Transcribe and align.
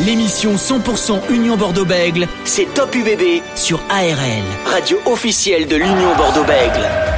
L'émission 0.00 0.56
100% 0.56 1.30
Union 1.30 1.56
Bordeaux-Bègle, 1.56 2.26
c'est 2.44 2.66
Top 2.74 2.92
UBB 2.96 3.42
sur 3.54 3.80
ARL, 3.88 4.42
radio 4.64 4.98
officielle 5.06 5.68
de 5.68 5.76
l'Union 5.76 6.16
Bordeaux-Bègle. 6.16 7.13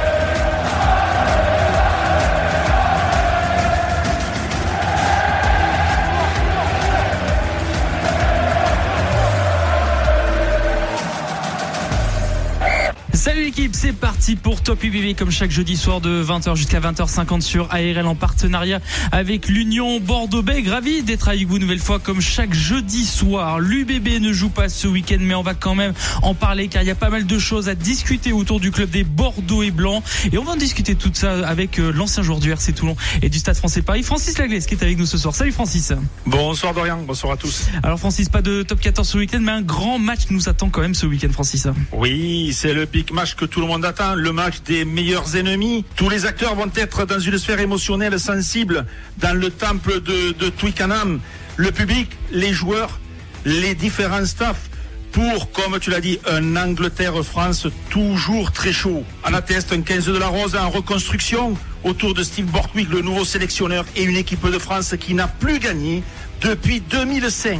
C'est 13.73 13.91
parti 13.91 14.35
pour 14.35 14.61
Top 14.61 14.83
UBB 14.83 15.17
comme 15.17 15.31
chaque 15.31 15.49
jeudi 15.49 15.77
soir 15.77 15.99
de 15.99 16.23
20h 16.23 16.55
jusqu'à 16.55 16.79
20h50 16.79 17.41
sur 17.41 17.67
ARL 17.71 18.05
en 18.05 18.13
partenariat 18.13 18.79
avec 19.11 19.47
l'Union 19.47 19.99
Bordeaux-Bègles. 19.99 20.69
Ravi 20.69 21.01
d'être 21.01 21.27
avec 21.27 21.47
vous 21.47 21.55
une 21.55 21.63
nouvelle 21.63 21.79
fois 21.79 21.97
comme 21.97 22.21
chaque 22.21 22.53
jeudi 22.53 23.03
soir. 23.03 23.59
L'UBB 23.59 24.21
ne 24.21 24.31
joue 24.31 24.49
pas 24.49 24.69
ce 24.69 24.87
week-end 24.87 25.17
mais 25.21 25.33
on 25.33 25.41
va 25.41 25.55
quand 25.55 25.73
même 25.73 25.93
en 26.21 26.35
parler 26.35 26.67
car 26.67 26.83
il 26.83 26.87
y 26.87 26.91
a 26.91 26.95
pas 26.95 27.09
mal 27.09 27.25
de 27.25 27.39
choses 27.39 27.67
à 27.67 27.73
discuter 27.73 28.31
autour 28.31 28.59
du 28.59 28.69
club 28.69 28.91
des 28.91 29.03
Bordeaux 29.03 29.63
et 29.63 29.71
Blancs 29.71 30.03
et 30.31 30.37
on 30.37 30.43
va 30.43 30.51
en 30.51 30.57
discuter 30.57 30.93
tout 30.93 31.09
ça 31.13 31.47
avec 31.47 31.79
euh, 31.79 31.91
l'ancien 31.91 32.21
joueur 32.21 32.39
du 32.39 32.51
RC 32.51 32.73
Toulon 32.73 32.95
et 33.23 33.29
du 33.29 33.39
Stade 33.39 33.57
français 33.57 33.81
Paris, 33.81 34.03
Francis 34.03 34.37
Laglaise 34.37 34.67
qui 34.67 34.75
est 34.75 34.83
avec 34.83 34.99
nous 34.99 35.07
ce 35.07 35.17
soir. 35.17 35.33
Salut 35.33 35.51
Francis. 35.51 35.93
Bonsoir 36.27 36.75
Dorian, 36.75 37.01
bonsoir 37.07 37.33
à 37.33 37.37
tous. 37.37 37.65
Alors 37.81 37.97
Francis, 37.97 38.29
pas 38.29 38.43
de 38.43 38.61
top 38.61 38.79
14 38.79 39.07
ce 39.07 39.17
week-end 39.17 39.39
mais 39.41 39.51
un 39.51 39.63
grand 39.63 39.97
match 39.97 40.27
nous 40.29 40.47
attend 40.47 40.69
quand 40.69 40.81
même 40.81 40.95
ce 40.95 41.07
week-end 41.07 41.31
Francis. 41.31 41.67
Oui, 41.91 42.51
c'est 42.53 42.75
le 42.75 42.85
big 42.85 43.11
match 43.11 43.33
que 43.33 43.46
tout 43.47 43.61
le 43.61 43.67
monde 43.67 43.85
attend, 43.85 44.15
le 44.15 44.31
match 44.31 44.61
des 44.65 44.85
meilleurs 44.85 45.35
ennemis. 45.35 45.85
Tous 45.95 46.09
les 46.09 46.25
acteurs 46.25 46.55
vont 46.55 46.71
être 46.75 47.05
dans 47.05 47.19
une 47.19 47.37
sphère 47.37 47.59
émotionnelle 47.59 48.19
sensible 48.19 48.85
dans 49.17 49.37
le 49.37 49.49
temple 49.49 50.01
de, 50.01 50.31
de 50.33 50.49
Twickenham. 50.49 51.19
Le 51.55 51.71
public, 51.71 52.09
les 52.31 52.53
joueurs, 52.53 52.99
les 53.45 53.75
différents 53.75 54.25
staffs 54.25 54.69
pour, 55.11 55.51
comme 55.51 55.79
tu 55.79 55.89
l'as 55.89 56.01
dit, 56.01 56.19
un 56.27 56.55
Angleterre-France 56.55 57.67
toujours 57.89 58.51
très 58.51 58.71
chaud. 58.71 59.03
En 59.25 59.33
atteste 59.33 59.73
un 59.73 59.81
15 59.81 60.05
de 60.05 60.17
la 60.17 60.27
Rose 60.27 60.55
en 60.55 60.69
reconstruction 60.69 61.57
autour 61.83 62.13
de 62.13 62.23
Steve 62.23 62.45
Borthwick, 62.45 62.89
le 62.89 63.01
nouveau 63.01 63.25
sélectionneur, 63.25 63.85
et 63.95 64.03
une 64.03 64.17
équipe 64.17 64.45
de 64.45 64.59
France 64.59 64.93
qui 64.99 65.13
n'a 65.13 65.27
plus 65.27 65.59
gagné 65.59 66.03
depuis 66.41 66.81
2005. 66.81 67.59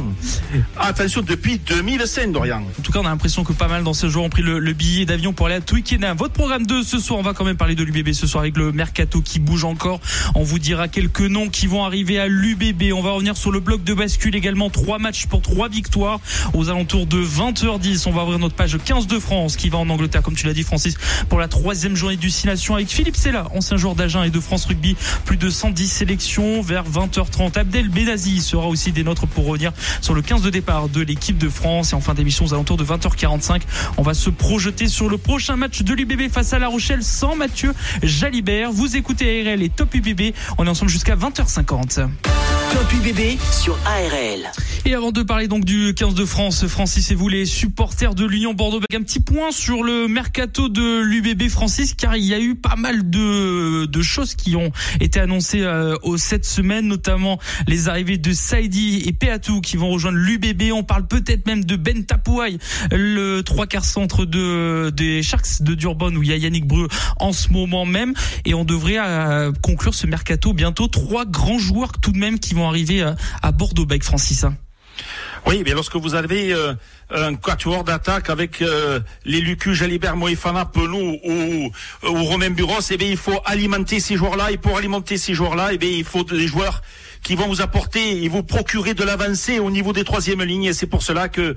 Attention, 0.78 1.22
depuis 1.22 1.58
2005, 1.58 2.32
Dorian. 2.32 2.62
En 2.78 2.82
tout 2.82 2.92
cas, 2.92 3.00
on 3.00 3.06
a 3.06 3.08
l'impression 3.10 3.44
que 3.44 3.52
pas 3.52 3.68
mal 3.68 3.82
dans 3.82 3.94
ce 3.94 4.08
jour 4.08 4.24
ont 4.24 4.28
pris 4.28 4.42
le, 4.42 4.58
le 4.58 4.72
billet 4.72 5.04
d'avion 5.04 5.32
pour 5.32 5.46
aller 5.46 5.56
à 5.56 5.60
Twickenham. 5.60 6.16
Votre 6.16 6.34
programme 6.34 6.66
de 6.66 6.82
ce 6.82 6.98
soir, 6.98 7.18
on 7.18 7.22
va 7.22 7.34
quand 7.34 7.44
même 7.44 7.56
parler 7.56 7.74
de 7.74 7.82
l'UBB 7.82 8.12
ce 8.12 8.26
soir 8.26 8.42
avec 8.42 8.56
le 8.56 8.72
mercato 8.72 9.20
qui 9.20 9.38
bouge 9.38 9.64
encore. 9.64 10.00
On 10.34 10.42
vous 10.42 10.58
dira 10.58 10.88
quelques 10.88 11.20
noms 11.22 11.48
qui 11.48 11.66
vont 11.66 11.84
arriver 11.84 12.18
à 12.18 12.28
l'UBB. 12.28 12.92
On 12.94 13.02
va 13.02 13.10
revenir 13.10 13.36
sur 13.36 13.50
le 13.50 13.60
bloc 13.60 13.82
de 13.84 13.94
bascule 13.94 14.36
également. 14.36 14.70
Trois 14.70 14.98
matchs 14.98 15.26
pour 15.26 15.42
trois 15.42 15.68
victoires 15.68 16.20
aux 16.54 16.68
alentours 16.68 17.06
de 17.06 17.22
20h10. 17.22 18.04
On 18.06 18.12
va 18.12 18.22
ouvrir 18.22 18.38
notre 18.38 18.54
page 18.54 18.76
15 18.82 19.06
de 19.06 19.18
France 19.18 19.56
qui 19.56 19.68
va 19.68 19.78
en 19.78 19.88
Angleterre, 19.88 20.22
comme 20.22 20.34
tu 20.34 20.46
l'as 20.46 20.54
dit, 20.54 20.62
Francis, 20.62 20.96
pour 21.28 21.38
la 21.38 21.48
troisième 21.48 21.96
journée 21.96 22.16
du 22.16 22.30
Six 22.30 22.46
Nations 22.46 22.74
avec 22.74 22.88
Philippe 22.88 23.16
Sella, 23.16 23.46
ancien 23.54 23.76
joueur 23.76 23.94
d'Agen 23.94 24.22
et 24.22 24.30
de 24.30 24.40
France 24.40 24.66
Rugby. 24.66 24.96
Plus 25.24 25.36
de 25.36 25.50
110 25.50 25.88
sélections 25.88 26.62
vers 26.62 26.84
20h30. 26.84 27.58
Abdel 27.58 27.88
Benazi 27.88 28.40
sera 28.40 28.67
aussi 28.68 28.92
des 28.92 29.04
nôtres 29.04 29.26
pour 29.26 29.46
revenir 29.46 29.72
sur 30.00 30.14
le 30.14 30.22
15 30.22 30.42
de 30.42 30.50
départ 30.50 30.88
de 30.88 31.00
l'équipe 31.02 31.38
de 31.38 31.48
France. 31.48 31.92
Et 31.92 31.94
en 31.94 32.00
fin 32.00 32.14
d'émission, 32.14 32.44
aux 32.44 32.54
alentours 32.54 32.76
de 32.76 32.84
20h45, 32.84 33.62
on 33.96 34.02
va 34.02 34.14
se 34.14 34.30
projeter 34.30 34.88
sur 34.88 35.08
le 35.08 35.18
prochain 35.18 35.56
match 35.56 35.82
de 35.82 35.94
l'UBB 35.94 36.30
face 36.30 36.52
à 36.52 36.58
La 36.58 36.68
Rochelle 36.68 37.02
sans 37.02 37.36
Mathieu 37.36 37.74
Jalibert. 38.02 38.72
Vous 38.72 38.96
écoutez 38.96 39.48
ARL 39.48 39.62
et 39.62 39.68
Top 39.68 39.94
UBB. 39.94 40.34
On 40.58 40.66
est 40.66 40.70
ensemble 40.70 40.90
jusqu'à 40.90 41.16
20h50. 41.16 42.08
Sur 43.50 43.78
ARL. 43.86 44.50
Et 44.84 44.94
avant 44.94 45.12
de 45.12 45.22
parler 45.22 45.48
donc 45.48 45.64
du 45.64 45.92
15 45.94 46.14
de 46.14 46.24
France, 46.24 46.66
Francis 46.66 47.10
et 47.10 47.14
vous 47.14 47.28
les 47.28 47.46
supporters 47.46 48.14
de 48.14 48.24
l'Union 48.24 48.54
Bordeaux, 48.54 48.80
un 48.94 49.02
petit 49.02 49.20
point 49.20 49.50
sur 49.50 49.82
le 49.82 50.08
mercato 50.08 50.68
de 50.68 51.00
l'UBB 51.00 51.48
Francis, 51.48 51.94
car 51.94 52.16
il 52.16 52.24
y 52.24 52.34
a 52.34 52.40
eu 52.40 52.54
pas 52.54 52.76
mal 52.76 53.10
de, 53.10 53.86
de 53.86 54.02
choses 54.02 54.34
qui 54.34 54.56
ont 54.56 54.72
été 55.00 55.20
annoncées 55.20 55.62
euh, 55.62 55.96
au 56.02 56.16
cette 56.16 56.44
semaine, 56.44 56.86
notamment 56.86 57.38
les 57.66 57.88
arrivées 57.88 58.18
de 58.18 58.32
Saidi 58.32 59.02
et 59.06 59.12
Peatou 59.12 59.60
qui 59.60 59.76
vont 59.76 59.90
rejoindre 59.90 60.18
l'UBB. 60.18 60.72
On 60.72 60.84
parle 60.84 61.06
peut-être 61.06 61.46
même 61.46 61.64
de 61.64 61.76
Ben 61.76 62.04
Tapouaï, 62.04 62.58
le 62.90 63.42
trois 63.42 63.66
quarts 63.66 63.84
centre 63.84 64.24
de 64.24 64.90
des 64.90 65.22
Sharks 65.22 65.60
de 65.60 65.74
Durban 65.74 66.14
où 66.14 66.22
il 66.22 66.28
y 66.30 66.32
a 66.32 66.36
Yannick 66.36 66.66
Breu 66.66 66.88
en 67.18 67.32
ce 67.32 67.52
moment 67.52 67.84
même. 67.84 68.14
Et 68.44 68.54
on 68.54 68.64
devrait 68.64 68.98
euh, 68.98 69.52
conclure 69.62 69.94
ce 69.94 70.06
mercato 70.06 70.52
bientôt. 70.52 70.88
Trois 70.88 71.26
grands 71.26 71.58
joueurs 71.58 71.92
tout 72.00 72.12
de 72.12 72.18
même 72.18 72.38
qui 72.38 72.54
vont 72.54 72.57
arriver 72.66 73.02
à, 73.02 73.14
à 73.42 73.52
Bordeaux-Bègles, 73.52 74.04
Francis. 74.04 74.44
hein. 74.44 74.56
Oui, 75.46 75.62
mais 75.64 75.70
lorsque 75.72 75.94
vous 75.94 76.14
avez 76.16 76.52
euh, 76.52 76.74
un 77.14 77.34
quatuor 77.36 77.84
d'attaque 77.84 78.28
avec 78.30 78.60
euh, 78.60 78.98
les 79.24 79.40
Lucu, 79.40 79.72
Jalibert, 79.74 80.16
Moïfana, 80.16 80.64
Penou 80.64 81.18
ou, 81.24 81.70
ou 82.02 82.24
Romain 82.24 82.50
Buros, 82.50 82.80
eh 82.90 82.96
bien, 82.96 83.08
il 83.08 83.16
faut 83.16 83.40
alimenter 83.44 84.00
ces 84.00 84.16
joueurs-là. 84.16 84.50
Et 84.50 84.58
pour 84.58 84.76
alimenter 84.76 85.16
ces 85.16 85.34
joueurs-là, 85.34 85.70
eh 85.72 85.78
bien, 85.78 85.88
il 85.90 86.04
faut 86.04 86.24
des 86.24 86.48
joueurs 86.48 86.82
qui 87.22 87.36
vont 87.36 87.46
vous 87.46 87.62
apporter 87.62 88.24
et 88.24 88.28
vous 88.28 88.42
procurer 88.42 88.94
de 88.94 89.04
l'avancée 89.04 89.60
au 89.60 89.70
niveau 89.70 89.92
des 89.92 90.04
troisièmes 90.04 90.42
lignes. 90.42 90.64
Et 90.64 90.72
c'est 90.72 90.86
pour 90.86 91.02
cela 91.02 91.28
que 91.28 91.56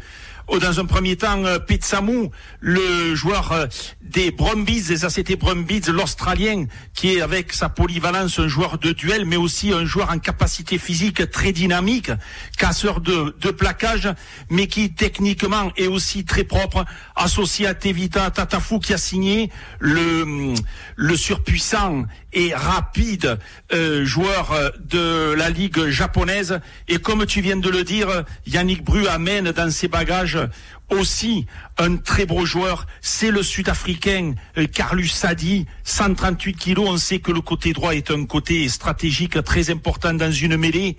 dans 0.49 0.79
un 0.79 0.85
premier 0.85 1.15
temps, 1.15 1.43
euh, 1.45 1.59
Pete 1.59 1.83
Samu, 1.83 2.29
le 2.59 3.15
joueur 3.15 3.51
euh, 3.51 3.67
des 4.01 4.31
Brumbies, 4.31 4.81
des 4.83 5.05
ACT 5.05 5.37
Brumbies, 5.37 5.81
l'Australien, 5.87 6.65
qui 6.93 7.15
est 7.15 7.21
avec 7.21 7.53
sa 7.53 7.69
polyvalence 7.69 8.39
un 8.39 8.47
joueur 8.47 8.77
de 8.77 8.91
duel, 8.91 9.25
mais 9.25 9.37
aussi 9.37 9.71
un 9.71 9.85
joueur 9.85 10.11
en 10.11 10.19
capacité 10.19 10.77
physique 10.77 11.29
très 11.31 11.51
dynamique, 11.51 12.11
casseur 12.57 13.01
de, 13.01 13.35
de 13.39 13.51
plaquage, 13.51 14.09
mais 14.49 14.67
qui 14.67 14.93
techniquement 14.93 15.71
est 15.77 15.87
aussi 15.87 16.25
très 16.25 16.43
propre, 16.43 16.85
associé 17.15 17.67
à 17.67 17.73
Tevita 17.73 18.29
Tatafou, 18.31 18.79
qui 18.79 18.93
a 18.93 18.97
signé 18.97 19.49
le, 19.79 20.53
le 20.95 21.17
surpuissant 21.17 22.05
et 22.33 22.53
rapide 22.53 23.37
euh, 23.73 24.05
joueur 24.05 24.51
euh, 24.51 24.69
de 24.79 25.33
la 25.33 25.49
ligue 25.49 25.87
japonaise. 25.87 26.59
Et 26.87 26.99
comme 26.99 27.25
tu 27.25 27.41
viens 27.41 27.57
de 27.57 27.69
le 27.69 27.83
dire, 27.83 28.23
Yannick 28.47 28.83
Bru 28.83 29.07
amène 29.07 29.51
dans 29.51 29.69
ses 29.69 29.87
bagages 29.87 30.30
aussi 30.89 31.45
un 31.77 31.97
très 31.97 32.25
beau 32.25 32.45
joueur, 32.45 32.85
c'est 33.01 33.31
le 33.31 33.43
Sud-Africain 33.43 34.33
euh, 34.57 34.67
Carlus 34.67 35.07
Sadi, 35.07 35.65
138 35.83 36.53
kilos. 36.55 36.87
On 36.89 36.97
sait 36.97 37.19
que 37.19 37.31
le 37.31 37.41
côté 37.41 37.73
droit 37.73 37.95
est 37.95 38.11
un 38.11 38.25
côté 38.25 38.67
stratégique 38.69 39.41
très 39.43 39.69
important 39.69 40.13
dans 40.13 40.31
une 40.31 40.57
mêlée. 40.57 40.97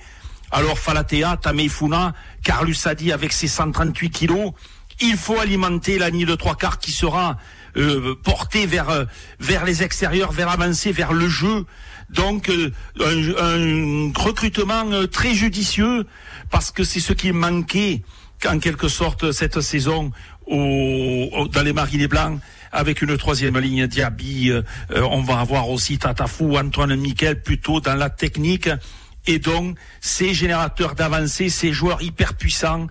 Alors 0.50 0.78
Falatea, 0.78 1.36
Tameifuna, 1.36 2.14
Carlus 2.42 2.74
Sadi 2.74 3.12
avec 3.12 3.32
ses 3.32 3.48
138 3.48 4.10
kilos, 4.10 4.52
il 5.00 5.16
faut 5.16 5.38
alimenter 5.38 5.98
la 5.98 6.10
ligne 6.10 6.26
de 6.26 6.34
trois 6.34 6.54
quarts 6.54 6.78
qui 6.78 6.92
sera 6.92 7.38
euh, 7.76 8.14
portée 8.22 8.66
vers 8.66 8.90
euh, 8.90 9.04
vers 9.40 9.64
les 9.64 9.82
extérieurs, 9.82 10.32
vers 10.32 10.50
avancer, 10.50 10.92
vers 10.92 11.12
le 11.12 11.28
jeu. 11.28 11.64
Donc 12.10 12.50
euh, 12.50 12.70
un, 13.00 14.10
un 14.10 14.12
recrutement 14.14 14.90
euh, 14.92 15.06
très 15.06 15.34
judicieux 15.34 16.06
parce 16.50 16.70
que 16.70 16.84
c'est 16.84 17.00
ce 17.00 17.14
qui 17.14 17.32
manquait 17.32 18.02
en 18.46 18.58
quelque 18.58 18.88
sorte 18.88 19.32
cette 19.32 19.60
saison 19.60 20.10
dans 20.48 21.62
les 21.64 21.72
Marines 21.72 22.06
Blancs 22.06 22.40
avec 22.72 23.02
une 23.02 23.16
troisième 23.16 23.58
ligne 23.58 23.86
Diaby. 23.86 24.50
euh, 24.50 24.62
euh, 24.90 25.02
on 25.02 25.20
va 25.20 25.38
avoir 25.40 25.68
aussi 25.68 25.98
Tatafou, 25.98 26.56
Antoine 26.56 26.96
Miquel 26.96 27.42
plutôt 27.42 27.80
dans 27.80 27.94
la 27.94 28.10
technique. 28.10 28.70
Et 29.26 29.38
donc, 29.38 29.78
ces 30.00 30.34
générateurs 30.34 30.94
d'avancée, 30.94 31.48
ces 31.48 31.72
joueurs 31.72 32.02
hyper 32.02 32.34
puissants, 32.34 32.88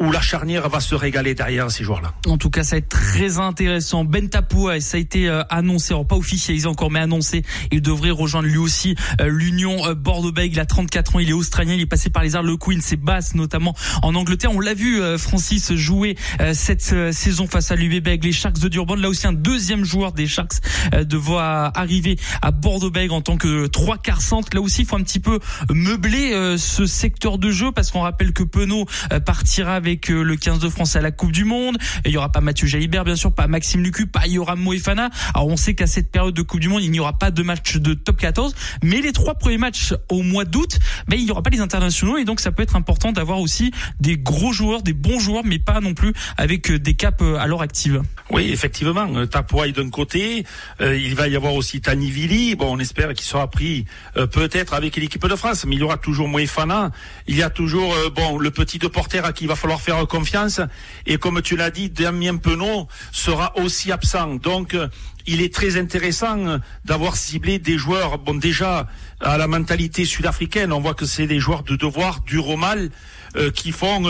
où 0.00 0.10
la 0.10 0.20
charnière 0.20 0.68
va 0.68 0.80
se 0.80 0.94
régaler 0.94 1.34
derrière 1.34 1.70
ces 1.70 1.84
joueurs-là. 1.84 2.12
En 2.26 2.36
tout 2.36 2.50
cas, 2.50 2.64
ça 2.64 2.76
va 2.76 2.78
être 2.78 2.88
très 2.88 3.38
intéressant. 3.38 4.04
Ben 4.04 4.28
Tapoua, 4.28 4.80
ça 4.80 4.96
a 4.96 5.00
été 5.00 5.28
euh, 5.28 5.42
annoncé, 5.50 5.92
alors 5.92 6.06
pas 6.06 6.16
officialisé 6.16 6.66
encore, 6.66 6.90
mais 6.90 6.98
annoncé. 6.98 7.44
Il 7.70 7.80
devrait 7.80 8.10
rejoindre 8.10 8.48
lui 8.48 8.58
aussi 8.58 8.96
euh, 9.20 9.28
l'Union 9.28 9.86
euh, 9.86 9.94
Bordeaux-Bègles. 9.94 10.54
Il 10.54 10.60
a 10.60 10.66
34 10.66 11.16
ans, 11.16 11.18
il 11.20 11.30
est 11.30 11.34
australien, 11.34 11.74
il 11.74 11.80
est 11.80 11.86
passé 11.86 12.10
par 12.10 12.24
les 12.24 12.34
Harlequins, 12.34 12.80
c'est 12.80 12.96
basse 12.96 13.36
notamment 13.36 13.74
en 14.02 14.16
Angleterre. 14.16 14.50
On 14.52 14.60
l'a 14.60 14.74
vu, 14.74 15.00
Francis, 15.18 15.74
jouer 15.74 16.16
cette 16.52 17.12
saison 17.12 17.46
face 17.46 17.70
à 17.70 17.76
l'UB 17.76 18.06
les 18.22 18.32
Sharks 18.32 18.58
de 18.58 18.68
Durban. 18.68 18.96
Là 18.96 19.08
aussi, 19.08 19.26
un 19.26 19.32
deuxième 19.32 19.84
joueur 19.84 20.12
des 20.12 20.26
Sharks 20.26 20.60
devra 20.92 21.76
arriver 21.78 22.16
à 22.42 22.50
Bordeaux-Bègles 22.50 23.12
en 23.12 23.20
tant 23.20 23.36
que 23.36 23.66
trois 23.66 23.98
quarts 23.98 24.22
centre. 24.22 24.48
Là 24.54 24.60
aussi, 24.60 24.82
il 24.82 24.86
faut 24.86 24.96
un 24.96 25.02
petit 25.02 25.20
peu 25.20 25.38
meubler 25.70 26.56
ce 26.58 26.86
secteur 26.86 27.38
de 27.38 27.50
jeu 27.50 27.72
parce 27.72 27.90
qu'on 27.90 28.00
rappelle 28.00 28.32
que 28.32 28.42
Penaud 28.42 28.86
partira 29.24 29.80
avec 29.84 30.08
le 30.08 30.34
15 30.34 30.60
de 30.60 30.70
France 30.70 30.96
à 30.96 31.02
la 31.02 31.10
Coupe 31.10 31.30
du 31.30 31.44
Monde. 31.44 31.76
il 32.06 32.10
y 32.10 32.16
aura 32.16 32.32
pas 32.32 32.40
Mathieu 32.40 32.66
Jalibert, 32.66 33.04
bien 33.04 33.16
sûr, 33.16 33.34
pas 33.34 33.46
Maxime 33.48 33.82
Lucu, 33.82 34.06
pas 34.06 34.26
Yoram 34.26 34.58
Moefana. 34.58 35.10
Alors 35.34 35.48
on 35.48 35.58
sait 35.58 35.74
qu'à 35.74 35.86
cette 35.86 36.10
période 36.10 36.32
de 36.32 36.40
Coupe 36.40 36.60
du 36.60 36.70
Monde, 36.70 36.82
il 36.82 36.90
n'y 36.90 37.00
aura 37.00 37.18
pas 37.18 37.30
de 37.30 37.42
match 37.42 37.76
de 37.76 37.92
top 37.92 38.16
14, 38.16 38.54
mais 38.82 39.02
les 39.02 39.12
trois 39.12 39.34
premiers 39.34 39.58
matchs 39.58 39.92
au 40.08 40.22
mois 40.22 40.46
d'août, 40.46 40.78
ben 41.06 41.18
il 41.18 41.26
n'y 41.26 41.30
aura 41.30 41.42
pas 41.42 41.50
les 41.50 41.60
internationaux 41.60 42.16
et 42.16 42.24
donc 42.24 42.40
ça 42.40 42.50
peut 42.50 42.62
être 42.62 42.76
important 42.76 43.12
d'avoir 43.12 43.40
aussi 43.40 43.72
des 44.00 44.16
gros 44.16 44.52
joueurs, 44.52 44.82
des 44.82 44.94
bons 44.94 45.18
joueurs, 45.18 45.44
mais 45.44 45.58
pas 45.58 45.80
non 45.80 45.92
plus 45.92 46.14
avec 46.38 46.72
des 46.72 46.94
caps 46.94 47.22
à 47.38 47.46
l'heure 47.46 47.60
active. 47.60 48.00
Oui, 48.30 48.48
effectivement, 48.50 49.26
Tapoy 49.26 49.72
d'un 49.72 49.90
côté, 49.90 50.46
il 50.80 51.14
va 51.14 51.28
y 51.28 51.36
avoir 51.36 51.52
aussi 51.52 51.82
Tanivili. 51.82 52.54
Bon, 52.56 52.74
on 52.74 52.78
espère 52.78 53.12
qu'il 53.12 53.26
sera 53.26 53.50
pris 53.50 53.84
peut-être 54.14 54.72
avec 54.72 54.96
l'équipe 54.96 55.26
de 55.26 55.36
France, 55.36 55.66
mais 55.66 55.76
il 55.76 55.80
y 55.80 55.82
aura 55.82 55.98
toujours 55.98 56.26
Moefana. 56.26 56.90
Il 57.26 57.36
y 57.36 57.42
a 57.42 57.50
toujours 57.50 57.94
bon 58.16 58.38
le 58.38 58.50
petit 58.50 58.78
de 58.78 58.86
porter 58.86 59.18
à 59.18 59.32
qui 59.34 59.44
il 59.44 59.48
va 59.48 59.56
falloir 59.56 59.73
faire 59.80 60.06
confiance. 60.06 60.60
Et 61.06 61.18
comme 61.18 61.42
tu 61.42 61.56
l'as 61.56 61.70
dit, 61.70 61.90
Damien 61.90 62.36
Penaud 62.36 62.88
sera 63.12 63.56
aussi 63.58 63.92
absent. 63.92 64.34
Donc, 64.36 64.74
euh, 64.74 64.88
il 65.26 65.40
est 65.40 65.52
très 65.52 65.76
intéressant 65.76 66.38
euh, 66.46 66.58
d'avoir 66.84 67.16
ciblé 67.16 67.58
des 67.58 67.78
joueurs, 67.78 68.18
bon, 68.18 68.34
déjà, 68.34 68.86
à 69.20 69.38
la 69.38 69.46
mentalité 69.46 70.04
sud-africaine. 70.04 70.72
On 70.72 70.80
voit 70.80 70.94
que 70.94 71.06
c'est 71.06 71.26
des 71.26 71.40
joueurs 71.40 71.62
de 71.62 71.76
devoir, 71.76 72.20
du 72.20 72.38
romal, 72.38 72.90
euh, 73.36 73.50
qui 73.50 73.72
font, 73.72 74.04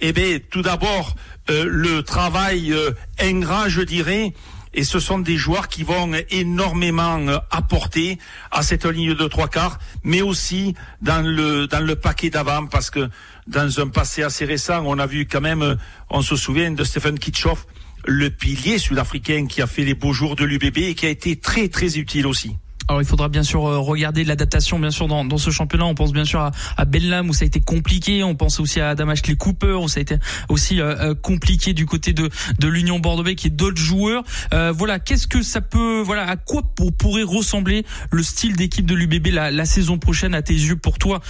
eh 0.00 0.12
bien, 0.12 0.38
tout 0.50 0.62
d'abord, 0.62 1.16
le 1.48 2.02
travail 2.02 2.72
ingrat, 3.18 3.68
je 3.68 3.80
dirais, 3.80 4.32
et 4.72 4.84
ce 4.84 5.00
sont 5.00 5.18
des 5.18 5.36
joueurs 5.36 5.68
qui 5.68 5.82
vont 5.82 6.12
énormément 6.30 7.18
apporter 7.50 8.18
à 8.52 8.62
cette 8.62 8.84
ligne 8.86 9.14
de 9.14 9.26
trois 9.26 9.48
quarts, 9.48 9.80
mais 10.04 10.22
aussi 10.22 10.74
dans 11.02 11.26
le 11.26 11.66
dans 11.66 11.84
le 11.84 11.96
paquet 11.96 12.30
d'avant, 12.30 12.66
parce 12.66 12.90
que 12.90 13.08
dans 13.50 13.80
un 13.80 13.88
passé 13.88 14.22
assez 14.22 14.44
récent, 14.44 14.82
on 14.86 14.98
a 14.98 15.06
vu 15.06 15.26
quand 15.26 15.40
même, 15.40 15.62
euh, 15.62 15.74
on 16.08 16.22
se 16.22 16.36
souvient 16.36 16.70
de 16.70 16.84
Stephen 16.84 17.18
Kitchoff, 17.18 17.66
le 18.06 18.30
pilier 18.30 18.78
sud-africain 18.78 19.46
qui 19.48 19.60
a 19.60 19.66
fait 19.66 19.82
les 19.82 19.94
beaux 19.94 20.12
jours 20.12 20.36
de 20.36 20.44
l'UBB 20.44 20.78
et 20.78 20.94
qui 20.94 21.06
a 21.06 21.08
été 21.08 21.36
très 21.36 21.68
très 21.68 21.98
utile 21.98 22.26
aussi. 22.26 22.56
Alors 22.90 23.00
il 23.00 23.06
faudra 23.06 23.28
bien 23.28 23.44
sûr 23.44 23.64
euh, 23.68 23.78
regarder 23.78 24.24
l'adaptation 24.24 24.76
bien 24.80 24.90
sûr 24.90 25.06
dans, 25.06 25.24
dans 25.24 25.38
ce 25.38 25.50
championnat. 25.50 25.84
On 25.84 25.94
pense 25.94 26.12
bien 26.12 26.24
sûr 26.24 26.40
à, 26.40 26.50
à 26.76 26.84
Bellam 26.84 27.30
où 27.30 27.32
ça 27.32 27.44
a 27.44 27.46
été 27.46 27.60
compliqué. 27.60 28.24
On 28.24 28.34
pense 28.34 28.58
aussi 28.58 28.80
à 28.80 28.96
Damashli 28.96 29.36
Cooper 29.36 29.74
où 29.80 29.86
ça 29.86 29.98
a 29.98 30.00
été 30.00 30.16
aussi 30.48 30.80
euh, 30.80 30.96
euh, 30.98 31.14
compliqué 31.14 31.72
du 31.72 31.86
côté 31.86 32.12
de 32.12 32.28
de 32.58 32.66
l'Union 32.66 32.98
Bordeaux 32.98 33.22
qui 33.36 33.46
est 33.46 33.50
d'autres 33.50 33.80
joueurs. 33.80 34.24
voilà, 34.50 34.98
qu'est-ce 34.98 35.28
que 35.28 35.40
ça 35.40 35.60
peut 35.60 36.02
voilà 36.04 36.28
à 36.28 36.34
quoi 36.34 36.62
pourrait 36.98 37.22
ressembler 37.22 37.86
le 38.10 38.24
style 38.24 38.56
d'équipe 38.56 38.86
de 38.86 38.96
l'UBB 38.96 39.28
la, 39.28 39.52
la, 39.52 39.66
saison 39.66 39.98
prochaine 39.98 40.34
à 40.34 40.42
tes 40.42 40.54
yeux 40.54 40.74
pour 40.74 40.98
toi 40.98 41.20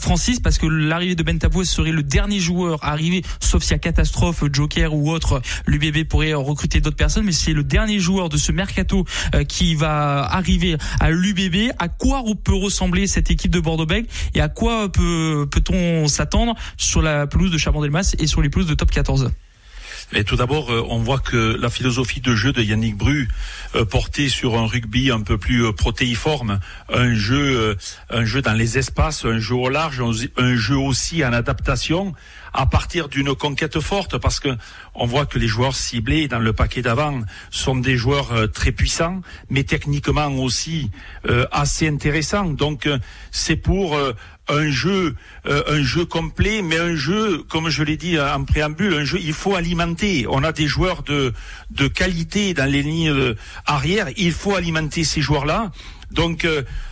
Francis? 0.00 0.40
Parce 0.40 0.56
que 0.56 0.66
l'arrivée 0.66 1.16
de 1.16 1.22
Ben 1.22 1.38
serait 1.64 1.92
le 1.92 2.02
dernier 2.02 2.40
joueur 2.40 2.82
arrivé 2.82 3.20
sauf 3.40 3.62
s'il 3.62 3.72
y 3.72 3.74
a 3.74 3.78
catastrophe 3.78 4.44
Joker 4.50 4.94
ou 4.94 5.10
autre 5.10 5.42
l'UBB 5.66 6.08
pourrait 6.08 6.32
recruter 6.32 6.80
d'autres 6.80 6.96
personnes 6.96 7.24
mais 7.24 7.32
c'est 7.32 7.52
le 7.52 7.62
dernier 7.62 7.98
joueur 7.98 8.30
de 8.30 8.38
ce 8.38 8.52
mercato 8.52 9.04
qui 9.48 9.74
va 9.74 10.24
arriver 10.24 10.78
à 11.00 11.10
l'UBB. 11.10 11.72
À 11.78 11.88
quoi 11.88 12.22
peut 12.42 12.54
ressembler 12.54 13.06
cette 13.06 13.30
équipe 13.30 13.50
de 13.50 13.60
Bordeaux-Bègles 13.60 14.08
et 14.34 14.40
à 14.40 14.48
quoi 14.48 14.90
peut, 14.90 15.46
peut-on 15.50 16.08
s'attendre 16.08 16.54
sur 16.76 17.02
la 17.02 17.26
pelouse 17.26 17.50
de 17.50 17.58
Chabandelmas 17.58 18.14
et 18.18 18.26
sur 18.26 18.42
les 18.42 18.48
pelouses 18.48 18.68
de 18.68 18.74
top 18.74 18.90
14 18.90 19.30
et 20.12 20.24
tout 20.24 20.36
d'abord, 20.36 20.70
euh, 20.70 20.84
on 20.88 20.98
voit 20.98 21.18
que 21.18 21.56
la 21.58 21.70
philosophie 21.70 22.20
de 22.20 22.34
jeu 22.34 22.52
de 22.52 22.62
Yannick 22.62 22.96
Bru, 22.96 23.28
euh, 23.74 23.84
portée 23.84 24.28
sur 24.28 24.58
un 24.58 24.66
rugby 24.66 25.10
un 25.10 25.20
peu 25.20 25.38
plus 25.38 25.64
euh, 25.64 25.72
protéiforme, 25.72 26.60
un 26.92 27.14
jeu, 27.14 27.76
un 28.10 28.24
jeu 28.24 28.42
dans 28.42 28.52
les 28.52 28.78
espaces, 28.78 29.24
un 29.24 29.38
jeu 29.38 29.54
au 29.54 29.68
large, 29.68 30.02
un 30.36 30.56
jeu 30.56 30.76
aussi 30.76 31.24
en 31.24 31.32
adaptation, 31.32 32.14
à 32.52 32.66
partir 32.66 33.08
d'une 33.08 33.34
conquête 33.34 33.80
forte, 33.80 34.18
parce 34.18 34.38
que 34.40 34.50
on 34.94 35.06
voit 35.06 35.26
que 35.26 35.38
les 35.38 35.48
joueurs 35.48 35.74
ciblés 35.74 36.28
dans 36.28 36.38
le 36.38 36.52
paquet 36.52 36.82
d'avant 36.82 37.22
sont 37.50 37.76
des 37.76 37.96
joueurs 37.96 38.50
très 38.52 38.70
puissants, 38.70 39.22
mais 39.50 39.64
techniquement 39.64 40.28
aussi 40.28 40.90
assez 41.50 41.88
intéressants. 41.88 42.44
Donc 42.44 42.88
c'est 43.32 43.56
pour 43.56 43.98
un 44.48 44.70
jeu, 44.70 45.14
un 45.46 45.82
jeu 45.82 46.04
complet, 46.04 46.60
mais 46.62 46.78
un 46.78 46.94
jeu, 46.94 47.42
comme 47.48 47.70
je 47.70 47.82
l'ai 47.82 47.96
dit 47.96 48.20
en 48.20 48.44
préambule, 48.44 48.94
un 48.94 49.04
jeu, 49.04 49.18
il 49.22 49.32
faut 49.32 49.54
alimenter. 49.54 50.26
On 50.28 50.42
a 50.44 50.52
des 50.52 50.66
joueurs 50.66 51.02
de, 51.02 51.32
de 51.70 51.88
qualité 51.88 52.52
dans 52.52 52.70
les 52.70 52.82
lignes 52.82 53.34
arrière, 53.66 54.08
il 54.16 54.32
faut 54.32 54.54
alimenter 54.54 55.04
ces 55.04 55.22
joueurs-là. 55.22 55.70
Donc, 56.10 56.46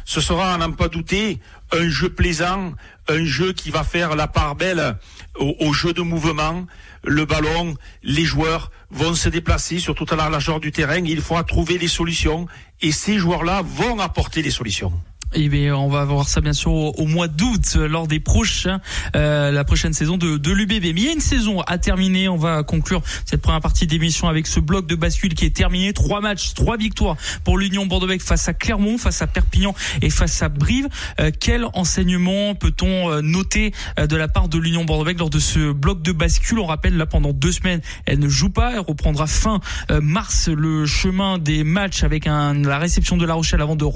ce 0.05 0.21
sera, 0.21 0.55
à 0.55 0.59
n'en 0.59 0.73
pas 0.73 0.89
douter, 0.89 1.39
un 1.73 1.89
jeu 1.89 2.11
plaisant, 2.11 2.75
un 3.09 3.25
jeu 3.25 3.53
qui 3.53 3.71
va 3.71 3.85
faire 3.85 4.15
la 4.15 4.29
part 4.29 4.55
belle 4.55 4.97
au, 5.37 5.73
jeu 5.73 5.93
de 5.93 6.03
mouvement. 6.03 6.67
Le 7.05 7.25
ballon, 7.25 7.75
les 8.03 8.25
joueurs 8.25 8.71
vont 8.91 9.15
se 9.15 9.29
déplacer 9.29 9.79
sur 9.79 9.95
toute 9.95 10.13
la 10.13 10.29
largeur 10.29 10.61
du 10.61 10.71
terrain. 10.71 11.03
Il 11.05 11.21
faudra 11.21 11.45
trouver 11.45 11.79
des 11.79 11.89
solutions 11.89 12.47
et 12.81 12.93
ces 12.93 13.19
joueurs-là 13.19 13.63
vont 13.63 13.99
apporter 13.99 14.43
des 14.43 14.51
solutions. 14.51 14.93
Eh 15.35 15.49
bien, 15.49 15.75
on 15.75 15.89
va 15.89 16.05
voir 16.05 16.29
ça 16.29 16.41
bien 16.41 16.53
sûr 16.53 16.73
au, 16.73 17.07
mois 17.07 17.29
d'août 17.29 17.77
lors 17.77 18.07
des 18.07 18.21
prochains, 18.21 18.81
euh, 19.17 19.51
la 19.51 19.65
prochaine 19.65 19.93
saison 19.93 20.19
de, 20.19 20.37
de 20.37 20.53
l'UBB. 20.53 20.83
Mais 20.83 20.89
il 20.91 21.05
y 21.05 21.09
a 21.09 21.13
une 21.13 21.21
saison 21.21 21.61
à 21.63 21.79
terminer. 21.79 22.29
On 22.29 22.37
va 22.37 22.63
conclure 22.63 23.03
cette 23.25 23.41
première 23.41 23.61
partie 23.61 23.87
d'émission 23.87 24.29
avec 24.29 24.47
ce 24.47 24.61
bloc 24.61 24.87
de 24.87 24.95
bascule 24.95 25.35
qui 25.35 25.47
est 25.47 25.57
terminé. 25.57 25.93
Trois 25.93 26.21
matchs, 26.21 26.55
trois 26.55 26.77
victoires 26.77 27.17
pour 27.45 27.57
l'Union 27.57 27.87
bordeaux 27.87 28.09
face 28.19 28.49
à 28.49 28.55
Clermont, 28.55 28.99
face 28.99 29.23
à 29.23 29.27
Perpignan 29.27 29.75
et 30.03 30.11
face 30.11 30.43
à 30.43 30.49
Brive. 30.49 30.89
Euh, 31.21 31.31
quel 31.39 31.67
enseignement 31.75 32.55
peut-on 32.55 33.11
euh, 33.11 33.21
noter 33.23 33.73
euh, 33.99 34.07
de 34.07 34.17
la 34.17 34.29
part 34.29 34.49
de 34.49 34.59
l'Union 34.59 34.85
bordeaux 34.85 35.11
lors 35.19 35.31
de 35.31 35.39
ce 35.39 35.73
bloc 35.73 36.03
de 36.03 36.13
bascule? 36.13 36.59
On 36.59 36.67
rappelle 36.67 36.97
là 36.97 37.07
pendant 37.07 37.33
deux 37.33 37.53
semaines, 37.53 37.81
elle 38.07 38.19
ne 38.19 38.29
joue 38.29 38.51
pas. 38.51 38.73
Elle 38.73 38.81
reprendra 38.81 39.27
fin 39.27 39.61
mars 39.91 40.49
le 40.49 40.87
chemin 40.87 41.39
des 41.39 41.65
matchs 41.65 42.03
avec 42.05 42.27
un, 42.27 42.55
la 42.55 42.79
réception 42.79 43.17
de 43.17 43.25
La 43.25 43.35
Rochelle 43.35 43.61
avant 43.61 43.77
de 43.77 43.87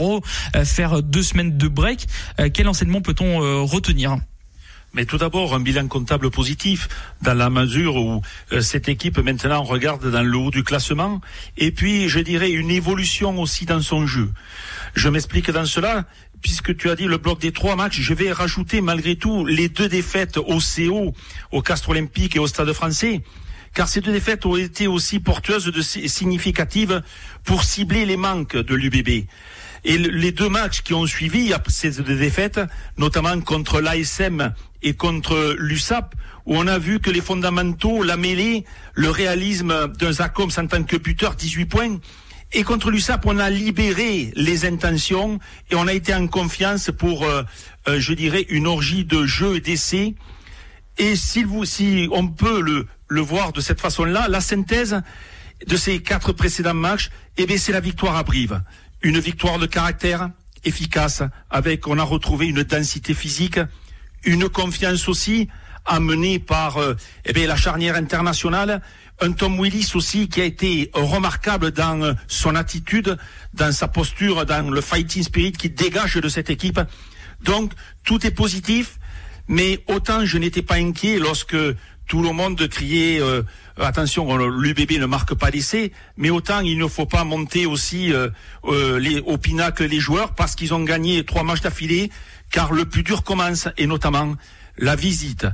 faire 0.65 1.03
deux 1.03 1.23
semaines 1.27 1.59
de 1.59 1.69
break. 1.69 2.07
Euh, 2.41 2.49
quel 2.53 2.69
enseignement 2.69 3.03
peut-on 3.03 3.43
euh, 3.43 3.61
retenir? 3.61 4.17
Mais 4.95 5.05
tout 5.05 5.19
d'abord, 5.19 5.55
un 5.55 5.61
bilan 5.61 5.89
comptable 5.89 6.31
positif 6.31 6.89
dans 7.21 7.35
la 7.35 7.51
mesure 7.51 7.97
où 7.97 8.23
euh, 8.53 8.63
cette 8.63 8.89
équipe 8.89 9.19
maintenant 9.19 9.63
regarde 9.63 10.11
dans 10.11 10.23
le 10.23 10.39
haut 10.39 10.51
du 10.51 10.65
classement. 10.65 11.21
Et 11.59 11.71
puis, 11.71 12.09
je 12.09 12.19
dirais, 12.19 12.51
une 12.51 12.71
évolution 12.71 13.39
aussi 13.39 13.67
dans 13.67 13.83
son 13.83 14.07
jeu. 14.07 14.31
Je 14.95 15.11
m'explique 15.11 15.51
dans 15.51 15.67
cela. 15.67 16.07
Puisque 16.43 16.77
tu 16.77 16.91
as 16.91 16.97
dit 16.97 17.07
le 17.07 17.17
bloc 17.17 17.41
des 17.41 17.51
trois 17.51 17.77
matchs, 17.77 18.01
je 18.01 18.15
vais 18.15 18.31
rajouter 18.31 18.81
malgré 18.81 19.17
tout 19.17 19.45
les 19.45 19.69
deux 19.69 19.89
défaites 19.89 20.37
au 20.37 20.59
CO, 20.61 21.13
au 21.51 21.63
Castre 21.63 21.89
Olympique 21.91 22.37
et 22.37 22.39
au 22.39 22.47
Stade 22.47 22.73
français 22.73 23.23
car 23.77 23.89
ces 23.89 24.01
deux 24.01 24.13
défaites 24.13 24.47
ont 24.47 24.57
été 24.57 24.87
aussi 24.87 25.21
porteuses 25.21 25.67
de 25.67 25.83
significatives 25.83 27.03
pour 27.45 27.63
cibler 27.63 28.07
les 28.07 28.17
manques 28.17 28.57
de 28.57 28.75
l'UBB. 28.75 29.27
Et 29.89 29.99
les 29.99 30.33
deux 30.33 30.49
matchs 30.49 30.83
qui 30.83 30.95
ont 30.95 31.07
suivi 31.07 31.53
ces 31.69 32.03
deux 32.03 32.17
défaites, 32.17 32.59
notamment 32.99 33.41
contre 33.41 33.81
l'ASM 33.81 34.53
et 34.83 34.95
contre 34.95 35.55
l'USAP, 35.61 36.13
où 36.45 36.57
on 36.57 36.67
a 36.67 36.77
vu 36.77 36.99
que 36.99 37.09
les 37.09 37.21
fondamentaux, 37.21 38.03
la 38.03 38.17
mêlée, 38.17 38.65
le 38.95 39.11
réalisme 39.11 39.87
d'un 39.97 40.11
Zacoms 40.11 40.51
en 40.59 40.67
tant 40.67 40.83
que 40.83 40.97
buteur, 40.97 41.37
18 41.37 41.67
points, 41.67 41.99
et 42.53 42.65
contre 42.65 42.91
l'USAP, 42.91 43.27
on 43.27 43.39
a 43.39 43.49
libéré 43.49 44.33
les 44.35 44.67
intentions 44.67 45.39
et 45.71 45.77
on 45.77 45.87
a 45.87 45.93
été 45.93 46.13
en 46.13 46.27
confiance 46.27 46.91
pour, 46.91 47.23
euh, 47.23 47.45
euh, 47.87 48.01
je 48.01 48.13
dirais, 48.13 48.45
une 48.49 48.67
orgie 48.67 49.05
de 49.05 49.25
jeux 49.25 49.55
et 49.55 49.61
d'essais. 49.61 50.17
Et 50.99 51.15
si, 51.15 51.45
vous, 51.45 51.65
si 51.65 52.09
on 52.11 52.27
peut 52.27 52.61
le, 52.61 53.21
voir 53.21 53.53
de 53.53 53.61
cette 53.61 53.81
façon-là, 53.81 54.27
la 54.29 54.41
synthèse 54.41 55.01
de 55.65 55.77
ces 55.77 56.03
quatre 56.03 56.33
précédents 56.33 56.75
matchs, 56.75 57.11
eh 57.37 57.57
c'est 57.57 57.73
la 57.73 57.81
victoire 57.81 58.17
à 58.17 58.25
Brive 58.25 58.61
une 59.03 59.19
victoire 59.19 59.59
de 59.59 59.67
caractère 59.67 60.31
efficace 60.65 61.23
avec 61.51 61.87
on 61.87 61.99
a 61.99 62.03
retrouvé 62.03 62.47
une 62.47 62.63
densité 62.63 63.15
physique, 63.15 63.61
une 64.25 64.49
confiance 64.49 65.09
aussi 65.09 65.49
amenée 65.85 66.39
par 66.39 66.79
euh, 66.79 66.95
eh 67.25 67.33
bien, 67.33 67.47
la 67.47 67.57
charnière 67.57 67.95
internationale, 67.95 68.83
un 69.21 69.33
Tom 69.33 69.59
Willis 69.59 69.93
aussi 69.95 70.29
qui 70.29 70.41
a 70.41 70.45
été 70.45 70.91
remarquable 70.93 71.71
dans 71.71 72.15
son 72.27 72.55
attitude, 72.55 73.17
dans 73.55 73.73
sa 73.73 73.89
posture, 73.89 74.45
dans 74.45 74.71
le 74.71 74.81
fighting 74.81 75.23
spirit 75.23 75.53
qui 75.53 75.71
dégage 75.71 76.17
de 76.17 76.29
cette 76.29 76.51
équipe. 76.51 76.81
Donc 77.43 77.73
tout 78.05 78.27
est 78.27 78.31
positif, 78.31 78.99
mais 79.49 79.83
autant 79.87 80.25
je 80.25 80.39
n'étais 80.39 80.63
pas 80.63 80.77
inquiet 80.77 81.19
lorsque 81.19 81.57
tout 82.07 82.23
le 82.23 82.33
monde 82.33 82.67
criait 82.69 83.21
euh, 83.21 83.43
attention, 83.79 84.37
l'UBB 84.37 84.93
ne 84.99 85.07
marque 85.07 85.35
pas 85.35 85.51
d'essai, 85.51 85.93
mais 86.17 86.31
autant 86.31 86.61
il 86.61 86.79
ne 86.79 86.87
faut 86.87 87.07
pas 87.07 87.25
monter 87.25 87.67
aussi 87.67 88.13
euh, 88.13 88.29
euh, 88.65 88.99
les, 88.99 89.21
au 89.21 89.39
pinacle 89.39 89.85
les 89.85 90.01
joueurs 90.01 90.35
parce 90.35 90.55
qu'ils 90.55 90.73
ont 90.75 90.83
gagné 90.83 91.25
trois 91.25 91.43
matchs 91.43 91.61
d'affilée, 91.61 92.11
car 92.51 92.73
le 92.73 92.85
plus 92.85 93.03
dur 93.03 93.25
commence, 93.25 93.69
et 93.77 93.87
notamment 93.87 94.35
la 94.79 94.95
visite 94.95 95.47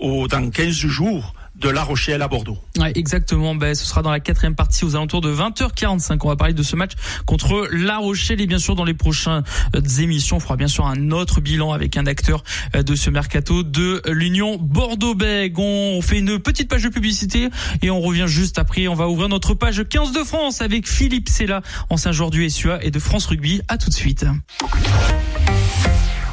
au, 0.00 0.26
dans 0.26 0.50
15 0.50 0.74
jours 0.74 1.34
de 1.58 1.68
La 1.68 1.82
Rochelle 1.82 2.22
à 2.22 2.28
Bordeaux. 2.28 2.58
Ouais, 2.78 2.92
exactement. 2.94 3.54
Ben, 3.54 3.74
ce 3.74 3.84
sera 3.84 4.02
dans 4.02 4.10
la 4.10 4.20
quatrième 4.20 4.54
partie 4.54 4.84
aux 4.84 4.94
alentours 4.94 5.20
de 5.20 5.32
20h45. 5.32 6.18
On 6.22 6.28
va 6.28 6.36
parler 6.36 6.54
de 6.54 6.62
ce 6.62 6.76
match 6.76 6.92
contre 7.24 7.68
La 7.72 7.98
Rochelle 7.98 8.40
et 8.40 8.46
bien 8.46 8.58
sûr 8.58 8.74
dans 8.74 8.84
les 8.84 8.94
prochaines 8.94 9.42
euh, 9.74 9.80
émissions, 10.00 10.36
on 10.36 10.40
fera 10.40 10.56
bien 10.56 10.68
sûr 10.68 10.86
un 10.86 11.10
autre 11.10 11.40
bilan 11.40 11.72
avec 11.72 11.96
un 11.96 12.06
acteur 12.06 12.44
euh, 12.74 12.82
de 12.82 12.94
ce 12.94 13.10
mercato 13.10 13.62
de 13.62 14.02
l'Union 14.06 14.58
Bordeaux-Bègles. 14.58 15.60
On 15.60 16.02
fait 16.02 16.18
une 16.18 16.38
petite 16.38 16.68
page 16.68 16.82
de 16.82 16.88
publicité 16.88 17.48
et 17.82 17.90
on 17.90 18.00
revient 18.00 18.26
juste 18.26 18.58
après. 18.58 18.88
On 18.88 18.94
va 18.94 19.08
ouvrir 19.08 19.28
notre 19.28 19.54
page 19.54 19.82
15 19.88 20.12
de 20.12 20.24
France 20.24 20.60
avec 20.60 20.88
Philippe 20.88 21.28
Sella, 21.28 21.62
ancien 21.90 22.12
joueur 22.12 22.30
du 22.30 22.48
SUA 22.48 22.84
et 22.84 22.90
de 22.90 22.98
France 22.98 23.26
Rugby. 23.26 23.62
À 23.68 23.78
tout 23.78 23.88
de 23.88 23.94
suite. 23.94 24.26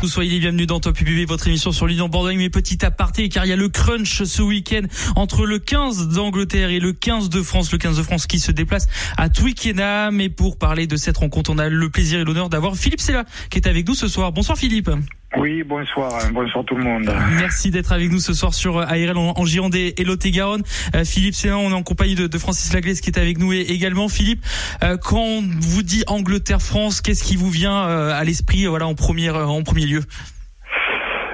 Vous 0.03 0.10
soyez 0.10 0.31
les 0.31 0.39
bienvenus 0.39 0.67
dans 0.67 0.81
Top 0.81 1.00
UBB, 1.00 1.25
votre 1.29 1.48
émission 1.48 1.72
sur 1.72 1.88
l'Union 1.88 2.10
Bordeaux. 2.10 2.33
Mais 2.33 2.50
petit 2.50 2.83
aparté, 2.83 3.29
car 3.29 3.45
il 3.45 3.50
y 3.50 3.53
a 3.53 3.55
le 3.55 3.69
crunch 3.69 4.24
ce 4.24 4.41
week-end 4.41 4.81
entre 5.15 5.45
le 5.45 5.60
15 5.60 6.10
d'Angleterre 6.10 6.72
et 6.72 6.81
le 6.81 6.91
15 6.91 7.29
de 7.29 7.41
France. 7.41 7.72
Le 7.72 7.77
15 7.77 8.00
de 8.00 8.03
France 8.03 8.27
qui 8.27 8.39
se 8.39 8.51
déplace 8.51 8.89
à 9.15 9.29
Twickenham. 9.29 10.19
Et 10.19 10.27
pour 10.27 10.57
parler 10.57 10.88
de 10.88 10.98
cette 10.98 11.15
rencontre, 11.15 11.51
on 11.51 11.57
a 11.57 11.69
le 11.69 11.89
plaisir 11.89 12.19
et 12.19 12.25
l'honneur 12.25 12.50
d'avoir 12.50 12.75
Philippe 12.75 13.00
Sella 13.00 13.24
qui 13.50 13.60
est 13.60 13.65
avec 13.65 13.88
nous 13.88 13.95
ce 13.95 14.10
soir. 14.10 14.33
Bonsoir 14.33 14.57
Philippe. 14.57 14.91
Oui, 15.38 15.63
bonsoir, 15.63 16.12
bonsoir 16.32 16.63
tout 16.63 16.75
le 16.75 16.84
monde. 16.84 17.12
Merci 17.38 17.72
d'être 17.72 17.92
avec 17.92 18.12
nous 18.12 18.20
ce 18.20 18.34
soir 18.34 18.54
sur 18.54 18.78
ARL 18.78 19.18
en, 19.18 19.46
Gironde 19.46 19.74
et 19.75 19.94
Lot-et-Garonne. 20.04 20.62
Euh, 20.96 21.04
Philippe 21.04 21.34
Sénat, 21.34 21.58
on 21.58 21.72
est 21.72 21.74
en 21.74 21.82
compagnie 21.82 22.16
de, 22.16 22.28
de, 22.28 22.38
Francis 22.38 22.72
Laglaise 22.74 23.02
qui 23.02 23.10
est 23.10 23.18
avec 23.18 23.40
nous 23.40 23.52
et 23.52 23.62
également 23.62 24.10
Philippe. 24.10 24.44
Euh, 24.84 24.98
quand 24.98 25.24
on 25.24 25.42
vous 25.42 25.82
dit 25.82 26.04
Angleterre-France, 26.08 27.02
qu'est-ce 27.02 27.24
qui 27.24 27.36
vous 27.36 27.50
vient 27.50 27.88
euh, 27.88 28.13
à 28.13 28.24
l'esprit, 28.24 28.68
voilà, 28.68 28.86
en 28.86 28.94
premier, 28.94 29.32
en 29.32 29.63
premier 29.63 29.86
lieu? 29.86 30.02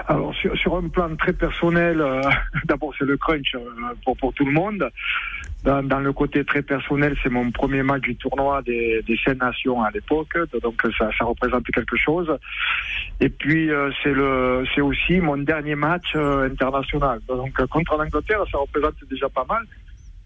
Alors 0.08 0.34
sur, 0.34 0.58
sur, 0.58 0.75
un 0.75 0.88
plan 0.88 1.15
très 1.18 1.34
personnel, 1.34 2.03
d'abord 2.65 2.94
c'est 2.98 3.06
le 3.06 3.18
crunch 3.18 3.51
pour, 4.06 4.15
pour 4.18 4.34
tout 4.34 4.46
le 4.46 4.53
monde. 4.53 4.89
Dans, 5.63 5.84
dans, 5.84 6.00
le 6.00 6.13
côté 6.13 6.46
très 6.46 6.62
personnel, 6.62 7.18
c'est 7.22 7.30
mon 7.30 7.51
premier 7.51 7.84
match 7.84 8.04
du 8.04 8.16
tournoi 8.16 8.62
des, 8.62 9.01
des 9.06 9.18
cinq 9.18 9.42
nations 9.42 9.84
à 9.84 9.92
l'époque, 9.92 10.38
donc 10.62 10.82
ça, 10.98 11.10
ça, 11.18 11.25
représente 11.25 11.66
quelque 11.66 11.98
chose. 11.98 12.34
Et 13.20 13.28
puis 13.28 13.70
euh, 13.70 13.92
c'est 14.01 14.13
le, 14.13 14.63
c'est 14.74 14.80
aussi 14.80 15.20
mon 15.20 15.38
dernier 15.38 15.75
match 15.75 16.13
euh, 16.16 16.50
international. 16.50 17.20
Donc 17.28 17.62
contre 17.68 17.98
l'Angleterre, 17.98 18.44
ça 18.50 18.58
représente 18.58 18.96
déjà 19.10 19.28
pas 19.28 19.46
mal. 19.50 19.63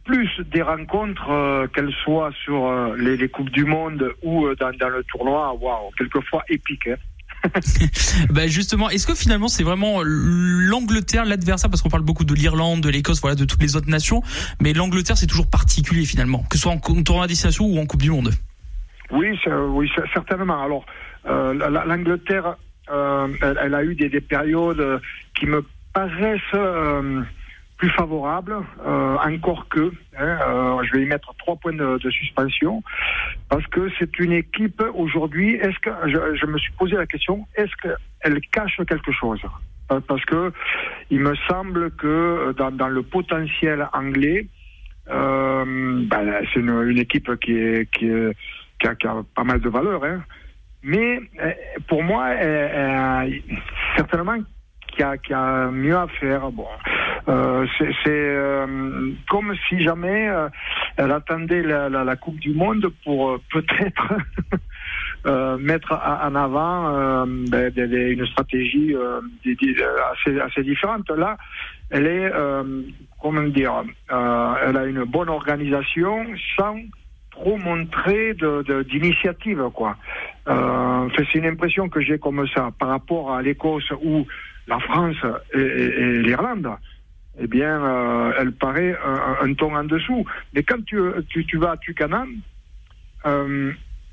Plus 0.06 0.30
des 0.52 0.62
rencontres, 0.62 1.30
euh, 1.32 1.66
qu'elles 1.68 1.94
soient 2.04 2.32
sur 2.44 2.94
les, 2.96 3.18
les, 3.18 3.30
coupes 3.30 3.50
du 3.50 3.66
monde 3.66 4.14
ou 4.22 4.54
dans, 4.54 4.72
dans, 4.78 4.90
le 4.90 5.04
tournoi, 5.06 5.54
waouh, 5.56 5.90
quelquefois 5.98 6.44
épiques. 6.48 6.88
Hein. 6.90 6.98
bah 8.30 8.48
justement, 8.48 8.90
est-ce 8.90 9.08
que 9.08 9.16
finalement 9.16 9.48
c'est 9.48 9.64
vraiment 9.64 10.02
l'Angleterre 10.04 11.26
l'adversaire 11.26 11.70
parce 11.70 11.82
qu'on 11.82 11.90
parle 11.90 12.04
beaucoup 12.04 12.26
de 12.26 12.34
l'Irlande, 12.34 12.82
de 12.82 12.90
l'Écosse, 12.90 13.22
voilà, 13.22 13.36
de 13.36 13.46
toutes 13.46 13.62
les 13.62 13.76
autres 13.76 13.90
nations, 13.90 14.22
mais 14.62 14.74
l'Angleterre 14.74 15.18
c'est 15.18 15.28
toujours 15.28 15.50
particulier 15.50 16.06
finalement, 16.06 16.44
que 16.50 16.58
ce 16.58 16.64
soit 16.64 16.72
en 16.72 16.80
tournoi 16.80 17.28
destination 17.28 17.66
ou 17.66 17.80
en 17.80 17.86
Coupe 17.86 18.02
du 18.02 18.12
Monde. 18.12 18.32
Oui, 19.12 19.38
oui, 19.70 19.92
certainement. 20.14 20.64
Alors 20.64 20.86
euh, 21.26 21.54
l'Angleterre, 21.54 22.56
euh, 22.92 23.28
elle, 23.42 23.74
a 23.74 23.84
eu 23.84 23.96
des, 23.96 24.10
des, 24.10 24.22
périodes 24.22 25.02
qui 25.36 25.46
me 25.46 25.64
paraissent 25.94 26.42
euh, 26.54 27.22
favorable, 27.90 28.56
euh, 28.86 29.16
encore 29.18 29.68
que, 29.70 29.92
hein, 30.18 30.38
euh, 30.48 30.84
je 30.84 30.94
vais 30.94 31.04
y 31.04 31.06
mettre 31.06 31.34
trois 31.38 31.56
points 31.56 31.74
de, 31.74 32.10
suspension, 32.10 32.84
parce 33.50 33.66
que 33.68 33.90
c'est 34.00 34.20
une 34.20 34.34
équipe 34.34 34.84
aujourd'hui, 34.94 35.56
est-ce 35.56 35.78
que, 35.80 35.90
je, 36.06 36.46
me 36.46 36.58
suis 36.58 36.72
posé 36.74 36.96
la 36.96 37.06
question, 37.06 37.46
est-ce 37.56 37.72
qu'elle 37.82 38.40
cache 38.52 38.80
quelque 38.88 39.12
chose? 39.12 39.42
Euh, 39.92 40.00
Parce 40.08 40.24
que 40.26 40.52
il 41.10 41.20
me 41.20 41.36
semble 41.48 41.92
que 41.92 42.54
dans, 42.58 42.72
dans 42.72 42.88
le 42.88 43.04
potentiel 43.04 43.88
anglais, 43.94 44.48
euh, 45.10 46.06
ben, 46.06 46.46
c'est 46.54 46.60
une, 46.60 46.98
équipe 46.98 47.36
qui, 47.40 47.54
est, 47.54 47.92
qui, 47.92 48.10
a, 48.10 49.24
pas 49.36 49.44
mal 49.44 49.60
de 49.60 49.70
valeur, 49.70 50.04
hein. 50.04 50.24
mais 50.82 51.20
pour 51.88 52.04
moi, 52.04 52.30
certainement 53.98 54.38
qu'il 54.94 55.02
y, 55.02 55.04
a, 55.04 55.16
y 55.30 55.34
a 55.34 55.72
mieux 55.72 55.96
à 55.96 56.08
faire. 56.20 56.52
Bon, 56.52 56.68
euh, 57.28 57.66
c'est 57.80 57.94
euh, 58.08 59.12
comme 59.30 59.54
si 59.70 59.82
jamais 59.82 60.28
euh, 60.30 60.50
elle 60.98 61.12
attendait 61.12 61.62
la, 61.62 61.90
la, 61.90 62.04
la, 62.04 62.16
Coupe 62.16 62.40
du 62.40 62.54
Monde 62.54 62.92
pour 63.04 63.32
euh, 63.32 63.42
peut-être 63.52 64.14
euh, 65.26 65.58
mettre 65.58 65.94
en 65.94 66.36
avant 66.36 67.26
ben, 67.26 67.72
une 67.76 68.26
stratégie 68.28 68.96
assez, 70.12 70.40
assez 70.40 70.64
différente. 70.64 71.10
Là, 71.12 71.38
elle 71.90 72.08
est, 72.08 72.32
comment 73.22 73.44
dire, 73.44 73.84
elle 74.10 74.78
a 74.78 74.86
une 74.86 75.04
bonne 75.06 75.30
organisation 75.30 76.26
sans 76.58 76.78
trop 77.34 77.58
montrer 77.58 78.36
d'initiative, 78.90 79.58
de, 79.58 79.68
quoi. 79.70 79.98
c'est 80.46 81.36
une 81.36 81.46
impression 81.46 81.90
que 81.90 82.00
j'ai 82.00 82.20
comme 82.20 82.48
ça 82.48 82.72
par 82.80 82.90
rapport 82.90 83.34
à 83.34 83.42
l'Écosse 83.42 83.92
ou 84.04 84.26
la 84.68 84.80
France 84.80 85.18
et, 85.54 86.20
l'Irlande 86.20 86.70
eh 87.40 87.48
bien, 87.48 87.84
euh, 87.84 88.32
elle 88.40 88.52
paraît 88.52 88.96
un, 89.42 89.54
ton 89.56 89.76
en 89.76 89.84
dessous. 89.84 90.24
Mais 90.54 90.62
quand 90.62 90.84
tu, 90.86 91.00
tu, 91.30 91.46
tu 91.46 91.58
vas 91.58 91.72
à 91.72 91.78
Tucanan, 91.78 92.28
euh, 93.26 93.72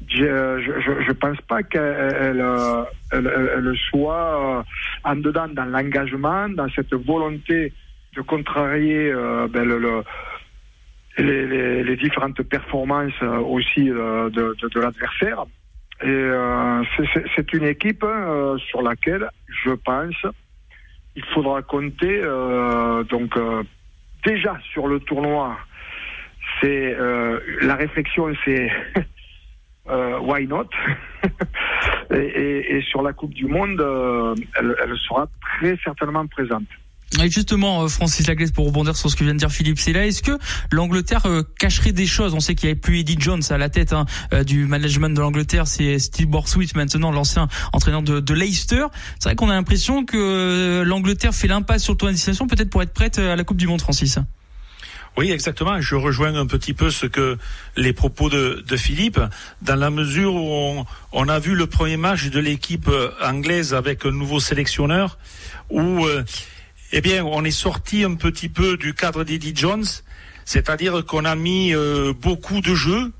je, 0.08 0.58
je 1.06 1.12
pense 1.12 1.38
pas 1.42 1.62
qu'elle 1.62 2.14
elle, 2.18 2.44
elle, 3.12 3.74
soit 3.90 4.64
en 5.04 5.16
dedans 5.16 5.48
dans 5.48 5.66
l'engagement, 5.66 6.48
dans 6.48 6.68
cette 6.70 6.94
volonté 6.94 7.74
de 8.16 8.22
contrarier 8.22 9.12
euh, 9.12 9.46
ben, 9.48 9.64
le 9.68 10.02
les, 11.18 11.46
les, 11.46 11.84
les, 11.84 11.96
différentes 11.96 12.42
performances 12.42 13.20
aussi 13.22 13.84
de, 13.84 14.28
de, 14.30 14.56
de 14.68 14.80
l'adversaire. 14.80 15.44
Et 16.02 16.06
euh, 16.08 16.82
c'est 17.36 17.52
une 17.52 17.64
équipe 17.64 18.04
euh, 18.04 18.56
sur 18.58 18.80
laquelle 18.80 19.28
je 19.64 19.72
pense 19.72 20.16
il 21.16 21.24
faudra 21.34 21.62
compter 21.62 22.20
euh, 22.22 23.02
donc 23.04 23.36
euh, 23.36 23.62
déjà 24.24 24.58
sur 24.72 24.86
le 24.88 25.00
tournoi. 25.00 25.58
C'est 26.60 26.94
euh, 26.94 27.40
la 27.62 27.74
réflexion, 27.76 28.32
c'est 28.44 28.70
euh, 29.88 30.18
why 30.20 30.46
not? 30.46 30.68
Et, 32.12 32.16
et, 32.16 32.76
et, 32.76 32.82
sur 32.82 33.02
la 33.02 33.12
Coupe 33.12 33.32
du 33.32 33.46
Monde, 33.46 33.80
euh, 33.80 34.34
elle, 34.58 34.74
elle, 34.82 34.96
sera 34.96 35.28
très 35.40 35.76
certainement 35.84 36.26
présente. 36.26 36.66
Et 37.18 37.28
justement, 37.28 37.82
euh, 37.82 37.88
Francis 37.88 38.26
Laglaise, 38.28 38.52
pour 38.52 38.66
rebondir 38.66 38.96
sur 38.96 39.10
ce 39.10 39.16
que 39.16 39.24
vient 39.24 39.34
de 39.34 39.38
dire 39.38 39.50
Philippe 39.50 39.80
là 39.88 40.06
est-ce 40.06 40.22
que 40.22 40.38
l'Angleterre 40.70 41.26
euh, 41.26 41.42
cacherait 41.58 41.90
des 41.90 42.06
choses? 42.06 42.34
On 42.34 42.40
sait 42.40 42.54
qu'il 42.54 42.68
n'y 42.68 42.72
avait 42.72 42.80
plus 42.80 43.00
Eddie 43.00 43.16
Jones 43.18 43.42
à 43.50 43.58
la 43.58 43.68
tête 43.68 43.92
hein, 43.92 44.06
euh, 44.32 44.44
du 44.44 44.66
management 44.66 45.10
de 45.10 45.20
l'Angleterre, 45.20 45.66
c'est 45.66 45.98
Steve 45.98 46.28
Borthwick 46.28 46.76
maintenant, 46.76 47.10
l'ancien 47.10 47.48
entraîneur 47.72 48.02
de, 48.02 48.34
Leicester. 48.34 48.86
C'est 49.18 49.30
vrai 49.30 49.34
qu'on 49.34 49.50
a 49.50 49.54
l'impression 49.54 50.04
que 50.04 50.84
l'Angleterre 50.86 51.34
fait 51.34 51.48
l'impasse 51.48 51.82
sur 51.82 51.94
le 51.94 51.98
tournoi 51.98 52.12
destination, 52.12 52.46
peut-être 52.46 52.70
pour 52.70 52.80
être 52.80 52.92
prête 52.92 53.18
à 53.18 53.34
la 53.34 53.42
Coupe 53.42 53.56
du 53.56 53.66
Monde, 53.66 53.80
Francis. 53.80 54.18
Oui, 55.18 55.32
exactement. 55.32 55.80
Je 55.80 55.96
rejoins 55.96 56.36
un 56.36 56.46
petit 56.46 56.72
peu 56.72 56.90
ce 56.90 57.06
que 57.06 57.36
les 57.76 57.92
propos 57.92 58.30
de, 58.30 58.64
de 58.66 58.76
Philippe, 58.76 59.20
dans 59.62 59.74
la 59.74 59.90
mesure 59.90 60.32
où 60.32 60.48
on, 60.48 60.86
on, 61.12 61.28
a 61.28 61.40
vu 61.40 61.56
le 61.56 61.66
premier 61.66 61.96
match 61.96 62.30
de 62.30 62.38
l'équipe 62.38 62.88
anglaise 63.22 63.74
avec 63.74 64.06
un 64.06 64.12
nouveau 64.12 64.38
sélectionneur, 64.38 65.18
où 65.70 66.06
euh, 66.06 66.24
eh 66.92 67.00
bien, 67.00 67.24
on 67.24 67.44
est 67.44 67.50
sorti 67.52 68.02
un 68.04 68.14
petit 68.14 68.48
peu 68.48 68.76
du 68.76 68.94
cadre 68.94 69.22
d'Eddie 69.22 69.52
Jones, 69.54 69.86
c'est-à-dire 70.44 71.04
qu'on 71.06 71.24
a 71.24 71.36
mis 71.36 71.72
euh, 71.72 72.12
beaucoup 72.12 72.60
de 72.60 72.74
jeux. 72.74 73.12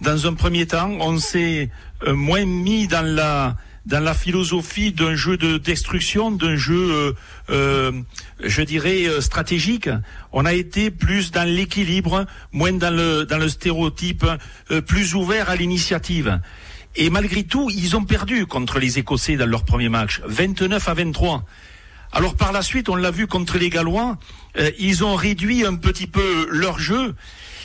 Dans 0.00 0.26
un 0.26 0.34
premier 0.34 0.66
temps, 0.66 0.90
on 1.00 1.18
s'est 1.18 1.68
euh, 2.06 2.14
moins 2.14 2.44
mis 2.44 2.86
dans 2.88 3.04
la 3.04 3.56
dans 3.84 4.00
la 4.00 4.12
philosophie 4.12 4.92
d'un 4.92 5.14
jeu 5.14 5.38
de 5.38 5.56
destruction, 5.56 6.30
d'un 6.30 6.56
jeu, 6.56 7.14
euh, 7.48 7.92
je 8.38 8.60
dirais, 8.60 9.06
stratégique. 9.20 9.88
On 10.30 10.44
a 10.44 10.52
été 10.52 10.90
plus 10.90 11.30
dans 11.30 11.48
l'équilibre, 11.48 12.26
moins 12.52 12.72
dans 12.72 12.94
le 12.94 13.24
dans 13.24 13.38
le 13.38 13.48
stéréotype, 13.48 14.26
plus 14.86 15.14
ouvert 15.14 15.48
à 15.48 15.56
l'initiative. 15.56 16.38
Et 16.96 17.08
malgré 17.08 17.44
tout, 17.44 17.70
ils 17.70 17.96
ont 17.96 18.04
perdu 18.04 18.44
contre 18.44 18.78
les 18.78 18.98
Écossais 18.98 19.36
dans 19.36 19.46
leur 19.46 19.64
premier 19.64 19.88
match, 19.88 20.20
29 20.26 20.86
à 20.86 20.92
23. 20.92 21.46
Alors 22.12 22.36
par 22.36 22.52
la 22.52 22.62
suite, 22.62 22.88
on 22.88 22.96
l'a 22.96 23.10
vu 23.10 23.26
contre 23.26 23.58
les 23.58 23.70
Gallois, 23.70 24.16
euh, 24.56 24.70
ils 24.78 25.04
ont 25.04 25.14
réduit 25.14 25.66
un 25.66 25.74
petit 25.74 26.06
peu 26.06 26.48
leur 26.50 26.78
jeu, 26.78 27.14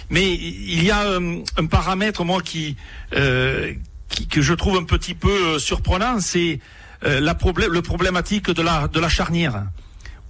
mais 0.10 0.34
il 0.34 0.84
y 0.84 0.92
a 0.92 1.04
euh, 1.04 1.42
un 1.58 1.66
paramètre 1.66 2.26
moi 2.26 2.42
qui, 2.42 2.76
euh, 3.16 3.74
qui, 4.10 4.28
que 4.28 4.42
je 4.42 4.54
trouve 4.54 4.78
un 4.78 4.84
petit 4.84 5.14
peu 5.14 5.56
euh, 5.56 5.60
surprenant, 5.60 6.20
c'est 6.20 6.60
euh, 7.06 7.20
la 7.20 7.38
le 7.70 7.82
problématique 7.82 8.52
de 8.52 8.62
la 8.62 8.88
de 8.88 9.00
la 9.00 9.10
charnière. 9.10 9.66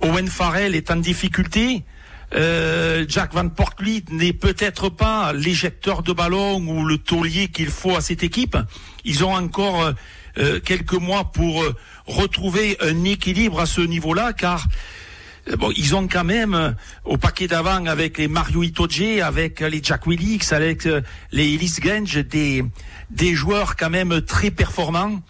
Owen 0.01 0.27
Farrell 0.27 0.75
est 0.75 0.91
en 0.91 0.97
difficulté. 0.97 1.83
Jack 2.35 3.31
Van 3.33 3.47
Portly 3.47 4.03
n'est 4.09 4.33
peut-être 4.33 4.89
pas 4.89 5.33
l'éjecteur 5.33 6.01
de 6.01 6.13
ballon 6.13 6.55
ou 6.57 6.83
le 6.83 6.97
taulier 6.97 7.49
qu'il 7.49 7.69
faut 7.69 7.95
à 7.95 8.01
cette 8.01 8.23
équipe. 8.23 8.57
Ils 9.05 9.23
ont 9.23 9.35
encore 9.35 9.93
quelques 10.65 10.93
mois 10.93 11.31
pour 11.31 11.63
retrouver 12.07 12.77
un 12.81 13.03
équilibre 13.03 13.59
à 13.59 13.65
ce 13.65 13.81
niveau-là, 13.81 14.33
car 14.33 14.67
bon, 15.57 15.71
ils 15.75 15.95
ont 15.95 16.07
quand 16.07 16.23
même 16.23 16.75
au 17.05 17.17
paquet 17.17 17.47
d'avant 17.47 17.85
avec 17.85 18.17
les 18.17 18.27
Mario 18.27 18.63
Itoje, 18.63 19.21
avec 19.21 19.59
les 19.59 19.81
Jack 19.83 20.07
Willix, 20.07 20.51
avec 20.53 20.85
les 21.31 21.53
Ellis 21.53 21.75
Genge, 21.81 22.17
des 22.17 22.63
des 23.09 23.35
joueurs 23.35 23.75
quand 23.75 23.89
même 23.89 24.21
très 24.21 24.51
performants. 24.51 25.21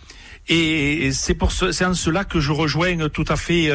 Et 0.48 1.12
c'est 1.14 1.36
pour 1.36 1.52
ce, 1.52 1.72
c'est 1.72 1.86
en 1.86 1.94
cela 1.94 2.26
que 2.26 2.40
je 2.40 2.52
rejoins 2.52 3.10
tout 3.10 3.26
à 3.28 3.36
fait 3.36 3.72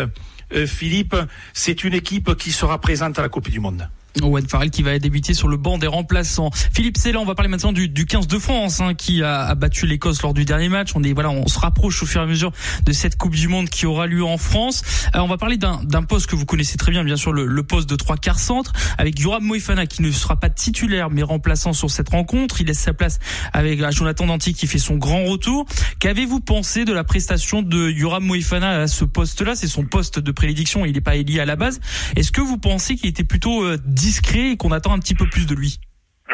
Philippe. 0.67 1.17
C'est 1.53 1.85
une 1.85 1.95
équipe 1.95 2.35
qui 2.37 2.53
sera 2.53 2.81
présente 2.81 3.19
à 3.19 3.23
la 3.23 3.29
Coupe 3.29 3.49
du 3.49 3.61
Monde. 3.61 3.89
Owen 4.23 4.47
Farrell 4.49 4.71
qui 4.71 4.83
va 4.83 4.99
débuter 4.99 5.35
sur 5.35 5.49
le 5.49 5.57
banc 5.57 5.79
des 5.79 5.87
remplaçants. 5.87 6.51
Philippe 6.73 6.97
Célan, 6.97 7.23
on 7.23 7.25
va 7.25 7.35
parler 7.35 7.49
maintenant 7.49 7.73
du, 7.73 7.89
du 7.89 8.07
15 8.07 8.27
de 8.27 8.39
France 8.39 8.81
hein, 8.81 8.95
qui 8.95 9.23
a, 9.23 9.45
a 9.45 9.55
battu 9.55 9.87
l'Écosse 9.87 10.23
lors 10.23 10.35
du 10.35 10.45
dernier 10.45 10.69
match. 10.69 10.91
On 10.95 11.03
est 11.03 11.13
voilà, 11.13 11.31
on 11.31 11.47
se 11.47 11.59
rapproche 11.59 12.03
au 12.03 12.07
fur 12.07 12.21
et 12.21 12.25
à 12.25 12.27
mesure 12.27 12.53
de 12.85 12.93
cette 12.93 13.17
Coupe 13.17 13.35
du 13.35 13.49
Monde 13.49 13.69
qui 13.69 13.87
aura 13.87 14.07
lieu 14.07 14.25
en 14.25 14.39
France. 14.39 14.83
Alors, 15.13 15.27
on 15.27 15.29
va 15.29 15.39
parler 15.39 15.57
d'un 15.57 16.03
poste 16.03 16.27
que 16.27 16.37
vous 16.37 16.47
connaissez 16.47 16.77
très 16.77 16.93
bien, 16.93 17.05
bien 17.05 17.17
sûr, 17.17 17.33
le, 17.33 17.47
le 17.47 17.63
poste 17.63 17.89
de 17.89 17.97
trois 17.97 18.17
quarts 18.17 18.39
centre 18.39 18.73
avec 18.97 19.19
Yoram 19.19 19.45
Moefana 19.45 19.87
qui 19.87 20.03
ne 20.03 20.11
sera 20.11 20.37
pas 20.37 20.51
titulaire 20.51 21.11
mais 21.11 21.23
remplaçant 21.23 21.73
sur 21.73 21.91
cette 21.91 22.09
rencontre. 22.09 22.61
Il 22.61 22.67
laisse 22.67 22.79
sa 22.79 22.93
place 22.93 23.19
avec 23.53 23.81
Jonathan 23.93 24.27
Danti 24.27 24.55
qui 24.55 24.67
fait 24.67 24.79
son 24.79 24.97
grand 24.97 25.25
retour. 25.25 25.67
Qu'avez-vous 25.99 26.41
pensé 26.41 26.85
de 26.85 26.93
la 26.93 27.05
prestation 27.05 27.63
de 27.63 27.91
Yoram 27.91 28.25
Moefana 28.25 28.81
à 28.81 28.87
ce 28.87 29.05
poste-là? 29.05 29.55
C'est 29.55 29.69
son 29.69 29.85
poste 29.85 30.19
de 30.19 30.33
prédiction. 30.33 30.85
Il 30.85 30.93
n'est 30.93 31.01
pas 31.01 31.17
élié 31.17 31.41
à 31.41 31.45
la 31.45 31.57
base. 31.57 31.81
Est-ce 32.17 32.33
que 32.33 32.41
vous 32.41 32.59
pensez 32.59 32.97
qu'il 32.97 33.09
était 33.09 33.25
plutôt 33.25 33.65
euh, 33.65 33.79
discret 33.99 34.53
et 34.53 34.57
qu'on 34.57 34.73
attend 34.73 34.93
un 34.93 34.99
petit 34.99 35.15
peu 35.15 35.27
plus 35.27 35.47
de 35.47 35.55
lui 35.55 35.81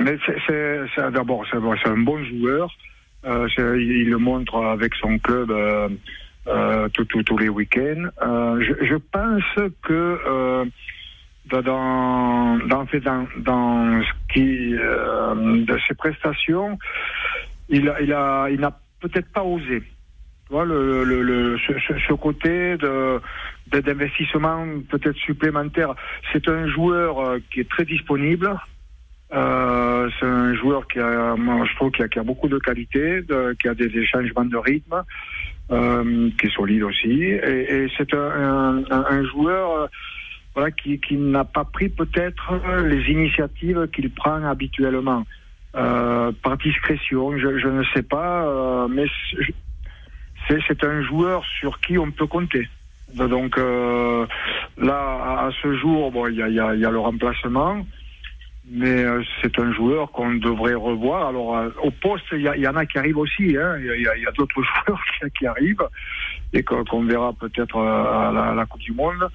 Mais 0.00 0.16
c'est 0.47 1.11
d'abord 1.12 1.44
c'est 1.50 1.56
un 1.88 1.97
bon 1.99 2.23
joueur. 2.25 2.71
Euh, 3.26 3.49
il 3.78 4.11
le 4.11 4.18
montre 4.18 4.62
avec 4.62 4.94
son 4.97 5.18
club 5.18 5.50
euh, 5.50 5.88
euh, 6.47 6.88
tous 6.90 7.38
les 7.38 7.49
week-ends. 7.49 8.11
Je, 8.61 8.97
pense 8.97 9.73
que 9.83 10.66
dans 11.50 12.59
dans 12.59 12.87
ce 14.02 14.33
qui 14.33 14.73
de 14.73 15.78
ses 15.88 15.94
prestations, 15.94 16.78
il 17.71 17.85
n'a 17.85 18.78
peut-être 19.00 19.33
pas 19.33 19.42
osé. 19.42 19.83
Le, 20.62 21.56
ce, 21.58 22.12
côté 22.14 22.76
de 22.76 23.20
d'investissement 23.66 24.64
peut-être 24.88 25.16
supplémentaire. 25.16 25.94
C'est 26.32 26.49
un 26.49 26.68
joueur 26.68 27.18
euh, 27.18 27.38
qui 27.52 27.61
est 27.61 27.68
très 27.68 27.84
disponible. 27.84 28.54
Euh, 29.32 30.08
c'est 30.20 30.26
un 30.26 30.54
joueur 30.54 30.87
qui 30.87 31.00
a, 31.00 31.34
je 31.34 31.75
trouve, 31.76 31.90
qui 31.90 32.02
a, 32.02 32.23
beaucoup 32.23 32.49
de 32.49 32.58
qualité, 32.58 33.23
qui 33.58 33.68
a 33.68 33.75
des, 33.75 33.88
des, 33.88 34.02
de 34.04 34.56
rythme, 34.56 35.02
euh, 35.73 36.30
qui 36.38 36.46
est 36.46 36.54
solide 36.54 36.84
aussi. 36.84 37.23
Et, 37.23 37.88
c'est 37.96 38.14
un, 38.14 38.84
un, 38.90 39.25
joueur 39.25 39.88
voilà, 40.54 40.70
qui, 40.70 41.00
qui 41.00 41.16
n'a 41.16 41.44
pas 41.44 41.64
pris 41.64 41.88
peut-être 41.88 42.52
les 42.84 43.11
initiatives 43.11 43.88
qu'il 43.92 44.11
prend 44.11 44.44
habituellement. 44.44 45.25
Par 45.73 46.56
discrétion, 46.62 47.37
je, 47.37 47.66
ne 47.66 47.82
sais 47.92 48.04
pas, 48.04 48.87
mais 48.88 49.06
c'est 50.48 50.84
un 50.84 51.02
joueur 51.02 51.44
sur 51.58 51.80
qui 51.80 51.98
on 51.98 52.10
peut 52.10 52.26
compter. 52.26 52.68
Donc 53.14 53.58
euh, 53.58 54.26
là, 54.76 55.46
à 55.46 55.50
ce 55.62 55.76
jour, 55.76 56.10
bon, 56.10 56.26
il 56.26 56.36
y 56.36 56.60
a, 56.60 56.74
le 56.74 56.98
remplacement, 56.98 57.86
mais 58.68 59.04
euh, 59.04 59.22
c'est 59.40 59.58
un 59.58 59.72
joueur 59.72 60.10
qu'on 60.10 60.34
devrait 60.34 60.74
revoir. 60.74 61.28
Alors 61.28 61.56
euh, 61.56 61.70
au 61.82 61.90
poste, 61.90 62.24
il 62.32 62.40
y, 62.40 62.68
en 62.68 62.76
a 62.76 62.86
qui 62.86 62.98
arrivent 62.98 63.18
aussi. 63.18 63.42
Il 63.42 63.58
hein. 63.58 63.78
y 63.78 64.08
a, 64.08 64.16
y 64.16 64.26
a 64.26 64.32
d'autres 64.32 64.62
joueurs 64.86 65.00
qui, 65.38 65.46
arrivent 65.46 65.86
et 66.52 66.62
qu'on 66.62 67.04
verra 67.04 67.32
peut-être 67.32 67.78
à 67.78 68.54
la 68.54 68.66
Coupe 68.66 68.80
du 68.80 68.92
Monde 68.92 69.28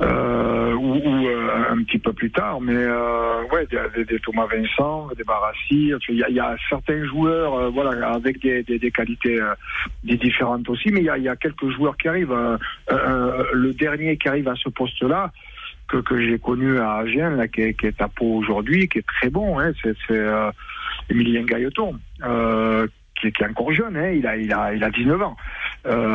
euh, 0.00 0.72
ou, 0.74 0.94
ou 0.94 1.26
euh, 1.26 1.70
un 1.70 1.82
petit 1.82 1.98
peu 1.98 2.12
plus 2.12 2.30
tard. 2.30 2.60
Mais 2.60 2.74
euh, 2.74 3.42
ouais, 3.52 3.66
des, 3.66 4.04
des, 4.04 4.18
Thomas 4.20 4.46
Vincent, 4.46 5.08
des 5.16 5.24
Barassi. 5.24 5.92
Il 6.08 6.16
y 6.16 6.24
a, 6.24 6.30
y 6.30 6.40
a, 6.40 6.56
certains 6.68 7.04
joueurs, 7.04 7.54
euh, 7.54 7.70
voilà, 7.70 8.08
avec 8.12 8.40
des, 8.40 8.62
des, 8.62 8.78
des 8.78 8.90
qualités 8.90 9.40
euh, 9.40 9.54
différentes 10.04 10.68
aussi. 10.68 10.90
Mais 10.90 11.00
il 11.00 11.06
y 11.06 11.10
a, 11.10 11.18
y 11.18 11.28
a, 11.28 11.36
quelques 11.36 11.68
joueurs 11.70 11.96
qui 11.96 12.08
arrivent. 12.08 12.36
le 12.88 13.72
dernier 13.74 14.16
qui 14.16 14.28
arrive 14.28 14.48
à 14.48 14.54
ce 14.56 14.68
poste-là. 14.68 15.32
Que, 15.88 15.96
que 15.96 16.20
j'ai 16.24 16.38
connu 16.38 16.78
à 16.78 16.98
Agen, 16.98 17.36
là, 17.36 17.48
qui 17.48 17.62
est, 17.62 17.74
qui 17.74 17.86
est 17.86 18.00
à 18.00 18.06
Pau 18.06 18.36
aujourd'hui, 18.36 18.88
qui 18.88 18.98
est 18.98 19.06
très 19.06 19.28
bon, 19.28 19.58
hein, 19.58 19.72
c'est 19.82 20.16
Emilien 21.10 21.42
Gailleton, 21.42 21.94
qui, 23.20 23.32
qui, 23.32 23.42
est 23.42 23.46
encore 23.48 23.72
jeune, 23.72 23.96
hein, 23.96 24.12
il, 24.12 24.24
a, 24.24 24.36
il, 24.36 24.52
a, 24.52 24.72
il 24.72 24.84
a 24.84 24.90
19 24.90 25.20
ans. 25.20 25.36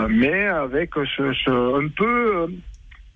mais 0.07 0.45
avec 0.45 0.91
ce, 0.95 1.33
ce 1.33 1.83
un 1.83 1.89
peu 1.89 2.47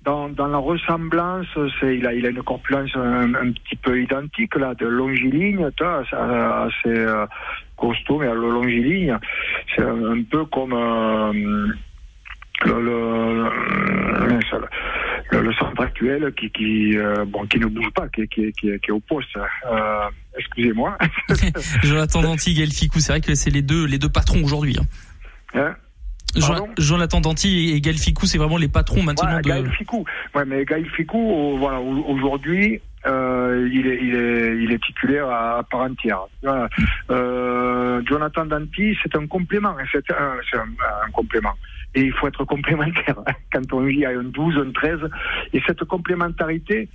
dans, 0.04 0.30
dans, 0.30 0.48
la 0.48 0.58
ressemblance, 0.58 1.48
c'est 1.80 1.98
il 1.98 2.08
a, 2.08 2.14
il 2.14 2.26
a 2.26 2.30
une 2.30 2.42
corpulence 2.42 2.90
un, 2.96 3.34
un, 3.34 3.52
petit 3.52 3.76
peu 3.76 4.02
identique 4.02 4.56
là, 4.56 4.74
de 4.76 4.86
longiligne, 4.86 5.66
assez 5.66 6.72
euh, 6.88 7.26
costaud, 7.76 8.20
mais 8.20 8.28
à 8.28 8.34
longiligne, 8.34 9.18
c'est 9.76 9.84
un, 9.84 10.12
un, 10.12 10.24
peu 10.24 10.46
comme 10.46 10.74
euh, 10.74 11.34
le, 12.66 12.82
le, 12.82 13.50
le, 15.32 15.42
le, 15.42 15.54
centre 15.54 15.82
actuel 15.82 16.34
qui, 16.34 16.50
qui, 16.52 16.98
euh, 16.98 17.26
bon, 17.26 17.46
qui 17.46 17.60
ne 17.60 17.66
bouge 17.66 17.92
pas, 17.94 18.08
qui, 18.08 18.28
qui, 18.28 18.52
qui, 18.54 18.80
qui 18.80 18.88
est 18.88 18.92
au 18.92 19.02
poste. 19.02 19.38
Excusez-moi. 20.38 20.98
Jonathan 21.84 22.22
Danti, 22.22 22.54
Galficou, 22.54 23.00
c'est 23.00 23.12
vrai 23.12 23.22
que 23.22 23.36
c'est 23.36 23.50
les 23.50 23.62
deux, 23.62 23.86
les 23.86 23.98
deux 23.98 24.10
patrons 24.10 24.42
aujourd'hui. 24.44 24.78
Hein. 24.80 24.86
Hein? 25.60 25.76
Jonathan 26.78 27.22
Danti 27.22 27.72
et 27.74 27.82
Gaël 27.82 27.98
Ficou, 27.98 28.26
c'est 28.26 28.38
vraiment 28.38 28.58
les 28.58 28.68
patrons 28.68 29.04
maintenant 29.04 29.36
ouais, 29.36 29.42
de. 29.42 29.50
Gaël 29.50 29.72
Ficou, 29.72 30.06
ouais, 30.36 30.46
mais 30.46 30.66
Gaël 30.66 30.88
Ficou, 30.90 31.58
voilà, 31.58 31.80
aujourd'hui, 31.80 32.82
euh, 33.06 33.70
il, 33.72 33.88
est, 33.88 34.00
il, 34.02 34.16
est, 34.16 34.58
il 34.64 34.72
est 34.72 34.84
titulaire 34.84 35.30
à, 35.30 35.64
part 35.64 35.82
entière. 35.82 36.22
Voilà. 36.44 36.70
Euh, 37.12 38.02
Jonathan 38.08 38.46
Danti, 38.46 38.98
c'est 39.02 39.16
un 39.16 39.28
complément, 39.28 39.76
c'est 39.92 40.12
un, 40.12 41.12
complément. 41.14 41.54
Et 41.96 42.02
il 42.02 42.14
faut 42.14 42.28
être 42.28 42.44
complémentaire 42.46 43.16
quand 43.52 43.74
on 43.74 43.82
vit 43.82 44.06
à 44.06 44.10
un 44.10 44.24
12, 44.24 44.58
un 44.58 44.72
13. 44.72 45.00
Et 45.54 45.62
cette 45.66 45.84
complémentarité, 45.86 46.90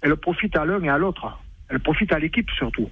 elle 0.00 0.16
profite 0.16 0.56
à 0.56 0.64
l'un 0.64 0.82
et 0.82 0.88
à 0.88 0.96
l'autre. 0.96 1.38
Elle 1.68 1.80
profite 1.80 2.12
à 2.12 2.18
l'équipe 2.18 2.50
surtout. 2.52 2.88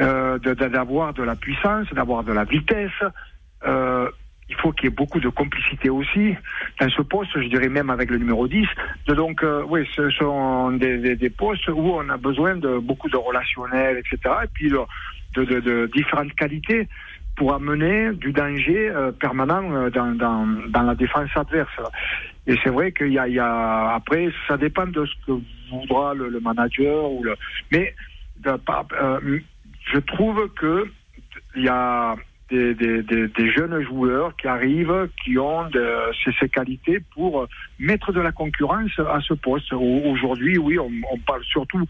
Euh, 0.00 0.38
d'avoir 0.38 1.12
de, 1.12 1.22
de, 1.22 1.26
la 1.26 1.34
puissance, 1.34 1.86
d'avoir 1.92 2.22
de 2.22 2.32
la 2.32 2.44
vitesse. 2.44 2.90
Euh, 3.66 4.08
il 4.48 4.56
faut 4.56 4.72
qu'il 4.72 4.84
y 4.84 4.88
ait 4.88 4.94
beaucoup 4.94 5.20
de 5.20 5.28
complicité 5.28 5.90
aussi 5.90 6.34
dans 6.80 6.88
ce 6.88 7.02
poste, 7.02 7.30
je 7.34 7.48
dirais 7.48 7.68
même 7.68 7.90
avec 7.90 8.10
le 8.10 8.18
numéro 8.18 8.48
10. 8.48 8.66
Donc, 9.08 9.42
euh, 9.42 9.62
oui, 9.68 9.86
ce 9.94 10.10
sont 10.10 10.70
des, 10.72 10.98
des, 10.98 11.16
des, 11.16 11.30
postes 11.30 11.68
où 11.68 11.92
on 11.94 12.08
a 12.08 12.16
besoin 12.16 12.56
de 12.56 12.78
beaucoup 12.78 13.08
de 13.08 13.16
relationnel, 13.16 13.98
etc. 13.98 14.34
Et 14.44 14.48
puis 14.52 14.70
de, 14.70 15.44
de, 15.44 15.60
de 15.60 15.90
différentes 15.92 16.32
qualités 16.34 16.88
pour 17.36 17.54
amener 17.54 18.12
du 18.14 18.32
danger 18.32 18.90
euh, 18.90 19.12
permanent 19.12 19.72
euh, 19.72 19.90
dans, 19.90 20.12
dans, 20.12 20.46
dans, 20.68 20.82
la 20.82 20.94
défense 20.94 21.30
adverse. 21.36 21.70
Et 22.46 22.56
c'est 22.64 22.70
vrai 22.70 22.90
qu'il 22.92 23.08
y 23.08 23.12
y 23.12 23.38
a, 23.38 23.94
après, 23.94 24.28
ça 24.48 24.56
dépend 24.56 24.86
de 24.86 25.06
ce 25.06 25.12
que 25.26 25.40
voudra 25.70 26.14
le, 26.14 26.28
le 26.30 26.40
manager 26.40 27.10
ou 27.10 27.22
le, 27.22 27.36
mais 27.70 27.94
de, 28.40 28.50
euh, 28.50 29.40
je 29.92 29.98
trouve 30.00 30.48
que 30.54 30.86
il 31.54 31.64
y 31.64 31.68
a 31.68 32.16
des, 32.50 32.74
des, 32.74 33.50
jeunes 33.50 33.82
joueurs 33.82 34.34
qui 34.36 34.48
arrivent, 34.48 35.08
qui 35.22 35.38
ont 35.38 35.68
ces, 36.24 36.32
ces, 36.40 36.48
qualités 36.48 37.00
pour 37.14 37.46
mettre 37.78 38.12
de 38.12 38.20
la 38.20 38.32
concurrence 38.32 38.98
à 38.98 39.20
ce 39.20 39.34
poste. 39.34 39.72
Aujourd'hui, 39.72 40.58
oui, 40.58 40.78
on, 40.78 41.18
parle 41.26 41.44
surtout 41.44 41.84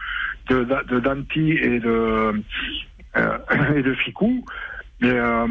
de, 0.48 0.64
de 0.88 1.00
Danti 1.00 1.52
et 1.52 1.78
de, 1.78 2.42
euh, 3.16 3.38
et 3.76 3.82
de 3.82 3.94
Ficou, 3.94 4.44
mais 5.00 5.10
euh, 5.10 5.46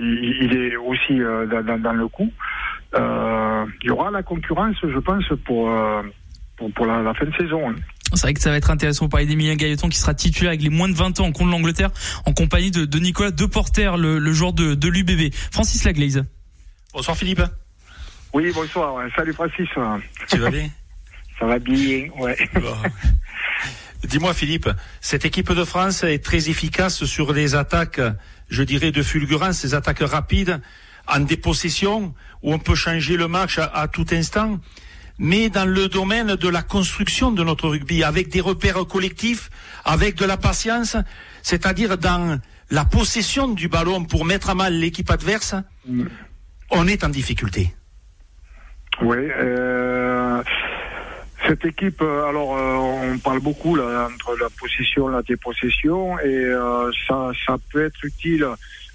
il, 0.00 0.56
est 0.56 0.76
aussi 0.76 1.20
euh, 1.20 1.46
dans, 1.46 1.92
le 1.92 2.08
coup. 2.08 2.30
Euh, 2.94 3.66
il 3.82 3.88
y 3.88 3.90
aura 3.90 4.10
la 4.10 4.22
concurrence, 4.22 4.76
je 4.82 4.98
pense, 4.98 5.26
pour, 5.44 5.70
pour, 6.74 6.86
la, 6.86 7.02
la, 7.02 7.14
fin 7.14 7.26
de 7.26 7.34
saison. 7.34 7.74
C'est 8.16 8.22
vrai 8.26 8.34
que 8.34 8.40
ça 8.40 8.50
va 8.50 8.56
être 8.56 8.70
intéressant 8.70 9.06
pour 9.06 9.10
parler 9.10 9.26
d'Emilien 9.26 9.56
Gailleton 9.56 9.88
qui 9.88 9.98
sera 9.98 10.14
titulaire 10.14 10.50
avec 10.50 10.62
les 10.62 10.70
moins 10.70 10.88
de 10.88 10.94
20 10.94 11.20
ans 11.20 11.32
contre 11.32 11.50
l'Angleterre 11.50 11.90
en 12.26 12.32
compagnie 12.32 12.70
de, 12.70 12.84
de, 12.84 12.98
Nicolas 12.98 13.30
Deporter, 13.30 13.96
le, 13.96 14.18
le 14.18 14.32
joueur 14.32 14.52
de, 14.52 14.74
de 14.74 14.88
l'UBB. 14.88 15.32
Francis 15.50 15.84
Laglaise. 15.84 16.24
Bonsoir 16.92 17.16
Philippe. 17.16 17.42
Oui, 18.32 18.50
bonsoir. 18.52 19.04
Salut 19.16 19.32
Francis. 19.32 19.68
Tu 20.28 20.38
vas 20.38 20.50
bien? 20.50 20.68
Ça 21.38 21.46
va 21.46 21.58
bien, 21.58 22.08
ouais. 22.18 22.36
Bon. 22.54 22.76
Dis-moi 24.04 24.34
Philippe, 24.34 24.68
cette 25.00 25.24
équipe 25.24 25.52
de 25.52 25.64
France 25.64 26.04
est 26.04 26.22
très 26.22 26.48
efficace 26.50 27.04
sur 27.04 27.32
les 27.32 27.54
attaques, 27.54 28.00
je 28.50 28.62
dirais, 28.62 28.92
de 28.92 29.02
fulgurance, 29.02 29.58
ces 29.58 29.74
attaques 29.74 30.00
rapides, 30.00 30.60
en 31.08 31.20
dépossession, 31.20 32.14
où 32.42 32.52
on 32.52 32.58
peut 32.58 32.74
changer 32.74 33.16
le 33.16 33.28
match 33.28 33.58
à, 33.58 33.64
à 33.64 33.88
tout 33.88 34.06
instant 34.12 34.60
mais 35.18 35.48
dans 35.48 35.64
le 35.64 35.88
domaine 35.88 36.36
de 36.36 36.48
la 36.48 36.62
construction 36.62 37.32
de 37.32 37.44
notre 37.44 37.68
rugby, 37.68 38.02
avec 38.02 38.28
des 38.28 38.40
repères 38.40 38.86
collectifs, 38.86 39.50
avec 39.84 40.16
de 40.16 40.24
la 40.24 40.36
patience, 40.36 40.96
c'est-à-dire 41.42 41.98
dans 41.98 42.40
la 42.70 42.84
possession 42.84 43.48
du 43.48 43.68
ballon 43.68 44.04
pour 44.04 44.24
mettre 44.24 44.50
à 44.50 44.54
mal 44.54 44.74
l'équipe 44.74 45.10
adverse, 45.10 45.54
mm. 45.86 46.04
on 46.70 46.88
est 46.88 47.04
en 47.04 47.08
difficulté. 47.08 47.74
Oui, 49.02 49.16
euh, 49.18 50.42
Cette 51.46 51.64
équipe, 51.64 52.00
euh, 52.00 52.28
alors 52.28 52.56
euh, 52.56 53.12
on 53.14 53.18
parle 53.18 53.40
beaucoup 53.40 53.76
là, 53.76 54.08
entre 54.12 54.36
la 54.40 54.48
possession, 54.50 55.08
la 55.08 55.22
dépossession, 55.22 56.18
et 56.20 56.26
euh, 56.26 56.90
ça, 57.06 57.32
ça 57.46 57.56
peut 57.70 57.84
être 57.84 58.02
utile. 58.04 58.46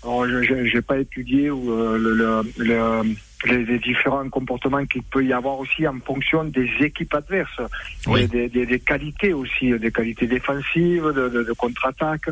Alors, 0.04 0.26
je 0.26 0.74
n'ai 0.76 0.82
pas 0.82 0.98
étudié 0.98 1.48
le, 1.48 1.98
le, 1.98 2.42
le 2.58 3.04
les, 3.46 3.64
les, 3.64 3.80
différents 3.80 4.28
comportements 4.30 4.86
qu'il 4.86 5.04
peut 5.04 5.24
y 5.24 5.32
avoir 5.34 5.60
aussi 5.60 5.88
en 5.88 6.00
fonction 6.00 6.44
des 6.44 6.70
équipes 6.82 7.14
adverses, 7.14 7.62
Oui. 8.08 8.28
des, 8.28 8.50
des, 8.50 8.66
des 8.66 8.80
qualités 8.80 9.34
aussi, 9.34 9.72
des 9.80 9.92
qualités 9.92 10.28
défensives, 10.28 11.06
de, 11.06 11.30
de, 11.30 11.44
de 11.44 11.54
contre-attaque, 11.54 12.30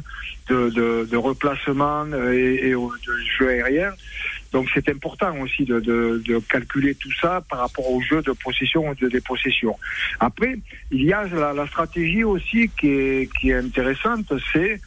de, 0.50 0.70
de, 0.70 1.08
de 1.10 1.18
replacement 1.18 2.06
euh, 2.12 2.34
et, 2.34 2.70
et 2.70 2.72
de 2.74 3.18
jeu 3.38 3.50
aérien. 3.50 3.92
Donc 4.52 4.70
c'est 4.74 4.88
important 4.90 5.38
aussi 5.40 5.66
de, 5.66 5.80
de, 5.80 6.22
de 6.26 6.40
calculer 6.40 6.96
tout 6.96 7.12
ça 7.22 7.42
par 7.50 7.60
rapport 7.60 7.90
au 7.90 8.02
jeu 8.02 8.22
de 8.22 8.32
possession 8.32 8.92
et 8.92 8.96
de 8.96 9.10
dépossession. 9.10 9.76
Après, 10.20 10.58
il 10.92 11.04
y 11.04 11.14
a 11.14 11.24
la, 11.28 11.54
la 11.54 11.68
stratégie 11.68 12.24
aussi 12.24 12.70
qui 12.80 12.88
est, 12.90 13.30
qui 13.40 13.50
est 13.52 13.56
intéressante, 13.56 14.32
c'est 14.54 14.80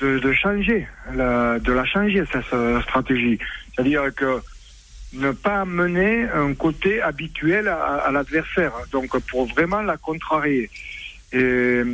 de, 0.00 0.18
de 0.18 0.32
changer, 0.32 0.86
la, 1.14 1.58
de 1.58 1.72
la 1.72 1.84
changer 1.84 2.22
cette 2.32 2.44
stratégie. 2.82 3.38
C'est-à-dire 3.74 4.14
que 4.14 4.40
ne 5.12 5.32
pas 5.32 5.64
mener 5.64 6.28
un 6.28 6.54
côté 6.54 7.00
habituel 7.00 7.68
à, 7.68 8.10
l'adversaire, 8.12 8.72
donc 8.92 9.18
pour 9.30 9.46
vraiment 9.46 9.82
la 9.82 9.96
contrarier. 9.96 10.70
Et, 11.32 11.84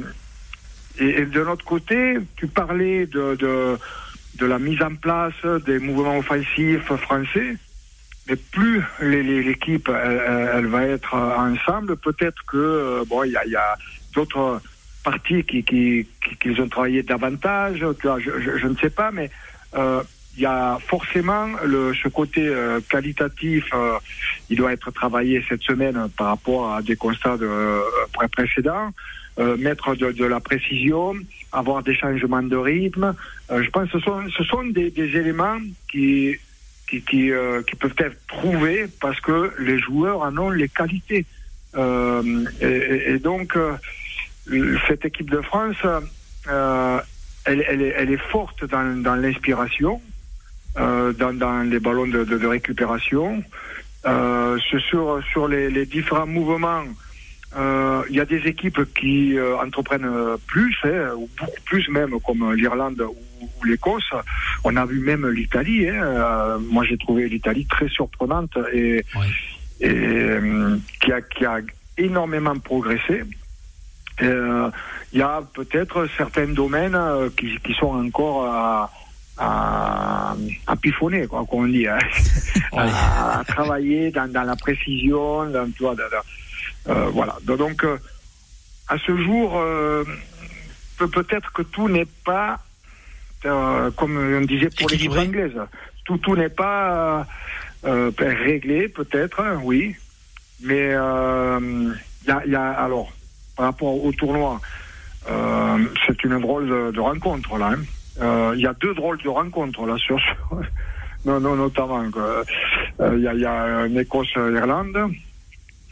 de 0.96 1.44
notre 1.44 1.64
côté, 1.64 2.18
tu 2.36 2.46
parlais 2.46 3.06
de, 3.06 3.34
de, 3.34 4.46
la 4.46 4.58
mise 4.58 4.82
en 4.82 4.94
place 4.94 5.34
des 5.66 5.78
mouvements 5.78 6.18
offensifs 6.18 6.92
français, 6.96 7.56
mais 8.28 8.36
plus 8.36 8.82
l'équipe 9.00 9.88
elle, 9.88 10.66
va 10.66 10.84
être 10.84 11.14
ensemble, 11.14 11.96
peut-être 11.96 12.44
que 12.46 12.56
euh, 12.56 13.04
bon, 13.06 13.24
il 13.24 13.32
y 13.32 13.56
a, 13.56 13.76
d'autres 14.14 14.60
parties 15.02 15.44
qui, 15.44 15.62
qui, 15.62 16.06
qui, 16.24 16.36
qu'ils 16.36 16.60
ont 16.60 16.68
travaillé 16.68 17.02
davantage. 17.02 17.78
Je 17.78 18.66
ne 18.66 18.76
sais 18.76 18.90
pas, 18.90 19.10
mais 19.10 19.30
euh, 19.76 20.02
il 20.36 20.42
y 20.42 20.46
a 20.46 20.78
forcément 20.88 21.46
le, 21.64 21.94
ce 21.94 22.08
côté 22.08 22.40
euh, 22.46 22.80
qualitatif. 22.88 23.64
euh, 23.72 23.98
il 24.48 24.56
doit 24.56 24.72
être 24.72 24.90
travaillé 24.90 25.44
cette 25.48 25.62
semaine 25.62 26.08
par 26.16 26.28
rapport 26.28 26.72
à 26.74 26.82
des 26.82 26.96
constats 26.96 27.36
de, 27.36 27.46
euh, 27.46 27.80
pré- 28.12 28.28
précédents. 28.28 28.90
Euh, 29.40 29.56
mettre 29.56 29.96
de, 29.96 30.12
de 30.12 30.24
la 30.24 30.38
précision, 30.38 31.12
avoir 31.50 31.82
des 31.82 31.92
changements 31.96 32.40
de 32.44 32.56
rythme. 32.56 33.16
Euh, 33.50 33.64
je 33.64 33.70
pense 33.70 33.90
que 33.90 33.98
ce 33.98 34.04
sont, 34.04 34.22
ce 34.28 34.44
sont 34.44 34.62
des, 34.62 34.92
des 34.92 35.08
éléments 35.16 35.58
qui, 35.90 36.36
qui, 36.88 37.02
qui, 37.02 37.32
euh, 37.32 37.60
qui 37.64 37.74
peuvent 37.74 37.96
être 37.98 38.16
trouvés 38.28 38.86
parce 39.00 39.20
que 39.20 39.52
les 39.58 39.80
joueurs 39.80 40.20
en 40.20 40.38
ont 40.38 40.50
les 40.50 40.68
qualités. 40.68 41.26
Et, 41.76 42.60
et- 42.60 43.18
donc, 43.18 43.58
cette 44.86 45.04
équipe 45.04 45.30
de 45.30 45.40
France, 45.40 45.76
elle, 46.46 47.64
elle, 47.68 47.82
est, 47.82 47.94
elle 47.96 48.10
est 48.12 48.30
forte 48.30 48.64
dans, 48.66 49.02
dans 49.02 49.16
l'inspiration, 49.16 50.00
dans, 50.76 51.32
dans 51.32 51.60
les 51.62 51.80
ballons 51.80 52.06
de, 52.06 52.24
de, 52.24 52.36
de 52.38 52.46
récupération. 52.46 53.42
Euh, 54.06 54.58
sur- 54.58 55.22
sur, 55.32 55.48
les, 55.48 55.70
les 55.70 55.86
différents 55.86 56.26
mouvements, 56.26 56.84
euh, 57.56 58.02
il 58.10 58.16
y 58.16 58.20
a 58.20 58.24
des 58.26 58.42
équipes 58.46 58.80
qui 58.98 59.38
euh, 59.38 59.56
entreprennent 59.56 60.04
euh, 60.04 60.36
plus, 60.46 60.76
hein, 60.84 61.12
ou 61.16 61.28
beaucoup 61.38 61.60
plus 61.64 61.88
même, 61.88 62.10
comme 62.26 62.52
l'Irlande 62.52 63.00
ou, 63.00 63.44
ou 63.44 63.64
l'Écosse. 63.64 64.10
On 64.64 64.76
a 64.76 64.84
vu 64.84 65.00
même 65.00 65.26
l'Italie. 65.28 65.88
Hein, 65.88 66.02
euh, 66.02 66.58
moi, 66.58 66.84
j'ai 66.84 66.98
trouvé 66.98 67.28
l'Italie 67.28 67.66
très 67.66 67.88
surprenante 67.88 68.58
et, 68.74 69.04
et 69.80 69.88
euh, 69.88 70.76
qui, 71.00 71.12
a, 71.12 71.22
qui 71.22 71.44
a 71.46 71.60
énormément 71.96 72.56
progressé. 72.58 73.22
Euh, 74.22 74.70
Il 75.12 75.20
y 75.20 75.22
a 75.22 75.42
peut-être 75.54 76.08
certains 76.16 76.48
domaines 76.48 76.94
euh, 76.96 77.30
qui, 77.36 77.56
qui 77.64 77.72
sont 77.74 77.94
encore 78.06 78.46
à, 78.46 78.92
à, 79.36 80.36
à 80.66 80.76
piffonner, 80.76 81.26
quoi, 81.26 81.44
comme 81.50 81.60
on 81.64 81.66
dit, 81.66 81.86
hein. 81.88 81.98
à, 82.72 83.40
à 83.40 83.44
travailler 83.44 84.10
dans, 84.10 84.30
dans 84.30 84.44
la 84.44 84.56
précision, 84.56 85.50
dans, 85.50 85.70
tu 85.72 85.82
vois, 85.82 85.94
dans- 85.96 86.04
euh, 86.92 87.08
voilà. 87.10 87.38
Donc, 87.42 87.82
euh, 87.84 87.98
à 88.88 88.98
ce 88.98 89.16
jour, 89.16 89.56
euh, 89.58 90.04
peut- 90.98 91.10
peut-être 91.10 91.52
que 91.52 91.62
tout 91.62 91.88
n'est 91.88 92.06
pas, 92.24 92.60
euh, 93.44 93.90
comme 93.92 94.16
on 94.16 94.42
disait 94.42 94.70
pour 94.70 94.88
l'équipe 94.88 95.10
Équilibré. 95.10 95.26
anglaise, 95.26 95.60
tout, 96.04 96.18
tout 96.18 96.36
n'est 96.36 96.48
pas 96.50 97.26
euh, 97.84 98.10
euh, 98.20 98.34
réglé, 98.44 98.88
peut-être, 98.88 99.40
hein, 99.40 99.60
oui, 99.64 99.96
mais 100.60 100.92
euh, 100.94 101.92
il 102.22 102.28
y, 102.28 102.30
a, 102.30 102.46
y 102.46 102.54
a- 102.54 102.70
alors, 102.72 103.12
par 103.56 103.66
rapport 103.66 104.02
au 104.04 104.12
tournoi, 104.12 104.60
euh, 105.28 105.78
c'est 106.06 106.22
une 106.24 106.38
drôle 106.40 106.68
de, 106.68 106.90
de 106.92 107.00
rencontre, 107.00 107.56
là. 107.58 107.72
hein. 107.76 107.84
Euh, 108.20 108.52
Il 108.56 108.60
y 108.62 108.66
a 108.66 108.74
deux 108.74 108.94
drôles 108.94 109.18
de 109.22 109.28
rencontres, 109.28 109.86
là, 109.86 109.96
sur, 109.98 110.18
non, 111.24 111.40
non, 111.40 111.56
notamment. 111.56 112.02
Euh, 112.16 112.44
Il 113.16 113.22
y, 113.22 113.28
a, 113.28 113.34
il 113.34 113.40
y 113.40 113.44
a 113.46 113.52
un 113.78 113.94
Écosse-Irlande. 113.96 114.96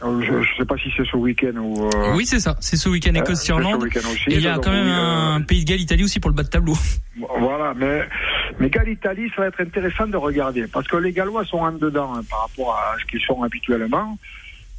Euh, 0.03 0.21
Je 0.21 0.31
ne 0.33 0.43
sais 0.57 0.65
pas 0.65 0.75
si 0.77 0.91
c'est 0.97 1.05
ce 1.05 1.15
week-end 1.15 1.55
ou. 1.57 1.85
euh, 1.87 2.13
Oui, 2.15 2.25
c'est 2.25 2.39
ça. 2.39 2.57
C'est 2.59 2.75
ce 2.75 2.89
week-end 2.89 3.13
Écosse-Irlande. 3.13 3.85
Et 4.27 4.35
il 4.35 4.41
y 4.41 4.47
a 4.47 4.57
quand 4.57 4.71
même 4.71 4.87
euh, 4.87 5.35
un 5.35 5.41
Pays 5.41 5.63
de 5.63 5.69
Galles, 5.69 5.81
Italie 5.81 6.03
aussi 6.03 6.19
pour 6.19 6.29
le 6.29 6.35
bas 6.35 6.43
de 6.43 6.49
tableau. 6.49 6.73
Voilà, 7.39 7.73
mais, 7.75 8.01
mais 8.59 8.69
Galles-Italie, 8.69 9.29
ça 9.35 9.43
va 9.43 9.47
être 9.47 9.61
intéressant 9.61 10.07
de 10.07 10.17
regarder, 10.17 10.65
parce 10.67 10.87
que 10.87 10.97
les 10.97 11.11
Gallois 11.13 11.45
sont 11.45 11.59
en 11.59 11.71
dedans 11.71 12.11
hein, 12.15 12.21
par 12.29 12.41
rapport 12.47 12.73
à 12.75 12.95
ce 12.99 13.05
qu'ils 13.05 13.21
sont 13.21 13.43
habituellement. 13.43 14.17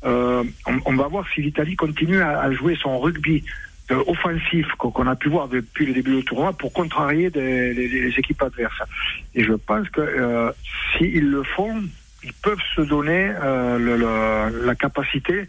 Euh, 0.04 0.42
on, 0.66 0.78
on 0.84 0.96
va 0.96 1.06
voir 1.08 1.24
si 1.32 1.40
l'Italie 1.42 1.76
continue 1.76 2.20
à, 2.20 2.40
à 2.40 2.50
jouer 2.52 2.76
son 2.82 2.98
rugby 2.98 3.42
offensif 3.90 4.66
qu'on 4.78 5.06
a 5.06 5.16
pu 5.16 5.28
voir 5.28 5.48
depuis 5.48 5.86
le 5.86 5.92
début 5.92 6.16
du 6.16 6.24
tournoi 6.24 6.52
pour 6.54 6.72
contrarier 6.72 7.30
des- 7.30 7.74
les, 7.74 7.88
les 7.88 8.18
équipes 8.18 8.42
adverses. 8.42 8.82
Et 9.34 9.44
je 9.44 9.52
pense 9.52 9.88
que 9.90 10.00
euh, 10.00 10.50
s'ils 10.96 11.30
le 11.30 11.42
font, 11.42 11.82
ils 12.22 12.32
peuvent 12.32 12.62
se 12.76 12.80
donner 12.82 13.30
euh, 13.42 13.78
le- 13.78 13.96
le- 13.96 14.64
la 14.64 14.74
capacité 14.74 15.46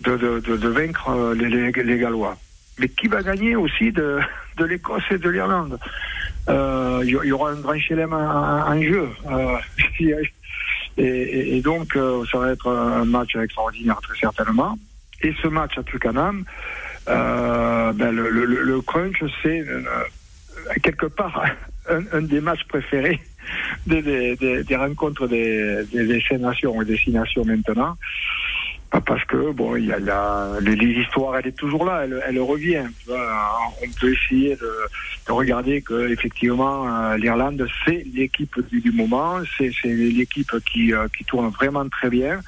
de, 0.00 0.16
de, 0.16 0.38
de, 0.40 0.68
vaincre 0.68 1.08
euh, 1.08 1.34
les, 1.34 1.48
les, 1.48 1.72
les 1.72 1.98
Gallois. 1.98 2.38
Mais 2.78 2.88
qui 2.88 3.08
va 3.08 3.22
gagner 3.22 3.56
aussi 3.56 3.90
de, 3.90 4.20
de 4.58 4.64
l'Écosse 4.64 5.02
et 5.10 5.18
de 5.18 5.30
l'Irlande? 5.30 5.78
Euh, 6.48 7.00
Il 7.02 7.08
y, 7.10 7.18
il 7.24 7.28
y 7.28 7.32
aura 7.32 7.50
un 7.50 7.60
grand 7.60 7.78
chelem 7.78 8.12
en, 8.12 8.68
en- 8.68 8.82
jeu. 8.82 9.08
Euh, 9.28 9.56
et, 10.00 10.14
et- 10.98 11.56
et 11.56 11.60
donc, 11.62 11.96
euh, 11.96 12.24
ça 12.30 12.38
va 12.38 12.50
être 12.52 12.68
un 12.70 13.04
match 13.04 13.34
extraordinaire, 13.34 13.98
très 14.02 14.16
certainement. 14.18 14.78
Et 15.22 15.34
ce 15.42 15.48
match 15.48 15.76
à 15.78 15.82
Tucanam, 15.82 16.44
euh, 17.08 17.92
ben, 17.92 18.10
le, 18.10 18.80
crunch, 18.80 19.22
c'est 19.42 19.60
euh, 19.60 19.82
quelque 20.82 21.06
part 21.06 21.44
un, 21.88 22.22
des 22.22 22.40
matchs 22.40 22.64
préférés 22.68 23.20
des, 23.86 24.66
rencontres 24.76 25.28
des, 25.28 25.84
des, 25.92 26.38
nations 26.38 26.82
et 26.82 26.84
des 26.84 26.96
six 26.96 27.10
nations 27.10 27.44
maintenant. 27.44 27.96
Parce 29.04 29.24
que 29.24 29.50
bon, 29.52 29.76
il 29.76 29.86
y 29.86 29.92
a, 29.92 30.60
l'histoire, 30.60 31.36
elle 31.36 31.48
est 31.48 31.56
toujours 31.56 31.84
là, 31.84 32.06
elle, 32.26 32.40
revient. 32.40 32.84
On 33.08 33.90
peut 34.00 34.12
essayer 34.12 34.56
de, 34.56 34.72
de 35.26 35.32
regarder 35.32 35.82
que 35.82 36.08
effectivement 36.08 36.88
euh, 36.88 37.16
l'Irlande 37.16 37.66
c'est 37.84 38.04
l'équipe 38.14 38.58
du, 38.70 38.92
moment, 38.92 39.40
c'est 39.58 39.70
l'équipe 39.84 40.52
qui, 40.64 40.92
tourne 41.26 41.48
vraiment 41.50 41.88
très 41.88 42.08
bien. 42.08 42.40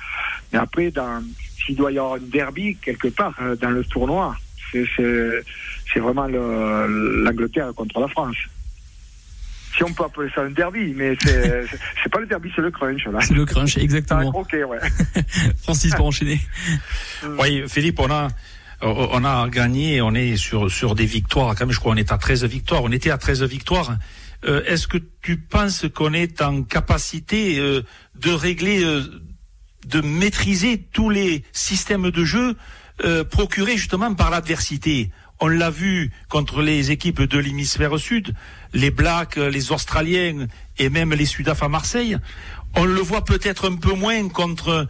Mais 0.53 0.59
après, 0.59 0.93
s'il 1.57 1.77
doit 1.77 1.93
y 1.93 1.99
avoir 1.99 2.15
un 2.15 2.21
derby 2.23 2.77
quelque 2.77 3.09
part 3.09 3.35
dans 3.61 3.71
le 3.71 3.85
tournoi, 3.85 4.35
c'est 4.73 4.85
c'est 4.97 5.43
c'est 5.93 6.01
vraiment 6.01 6.27
le- 6.27 7.23
l'Angleterre 7.25 7.73
contre 7.75 8.01
la 8.01 8.09
France. 8.09 8.37
Si 9.77 9.85
on 9.85 9.93
peut 9.93 10.05
appeler 10.05 10.29
ça 10.35 10.43
un 10.43 10.51
derby, 10.51 10.93
mais 10.97 11.17
c'est 11.23 12.11
pas 12.11 12.19
le 12.21 12.27
derby, 12.27 12.51
c'est 12.57 12.63
le 12.63 12.71
crunch 12.71 13.05
là. 13.07 13.21
C'est 13.21 13.35
le 13.35 13.45
crunch, 13.45 13.77
Ah, 13.79 13.83
exactement. 13.83 14.31
ok, 14.35 14.53
ouais. 14.69 14.79
Francis, 15.63 15.95
pour 15.95 16.07
enchaîner. 16.07 16.41
Oui, 17.39 17.63
Philippe, 17.69 18.01
on 18.01 18.11
a, 18.11 18.29
on 18.81 19.25
a 19.25 19.49
gagné, 19.49 20.01
on 20.01 20.15
est 20.15 20.37
sur, 20.37 20.71
sur 20.71 20.95
des 20.95 21.05
victoires, 21.07 21.55
quand 21.55 21.67
même, 21.67 21.73
je 21.73 21.79
crois 21.79 21.93
qu'on 21.93 21.99
est 21.99 22.11
à 22.13 22.19
13 22.19 22.45
victoires, 22.47 22.83
on 22.83 22.91
était 22.93 23.11
à 23.11 23.19
13 23.19 23.43
victoires. 23.45 23.97
Euh, 24.47 24.63
Est-ce 24.67 24.87
que 24.89 24.99
tu 25.23 25.37
penses 25.37 25.85
qu'on 25.95 26.13
est 26.13 26.43
en 26.43 26.63
capacité 26.63 27.59
euh, 27.59 27.83
de 28.21 28.31
régler, 28.31 28.85
euh, 28.85 29.03
de 29.87 30.01
maîtriser 30.01 30.79
tous 30.93 31.11
les 31.11 31.45
systèmes 31.53 32.11
de 32.11 32.25
jeu 32.25 32.57
euh, 33.05 33.25
procurés 33.25 33.77
justement 33.77 34.15
par 34.15 34.31
l'adversité 34.31 35.11
on 35.41 35.49
l'a 35.49 35.71
vu 35.71 36.11
contre 36.29 36.63
les 36.63 36.91
équipes 36.91 37.23
de 37.23 37.39
l'hémisphère 37.39 37.99
sud, 37.99 38.35
les 38.73 38.91
Blacks, 38.91 39.37
les 39.37 39.73
Australiens 39.73 40.47
et 40.79 40.91
même 40.91 41.15
les 41.15 41.27
Sudaf 41.27 41.63
à 41.63 41.69
Marseille. 41.69 42.17
On 42.75 42.85
le 42.85 43.01
voit 43.01 43.25
peut-être 43.25 43.71
un 43.71 43.77
peu 43.77 43.95
moins 43.95 44.29
contre, 44.29 44.89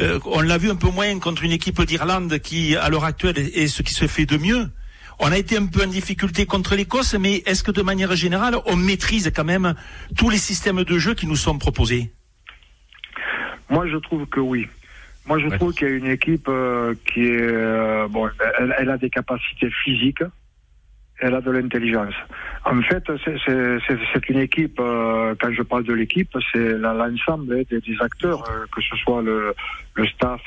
euh, 0.00 0.18
on 0.24 0.40
l'a 0.40 0.58
vu 0.58 0.70
un 0.70 0.76
peu 0.76 0.90
moins 0.90 1.18
contre 1.18 1.44
une 1.44 1.52
équipe 1.52 1.82
d'Irlande 1.82 2.38
qui, 2.38 2.76
à 2.76 2.88
l'heure 2.88 3.04
actuelle, 3.04 3.38
est 3.38 3.68
ce 3.68 3.82
qui 3.82 3.92
se 3.92 4.06
fait 4.06 4.26
de 4.26 4.38
mieux. 4.38 4.70
On 5.18 5.30
a 5.30 5.36
été 5.36 5.58
un 5.58 5.66
peu 5.66 5.84
en 5.84 5.86
difficulté 5.86 6.46
contre 6.46 6.76
l'Écosse, 6.76 7.14
mais 7.14 7.42
est-ce 7.44 7.62
que 7.62 7.70
de 7.70 7.82
manière 7.82 8.16
générale, 8.16 8.56
on 8.64 8.76
maîtrise 8.76 9.30
quand 9.34 9.44
même 9.44 9.74
tous 10.16 10.30
les 10.30 10.38
systèmes 10.38 10.82
de 10.82 10.98
jeu 10.98 11.12
qui 11.14 11.26
nous 11.26 11.36
sont 11.36 11.58
proposés? 11.58 12.10
Moi, 13.68 13.86
je 13.86 13.98
trouve 13.98 14.24
que 14.26 14.40
oui. 14.40 14.66
Moi, 15.30 15.38
je 15.38 15.48
trouve 15.48 15.72
qu'il 15.72 15.86
y 15.86 15.92
a 15.92 15.94
une 15.94 16.08
équipe 16.08 16.48
euh, 16.48 16.92
qui 17.06 17.20
est 17.24 17.40
euh, 17.40 18.08
bon, 18.08 18.28
elle, 18.58 18.74
elle, 18.76 18.90
a 18.90 18.98
des 18.98 19.10
capacités 19.10 19.70
physiques, 19.84 20.24
elle 21.20 21.36
a 21.36 21.40
de 21.40 21.52
l'intelligence. 21.52 22.14
En 22.64 22.82
fait, 22.82 23.04
c'est 23.24 24.28
une 24.28 24.40
équipe. 24.40 24.80
Euh, 24.80 25.36
quand 25.40 25.52
je 25.52 25.62
parle 25.62 25.84
de 25.84 25.92
l'équipe, 25.92 26.36
c'est 26.52 26.76
l'ensemble 26.76 27.64
des, 27.70 27.80
des, 27.80 27.96
acteurs, 28.00 28.42
que 28.74 28.80
ce 28.82 28.96
soit 28.96 29.22
le, 29.22 29.54
le 29.94 30.06
staff 30.08 30.40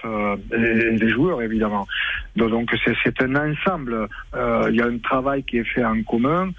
et, 0.51 0.57
les 0.57 1.09
joueurs, 1.11 1.41
évidemment. 1.41 1.87
Donc, 2.35 2.69
c'est 2.83 3.21
un 3.21 3.35
ensemble. 3.37 4.09
Il 4.35 4.75
y 4.75 4.81
a 4.81 4.85
un 4.85 4.97
travail 4.97 5.43
qui 5.43 5.59
est 5.59 5.63
fait 5.63 5.85
en 5.85 6.03
commun. 6.03 6.51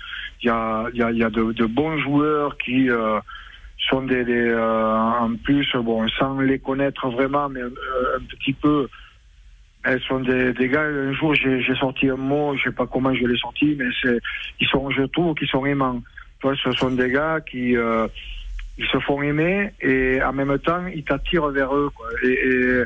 Il 0.43 0.47
y 0.47 0.51
a, 0.51 0.87
y 0.95 1.03
a, 1.03 1.11
y 1.11 1.23
a 1.23 1.29
de, 1.29 1.53
de, 1.53 1.67
bons 1.67 1.99
joueurs 1.99 2.57
qui 2.57 2.89
sont 3.89 4.03
des, 4.03 4.25
euh, 4.29 4.97
en 4.97 5.35
plus 5.37 5.67
bon 5.77 6.07
sans 6.19 6.41
les 6.41 6.59
connaître 6.59 7.09
vraiment 7.11 7.49
mais 7.49 7.61
euh, 7.61 7.71
un 8.17 8.25
petit 8.25 8.53
peu 8.53 8.89
elles 9.85 10.01
sont 10.03 10.21
des, 10.21 10.53
des 10.53 10.69
gars 10.69 10.83
un 10.83 11.13
jour 11.13 11.35
j'ai 11.35 11.75
sorti 11.79 12.09
un 12.09 12.17
mot 12.17 12.57
je 12.57 12.65
sais 12.65 12.75
pas 12.75 12.87
comment 12.87 13.15
je 13.15 13.27
l'ai 13.27 13.39
sorti 13.39 13.77
mais 13.79 13.87
c'est 14.03 14.19
ils 14.61 14.69
sont 14.69 14.91
je 14.91 15.03
trouve 15.03 15.35
qu'ils 15.35 15.49
sont 15.49 15.67
aimants 15.67 16.01
toi 16.41 16.55
ce 16.63 16.73
sont 16.73 16.91
des 16.91 17.11
gars 17.11 17.41
qui 17.41 17.77
euh, 17.77 18.07
se 18.79 18.99
font 19.01 19.23
aimer 19.23 19.73
et 19.81 20.23
en 20.23 20.33
même 20.33 20.59
temps 20.59 20.87
ils 20.87 21.05
t'attirent 21.05 21.49
vers 21.49 21.75
eux. 21.75 21.91
Et, 22.25 22.83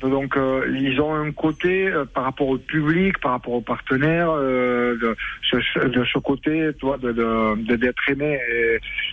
donc 0.00 0.34
ils 0.36 0.98
ont 0.98 1.14
un 1.14 1.30
côté 1.30 1.92
par 2.14 2.24
rapport 2.24 2.48
au 2.48 2.56
public, 2.56 3.20
par 3.20 3.32
rapport 3.32 3.52
aux 3.52 3.60
partenaires, 3.60 4.32
de, 4.34 5.14
ce, 5.42 6.18
côté, 6.20 6.70
toi, 6.78 6.96
de 6.96 7.76
d'être 7.76 8.08
aimé. 8.08 8.38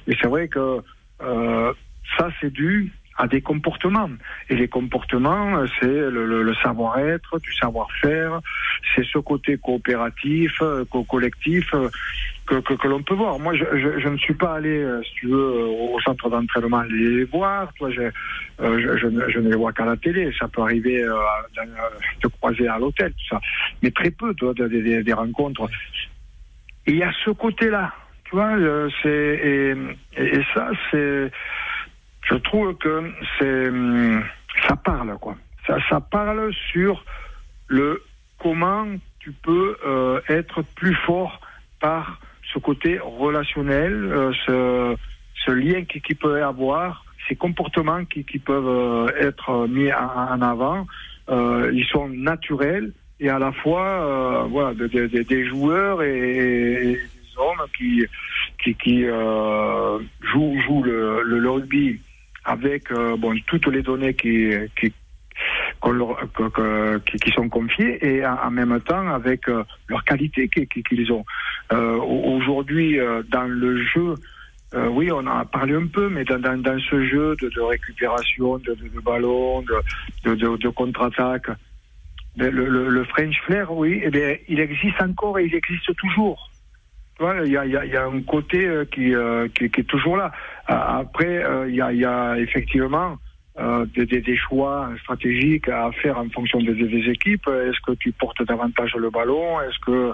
Et 0.07 0.15
c'est 0.21 0.29
vrai 0.29 0.47
que 0.47 0.79
euh, 1.21 1.73
ça, 2.17 2.29
c'est 2.39 2.51
dû 2.51 2.91
à 3.17 3.27
des 3.27 3.41
comportements. 3.41 4.09
Et 4.49 4.55
les 4.55 4.67
comportements, 4.67 5.65
c'est 5.79 5.87
le, 5.87 6.43
le, 6.43 6.55
savoir-être, 6.55 7.39
du 7.39 7.51
savoir-faire, 7.55 8.41
c'est 8.95 9.03
ce 9.05 9.17
côté 9.17 9.57
coopératif, 9.57 10.51
euh, 10.61 10.85
collectif 11.09 11.73
euh, 11.73 11.89
que, 12.45 12.59
que, 12.59 12.75
que 12.75 12.87
l'on 12.87 13.01
peut 13.01 13.15
voir. 13.15 13.39
Moi, 13.39 13.55
je, 13.55 13.65
je, 13.73 13.99
je, 13.99 14.07
ne 14.07 14.17
suis 14.17 14.35
pas 14.35 14.55
allé, 14.57 14.85
si 15.03 15.13
tu 15.15 15.27
veux, 15.27 15.65
au 15.65 15.99
centre 16.01 16.29
d'entraînement 16.29 16.83
les 16.83 17.23
voir. 17.23 17.73
Toi, 17.73 17.89
je, 17.89 18.03
je, 18.59 18.97
je, 18.97 19.39
ne 19.39 19.49
les 19.49 19.55
vois 19.55 19.73
qu'à 19.73 19.85
la 19.85 19.97
télé. 19.97 20.31
Ça 20.37 20.47
peut 20.47 20.61
arriver 20.61 21.01
euh, 21.01 21.15
de 22.21 22.27
croiser 22.27 22.67
à 22.67 22.77
l'hôtel, 22.77 23.11
tout 23.13 23.35
ça. 23.35 23.41
Mais 23.81 23.89
très 23.89 24.11
peu, 24.11 24.35
toi, 24.35 24.53
des, 24.53 24.69
des, 24.69 25.01
des 25.01 25.13
rencontres. 25.13 25.67
Et 26.85 26.91
il 26.91 26.97
y 26.97 27.03
a 27.03 27.11
ce 27.25 27.31
côté-là 27.31 27.91
tu 28.29 28.35
vois, 28.35 28.57
euh, 28.57 28.89
c'est 29.01 29.77
et, 30.17 30.41
ça 30.53 30.69
c'est, 30.91 31.31
je 32.29 32.35
trouve 32.35 32.75
que 32.75 33.11
c'est, 33.39 33.69
hum, 33.69 34.21
ça 34.67 34.75
parle 34.75 35.17
quoi. 35.19 35.35
Ça, 35.65 35.77
ça 35.89 36.01
parle 36.01 36.51
sur 36.71 37.05
le 37.67 38.03
comment 38.37 38.85
tu 39.19 39.31
peux 39.31 39.77
euh, 39.85 40.19
être 40.27 40.61
plus 40.75 40.95
fort 41.05 41.39
par 41.79 42.19
ce 42.53 42.59
côté 42.59 42.99
relationnel, 42.99 43.93
euh, 43.93 44.95
ce, 45.45 45.51
lien 45.51 45.85
qui, 45.85 46.01
qui 46.01 46.13
peut 46.13 46.43
avoir, 46.43 47.05
ces 47.29 47.35
comportements 47.37 48.03
qui, 48.03 48.25
qui 48.25 48.39
peuvent 48.39 49.09
être 49.17 49.67
mis 49.67 49.91
en, 49.93 50.41
avant. 50.41 50.85
ils 51.29 51.85
sont 51.89 52.09
naturels 52.09 52.91
et 53.21 53.29
à 53.29 53.39
la 53.39 53.53
fois 53.53 54.45
voilà 54.49 54.73
des 54.73 55.45
joueurs 55.45 56.03
et, 56.03 56.99
qui, 57.77 58.05
qui, 58.63 58.75
qui 58.75 59.05
euh, 59.05 59.99
le, 60.33 61.23
le, 61.23 61.49
rugby 61.49 61.99
avec 62.45 62.91
euh, 62.91 63.17
bon, 63.17 63.35
toutes 63.47 63.67
les 63.67 63.81
données 63.81 64.13
qui, 64.13 64.51
qui, 64.79 64.93
qui, 65.81 67.31
sont 67.31 67.49
confiées 67.49 68.05
et 68.05 68.25
en, 68.25 68.51
même 68.51 68.79
temps 68.81 69.07
avec 69.09 69.47
euh, 69.49 69.63
leur 69.87 70.03
qualité 70.03 70.49
qu'ils 70.49 71.11
ont. 71.11 71.25
Aujourd'hui, 71.71 72.97
dans 73.29 73.47
le 73.47 73.83
jeu, 73.85 74.15
oui, 74.73 75.11
on 75.11 75.19
en 75.19 75.27
a 75.27 75.45
parlé 75.45 75.75
un 75.75 75.87
peu, 75.87 76.09
mais 76.09 76.23
dans, 76.23 76.39
dans, 76.39 76.57
dans 76.61 76.79
ce 76.79 77.05
jeu 77.05 77.35
de, 77.41 77.61
récupération 77.61 78.57
de, 78.59 78.73
de, 78.73 78.87
de 78.87 78.99
ballons, 79.01 79.61
de, 79.61 80.69
contre-attaque, 80.69 81.49
le, 82.37 82.49
le, 82.49 82.89
le, 82.89 83.03
French 83.05 83.35
Flair, 83.45 83.71
oui, 83.71 83.99
eh 84.03 84.09
bien, 84.11 84.35
il 84.47 84.59
existe 84.59 85.01
encore 85.01 85.39
et 85.39 85.45
il 85.45 85.55
existe 85.55 85.95
toujours 85.95 86.51
il 87.19 87.51
y 87.51 87.57
a, 87.57 87.65
y, 87.65 87.95
a, 87.95 88.05
un 88.05 88.21
côté 88.21 88.65
euh, 88.65 88.85
euh, 88.97 89.47
qui, 89.47 89.69
qui, 89.69 89.81
est 89.81 89.87
toujours 89.87 90.17
là. 90.17 90.31
Euh, 90.69 90.73
après, 90.73 91.43
il 91.67 91.75
y, 91.75 91.81
a, 91.81 91.91
y 91.91 92.05
a 92.05 92.37
effectivement 92.37 93.17
des, 93.95 94.05
des, 94.05 94.37
choix 94.37 94.91
stratégiques 95.01 95.67
à 95.67 95.91
faire 95.91 96.19
en 96.19 96.29
fonction 96.29 96.59
des, 96.59 96.75
des 96.75 97.09
équipes. 97.09 97.47
Est-ce 97.47 97.81
que 97.85 97.93
tu 97.93 98.11
portes 98.11 98.43
davantage 98.43 98.93
le 98.95 99.09
ballon? 99.09 99.59
Est-ce 99.61 99.79
que 99.85 100.13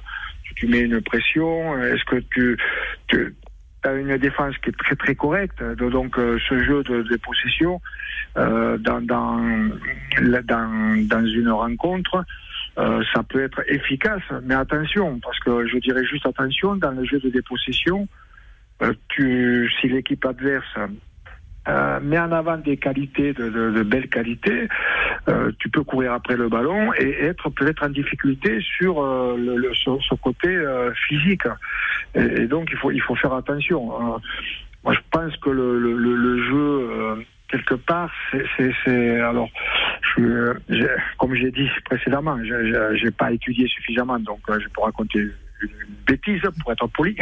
tu 0.56 0.68
mets 0.68 0.82
une 0.82 1.02
pression? 1.02 1.78
Est-ce 1.82 2.06
que 2.06 2.24
tu, 2.32 2.58
tu 3.08 3.36
as 3.84 3.94
une 3.94 4.18
défense 4.18 4.58
qui 4.60 4.70
est 4.70 4.78
très 4.78 4.96
très 4.96 5.16
correcte? 5.16 5.62
Donc 5.62 6.16
ce 6.16 6.64
jeu 6.64 6.84
de, 6.84 7.02
de 7.02 7.18
possession 7.18 7.82
dans, 8.36 9.02
dans, 9.02 9.42
dans, 10.46 11.08
dans 11.08 11.26
une 11.26 11.50
rencontre, 11.50 12.24
euh, 12.78 13.04
ça 13.14 13.22
peut 13.24 13.44
être 13.44 13.62
efficace, 13.68 14.24
mais 14.44 14.56
attention, 14.56 15.20
parce 15.20 15.40
que 15.40 15.68
je 15.68 15.78
dirais 15.78 16.04
juste 16.06 16.26
attention, 16.26 16.76
dans 16.76 16.92
le 16.92 17.06
jeu 17.06 17.20
de 17.20 17.30
dépossession, 17.30 18.08
euh, 18.82 18.94
tu, 19.10 19.70
si 19.80 19.90
l'équipe 19.90 20.26
adverse 20.26 20.66
euh, 21.68 22.00
met 22.02 22.20
en 22.20 22.32
avant 22.32 22.58
des 22.58 22.78
qualités, 22.78 23.34
de, 23.34 23.50
de, 23.50 23.72
de 23.72 23.84
belles 23.84 24.10
qualités, 24.10 24.68
euh, 25.30 25.52
tu 25.60 25.70
peux 25.70 25.84
courir 25.84 26.14
après 26.14 26.36
le 26.36 26.50
ballon 26.50 26.92
et 26.96 27.26
être 27.26 27.50
peut-être 27.52 27.84
en 27.84 27.90
difficulté 27.90 28.60
sur 28.60 29.02
euh, 29.02 29.38
le, 29.38 29.56
le 29.58 29.74
ce, 29.76 30.16
côté 30.16 30.50
physique. 31.08 31.44
Et, 32.16 32.42
et, 32.42 32.48
donc 32.48 32.70
il 32.72 32.78
faut 32.78 32.92
il 32.92 33.02
faut 33.02 33.16
faire 33.16 33.34
attention. 33.34 33.86
moi 34.84 34.94
je 34.94 35.00
pense 35.12 35.38
que 35.38 35.50
le, 35.52 35.80
le, 35.80 35.96
le 35.96 36.44
jeu 36.44 37.26
quelque 37.54 37.76
part, 37.76 38.12
c'est 38.58 39.20
alors, 39.22 39.50
je, 40.16 40.54
comme 41.20 41.36
j'ai 41.36 41.52
dit 41.52 41.70
précédemment, 41.86 42.38
je 42.44 43.04
n'ai 43.04 43.12
pas 43.12 43.32
étudié 43.32 43.68
suffisamment, 43.68 44.18
donc 44.20 44.40
euh, 44.50 44.60
je 44.60 44.68
peux 44.70 44.82
raconter 44.82 45.20
une 45.20 45.70
bêtise 46.08 46.42
pour 46.62 46.72
être 46.72 46.88
poli. 46.88 47.16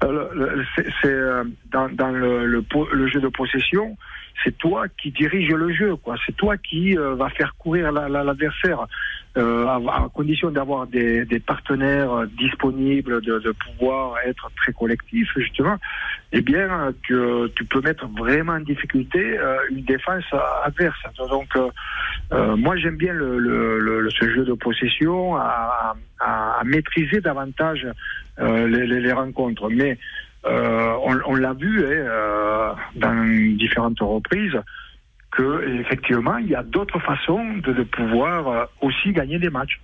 C'est 0.00 1.18
dans, 1.72 2.10
le, 2.10 3.08
jeu 3.08 3.20
de 3.20 3.28
possession, 3.28 3.96
c'est 4.44 4.56
toi 4.58 4.86
qui 4.88 5.10
dirige 5.10 5.50
le 5.50 5.72
jeu, 5.72 5.96
quoi. 5.96 6.16
C'est 6.26 6.36
toi 6.36 6.56
qui 6.56 6.96
euh, 6.96 7.14
va 7.14 7.28
faire 7.30 7.54
courir 7.56 7.92
l'adversaire, 7.92 8.86
euh, 9.36 9.66
à, 9.66 10.08
condition 10.14 10.50
d'avoir 10.50 10.86
des, 10.86 11.26
partenaires 11.44 12.26
disponibles, 12.38 13.20
de, 13.20 13.52
pouvoir 13.52 14.16
être 14.26 14.50
très 14.56 14.72
collectif, 14.72 15.28
justement. 15.36 15.76
Eh 16.32 16.40
bien, 16.40 16.92
que 17.08 17.48
tu 17.48 17.64
peux 17.64 17.80
mettre 17.80 18.06
vraiment 18.08 18.52
en 18.52 18.60
difficulté 18.60 19.38
euh, 19.38 19.56
une 19.70 19.82
défense 19.84 20.24
adverse. 20.64 20.98
Donc, 21.30 21.48
euh, 22.32 22.56
moi, 22.56 22.76
j'aime 22.76 22.96
bien 22.96 23.12
le, 23.12 24.08
ce 24.10 24.28
jeu 24.28 24.44
de 24.44 24.54
possession, 24.54 25.36
à, 25.36 25.94
maîtriser 26.64 27.20
davantage 27.20 27.86
les, 28.38 28.86
les, 28.86 29.12
rencontres, 29.12 29.68
mais 29.68 29.92
euh, 29.92 29.96
on, 30.48 31.18
on 31.26 31.34
l'a 31.34 31.52
vu 31.52 31.84
hein, 31.84 31.90
euh, 31.90 32.72
dans 32.96 33.56
différentes 33.56 34.00
reprises 34.00 34.58
que 35.32 35.80
effectivement 35.80 36.38
il 36.38 36.48
y 36.48 36.54
a 36.54 36.62
d'autres 36.62 36.98
façons 37.00 37.44
de, 37.58 37.72
de 37.72 37.82
pouvoir 37.82 38.48
euh, 38.48 38.64
aussi 38.80 39.12
gagner 39.12 39.38
des 39.38 39.50
matchs. 39.50 39.80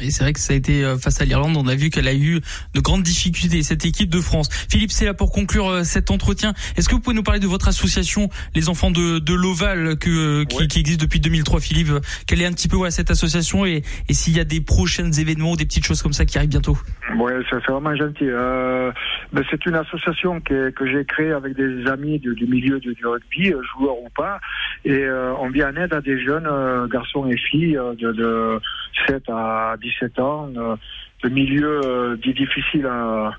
Et 0.00 0.10
c'est 0.10 0.24
vrai 0.24 0.32
que 0.32 0.40
ça 0.40 0.52
a 0.52 0.56
été 0.56 0.84
euh, 0.84 0.96
face 0.96 1.20
à 1.20 1.24
l'Irlande, 1.24 1.56
on 1.56 1.68
a 1.68 1.74
vu 1.74 1.90
qu'elle 1.90 2.08
a 2.08 2.14
eu 2.14 2.40
de 2.74 2.80
grandes 2.80 3.02
difficultés, 3.02 3.62
cette 3.62 3.84
équipe 3.84 4.10
de 4.10 4.20
France. 4.20 4.48
Philippe, 4.70 4.92
c'est 4.92 5.04
là 5.04 5.14
pour 5.14 5.30
conclure 5.32 5.68
euh, 5.68 5.84
cet 5.84 6.10
entretien. 6.10 6.54
Est-ce 6.76 6.88
que 6.88 6.94
vous 6.94 7.00
pouvez 7.00 7.16
nous 7.16 7.22
parler 7.22 7.40
de 7.40 7.46
votre 7.46 7.68
association, 7.68 8.28
les 8.54 8.68
enfants 8.68 8.90
de, 8.90 9.18
de 9.18 9.34
l'Oval, 9.34 9.96
que, 9.98 10.44
qui, 10.44 10.68
qui, 10.68 10.80
existe 10.80 11.00
depuis 11.00 11.20
2003, 11.20 11.60
Philippe? 11.60 11.90
Quelle 12.26 12.42
est 12.42 12.46
un 12.46 12.52
petit 12.52 12.68
peu 12.68 12.76
ouais, 12.76 12.90
cette 12.90 13.10
association 13.10 13.64
et, 13.66 13.82
et 14.08 14.14
s'il 14.14 14.36
y 14.36 14.40
a 14.40 14.44
des 14.44 14.60
prochains 14.60 15.10
événements 15.12 15.52
ou 15.52 15.56
des 15.56 15.66
petites 15.66 15.86
choses 15.86 16.02
comme 16.02 16.12
ça 16.12 16.24
qui 16.24 16.38
arrivent 16.38 16.50
bientôt? 16.50 16.78
Oui, 17.16 17.32
c'est 17.50 17.64
vraiment 17.66 17.94
gentil. 17.96 18.28
Euh, 18.28 18.92
ben 19.32 19.44
c'est 19.50 19.64
une 19.66 19.74
association 19.74 20.40
que, 20.40 20.70
que 20.70 20.86
j'ai 20.86 21.04
créée 21.04 21.32
avec 21.32 21.54
des 21.54 21.86
amis 21.88 22.18
du, 22.18 22.34
du 22.34 22.46
milieu 22.46 22.78
du, 22.78 22.94
du, 22.94 23.06
rugby, 23.06 23.52
euh, 23.52 23.60
joueurs 23.74 23.98
ou 23.98 24.08
pas, 24.16 24.40
et 24.84 24.92
euh, 24.92 25.34
on 25.38 25.50
vient 25.50 25.72
en 25.72 25.76
aide 25.76 25.92
à 25.92 26.00
des 26.00 26.22
jeunes 26.24 26.48
garçons 26.88 27.28
et 27.28 27.36
filles 27.36 27.78
de, 27.98 28.12
de 28.12 28.60
7 29.06 29.22
à 29.28 29.76
10 29.80 29.89
17 29.90 30.18
ans, 30.20 30.48
euh, 30.56 30.76
de 31.22 31.28
milieu 31.28 31.80
euh, 31.84 32.16
difficile 32.16 32.86
en, 32.86 33.32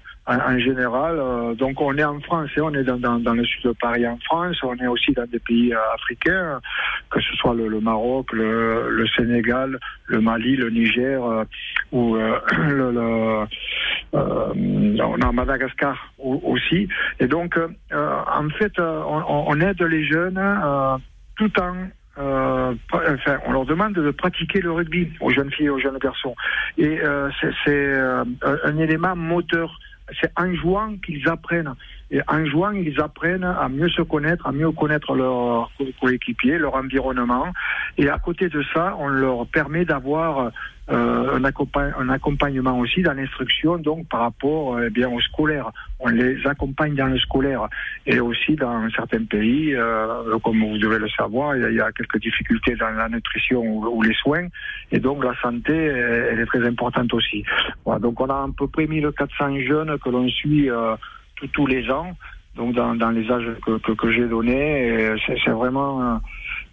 général. 0.60 1.18
Euh, 1.18 1.56
donc 1.56 1.82
on 1.82 1.98
est 1.98 2.04
en 2.04 2.20
France, 2.22 2.50
et 2.56 2.62
on 2.62 2.74
est 2.74 2.84
dans, 2.84 3.34
le 3.34 3.44
sud 3.44 3.64
de 3.64 3.72
Paris 3.72 4.08
en 4.08 4.18
France, 4.18 4.58
on 4.64 4.76
est 4.78 4.88
aussi 4.88 5.12
dans 5.14 5.26
des 5.26 5.40
pays 5.40 5.74
africains, 5.94 6.62
que 7.10 7.20
ce 7.20 7.36
soit 7.38 7.54
le, 7.54 7.82
Maroc, 7.82 8.32
le, 8.32 8.90
le, 8.90 9.08
Sénégal, 9.08 9.80
le 10.06 10.22
Mali, 10.22 10.56
le 10.56 10.70
Niger 10.70 11.20
ou 11.92 12.16
le, 12.58 12.92
le 12.92 13.46
on 14.14 15.22
a 15.22 15.32
Madagascar 15.32 15.98
aussi. 16.20 16.88
Et 17.20 17.28
donc 17.28 17.58
en 17.92 18.50
fait 18.60 18.74
on, 18.80 19.60
aide 19.60 19.82
les 19.82 20.06
jeunes 20.06 20.40
tout 21.38 21.60
en 21.60 21.88
euh, 22.18 22.74
enfin, 22.94 23.38
on 23.46 23.52
leur 23.54 23.66
demande 23.66 23.94
de 23.94 24.12
pratiquer 24.12 24.62
le 24.62 24.72
rugby 24.72 25.12
aux 25.20 25.32
jeunes 25.32 25.52
filles 25.52 25.68
et 25.68 25.70
aux 25.70 25.80
jeunes 25.80 25.98
garçons. 25.98 26.36
Et 26.78 27.00
euh, 27.02 27.30
c'est 27.66 27.94
un 28.44 28.78
élément 28.78 29.16
moteur. 29.16 29.80
C'est 30.20 30.32
en 30.38 30.54
jouant 30.56 30.96
qu'ils 31.06 31.28
apprennent. 31.30 31.74
Et 32.10 32.20
en 32.28 32.46
jouant, 32.46 32.72
ils 32.72 33.00
apprennent 33.00 33.46
à 33.46 33.70
mieux 33.70 33.88
se 33.88 34.02
connaître, 34.02 34.46
à 34.46 34.52
mieux 34.52 34.72
connaître 34.72 35.16
leur 35.16 35.72
coéquipier, 36.02 36.58
leur 36.58 36.76
environnement. 36.76 37.48
Et 37.98 38.10
à 38.10 38.20
côté 38.20 38.50
de 38.50 38.62
ça, 38.74 38.98
on 39.00 39.08
leur 39.08 39.48
permet 39.48 39.86
d'avoir 39.86 40.52
euh, 40.92 41.38
un, 41.38 41.46
un, 42.00 42.10
accompagnement 42.10 42.78
aussi 42.80 43.02
dans 43.02 43.14
l'instruction, 43.14 43.78
donc 43.78 44.10
par 44.10 44.22
rapport 44.22 44.76
euh, 44.76 44.88
eh 44.88 44.90
bien 44.90 45.10
au 45.10 45.22
scolaire. 45.22 45.72
On 46.00 46.10
les 46.10 46.46
accompagne 46.46 46.96
dans 46.96 47.08
le 47.08 47.18
scolaire 47.18 47.70
et 48.06 48.20
aussi 48.20 48.56
dans 48.56 48.90
certains 48.90 49.24
pays, 49.24 49.74
euh, 49.74 50.38
comme 50.44 50.60
vous 50.60 50.78
devez 50.78 51.00
le 51.00 51.08
savoir, 51.10 51.56
il 51.56 51.76
y, 51.76 51.80
a, 51.80 51.92
quelques 51.94 52.20
difficultés 52.20 52.76
dans 52.76 52.90
la 52.90 53.08
nutrition 53.08 53.64
ou, 53.64 54.02
les 54.02 54.14
soins, 54.16 54.48
et 54.92 55.00
donc 55.00 55.24
la 55.24 55.34
santé, 55.42 55.74
elle, 55.74 56.40
est 56.40 56.46
très 56.46 56.66
importante 56.68 57.14
aussi. 57.14 57.46
Donc 58.00 58.20
on 58.20 58.30
a 58.30 58.44
à 58.44 58.48
peu 58.58 58.68
près 58.68 58.88
1400 58.88 59.62
jeunes 59.68 59.98
que 60.00 60.10
l'on 60.10 60.28
suit 60.28 60.70
tous 61.54 61.68
les 61.68 61.90
ans, 61.90 62.18
donc 62.56 62.74
dans, 62.74 63.12
les 63.12 63.30
âges 63.32 63.56
que, 63.66 63.94
que, 63.94 64.12
j'ai 64.12 64.26
donnés. 64.26 65.16
C'est 65.28 65.52
vraiment 65.52 66.20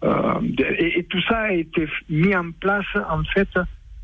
et, 0.03 1.05
tout 1.05 1.21
ça 1.29 1.39
a 1.39 1.53
été 1.53 1.87
mis 2.09 2.35
en 2.35 2.51
place 2.53 2.87
en 3.11 3.23
fait 3.25 3.49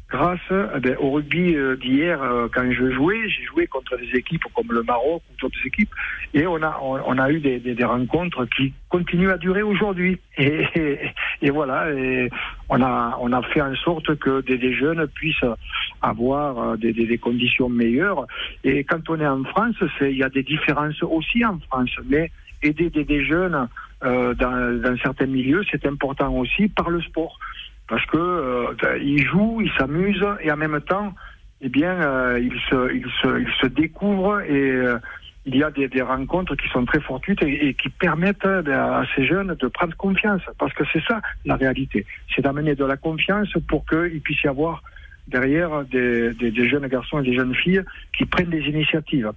grâce 0.08 0.40
eh 0.50 0.80
ben, 0.80 0.96
au 1.00 1.10
rugby 1.12 1.54
euh, 1.56 1.76
d'hier, 1.76 2.22
euh, 2.22 2.48
quand 2.52 2.70
je 2.70 2.90
jouais, 2.92 3.28
j'ai 3.28 3.44
joué 3.44 3.66
contre 3.66 3.96
des 3.96 4.16
équipes 4.16 4.44
comme 4.54 4.70
le 4.70 4.82
Maroc 4.82 5.22
ou 5.30 5.40
d'autres 5.40 5.66
équipes, 5.66 5.90
et 6.34 6.46
on 6.46 6.62
a, 6.62 6.78
on, 6.82 7.18
a 7.18 7.30
eu 7.30 7.40
des, 7.40 7.58
des, 7.58 7.84
rencontres 7.84 8.44
qui 8.56 8.72
continuent 8.88 9.30
à 9.30 9.38
durer 9.38 9.62
aujourd'hui. 9.62 10.18
Et, 10.36 11.12
et, 11.42 11.50
voilà, 11.50 11.92
et 11.92 12.28
on 12.68 12.82
a, 12.82 13.16
on 13.20 13.32
a 13.32 13.42
fait 13.42 13.60
en 13.60 13.74
sorte 13.76 14.16
que 14.16 14.40
des, 14.40 14.74
jeunes 14.74 15.06
puissent 15.06 15.44
avoir 16.02 16.58
euh, 16.58 16.76
des, 16.76 16.92
des, 16.92 17.18
conditions 17.18 17.68
meilleures. 17.68 18.26
Et 18.64 18.82
quand 18.82 19.08
on 19.08 19.20
est 19.20 19.26
en 19.26 19.44
France, 19.44 19.76
il 20.00 20.16
y 20.16 20.24
a 20.24 20.28
des 20.28 20.42
différences 20.42 21.00
aussi 21.02 21.44
en 21.44 21.58
France, 21.60 21.90
mais 22.08 22.30
aider 22.62 22.90
des, 22.90 23.24
jeunes 23.24 23.68
dans, 24.02 24.80
dans 24.82 24.96
certains 25.02 25.26
milieux, 25.26 25.62
c'est 25.70 25.86
important 25.86 26.34
aussi 26.34 26.68
par 26.68 26.90
le 26.90 27.00
sport 27.02 27.38
parce 27.88 28.04
que 28.06 28.16
euh, 28.16 28.98
ils 29.02 29.24
jouent, 29.24 29.60
ils 29.60 29.70
s'amusent 29.78 30.26
et 30.40 30.50
en 30.50 30.56
même 30.56 30.80
temps, 30.80 31.14
eh 31.60 31.68
bien, 31.68 31.92
euh, 31.92 32.40
ils, 32.40 32.60
se, 32.70 33.66
découvrent 33.66 34.40
et 34.42 34.70
euh, 34.70 34.98
il 35.46 35.56
y 35.56 35.62
a 35.62 35.70
des, 35.70 36.02
rencontres 36.02 36.56
qui 36.56 36.68
sont 36.68 36.84
très 36.86 37.00
fortuites 37.00 37.42
et, 37.42 37.74
qui 37.74 37.90
permettent 37.90 38.46
à 38.46 39.02
ces 39.14 39.26
jeunes 39.26 39.54
de 39.58 39.68
prendre 39.68 39.94
confiance. 39.96 40.42
Parce 40.58 40.72
que 40.72 40.84
c'est 40.92 41.02
ça 41.04 41.20
la 41.44 41.56
réalité, 41.56 42.06
c'est 42.34 42.42
d'amener 42.42 42.74
de 42.74 42.84
la 42.84 42.96
confiance 42.96 43.52
pour 43.68 43.84
qu'il 43.86 44.20
puisse 44.22 44.42
y 44.42 44.48
avoir 44.48 44.82
derrière 45.28 45.84
des 45.84 46.68
jeunes 46.68 46.86
garçons 46.86 47.20
et 47.20 47.24
des 47.24 47.34
jeunes 47.34 47.54
filles 47.54 47.82
qui 48.16 48.24
prennent 48.24 48.50
des 48.50 48.62
initiatives. 48.62 49.30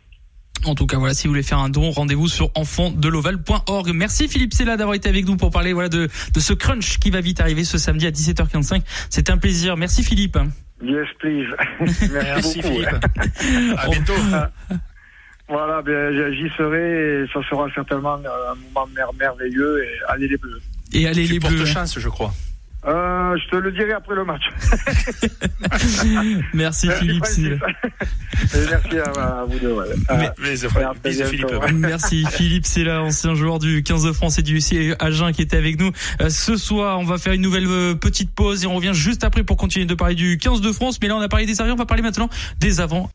En 0.66 0.76
tout 0.76 0.86
cas, 0.88 0.98
voilà, 0.98 1.14
si 1.14 1.28
vous 1.28 1.34
voulez 1.34 1.44
faire 1.44 1.60
un 1.60 1.70
don, 1.70 1.92
rendez-vous 1.92 2.28
sur 2.28 2.52
enfantdeloval.org. 2.56 3.92
Merci 3.94 4.28
Philippe 4.28 4.54
Sella 4.54 4.78
d'avoir 4.78 4.96
été 4.96 5.08
avec 5.10 5.26
nous 5.26 5.38
pour 5.38 5.52
parler 5.52 5.74
voilà 5.74 5.90
de, 5.90 6.10
de 6.34 6.40
ce 6.40 6.54
crunch 6.54 6.98
qui 7.00 7.10
va 7.10 7.22
vite 7.22 7.40
arriver 7.40 7.64
ce 7.64 7.78
samedi 7.78 8.08
à 8.08 8.12
17h45. 8.12 8.82
C'était 9.10 9.32
un 9.32 9.38
plaisir. 9.38 9.78
Merci 9.78 10.04
Philippe. 10.04 10.38
Yes, 10.84 11.08
please. 11.20 11.48
Merci, 12.12 12.62
Philippe. 12.62 12.88
à 13.78 13.88
bientôt. 13.90 14.14
Voilà, 15.50 15.82
ben, 15.82 16.14
j'y 16.34 16.50
serai 16.58 17.24
et 17.24 17.26
ça 17.34 17.40
sera 17.50 17.70
certainement 17.74 18.16
un 18.16 18.56
moment 18.56 18.86
merveilleux 19.18 19.82
et 19.82 19.90
allez 20.10 20.28
les 20.28 20.36
bleus. 20.36 20.60
Et 20.92 21.08
allez 21.08 21.26
les 21.26 21.40
bleus. 21.40 21.66
chance, 21.66 21.98
je 21.98 22.10
crois. 22.10 22.34
Euh, 22.86 23.36
je 23.38 23.50
te 23.50 23.56
le 23.56 23.72
dirai 23.72 23.94
après 23.94 24.16
le 24.16 24.24
match. 24.24 24.44
merci, 26.54 26.90
Philippe. 26.92 27.24
merci 27.24 29.00
à, 29.00 29.46
vous 29.46 29.60
deux. 29.60 29.76
merci 31.74 32.26
Philippe, 32.32 32.66
c'est 32.66 32.84
là, 32.84 33.02
ancien 33.02 33.34
joueur 33.34 33.60
du 33.60 33.84
15 33.84 34.04
de 34.04 34.12
France 34.12 34.38
et 34.38 34.44
du 34.44 34.58
UC 34.58 34.96
Agen 35.00 35.32
qui 35.32 35.42
était 35.42 35.58
avec 35.58 35.80
nous 35.80 35.92
euh, 36.22 36.30
ce 36.30 36.56
soir. 36.56 37.00
On 37.00 37.04
va 37.04 37.18
faire 37.18 37.34
une 37.34 37.42
nouvelle 37.42 37.68
euh, 37.68 37.96
petite 37.96 38.32
pause 38.32 38.64
et 38.64 38.68
on 38.68 38.76
revient 38.76 38.94
juste 38.94 39.24
après 39.24 39.44
pour 39.44 39.58
continuer 39.58 39.86
de 39.86 39.96
parler 39.96 40.16
du 40.16 40.38
15 40.38 40.62
de 40.62 40.72
France. 40.72 41.00
Mais 41.02 41.08
là, 41.08 41.18
on 41.18 41.22
a 41.22 41.30
parlé 41.30 41.46
des 41.46 41.60
arrières, 41.60 41.76
on 41.76 41.80
va 41.80 41.86
parler 41.86 42.04
maintenant 42.04 42.30
des 42.60 42.80
avants. 42.80 43.10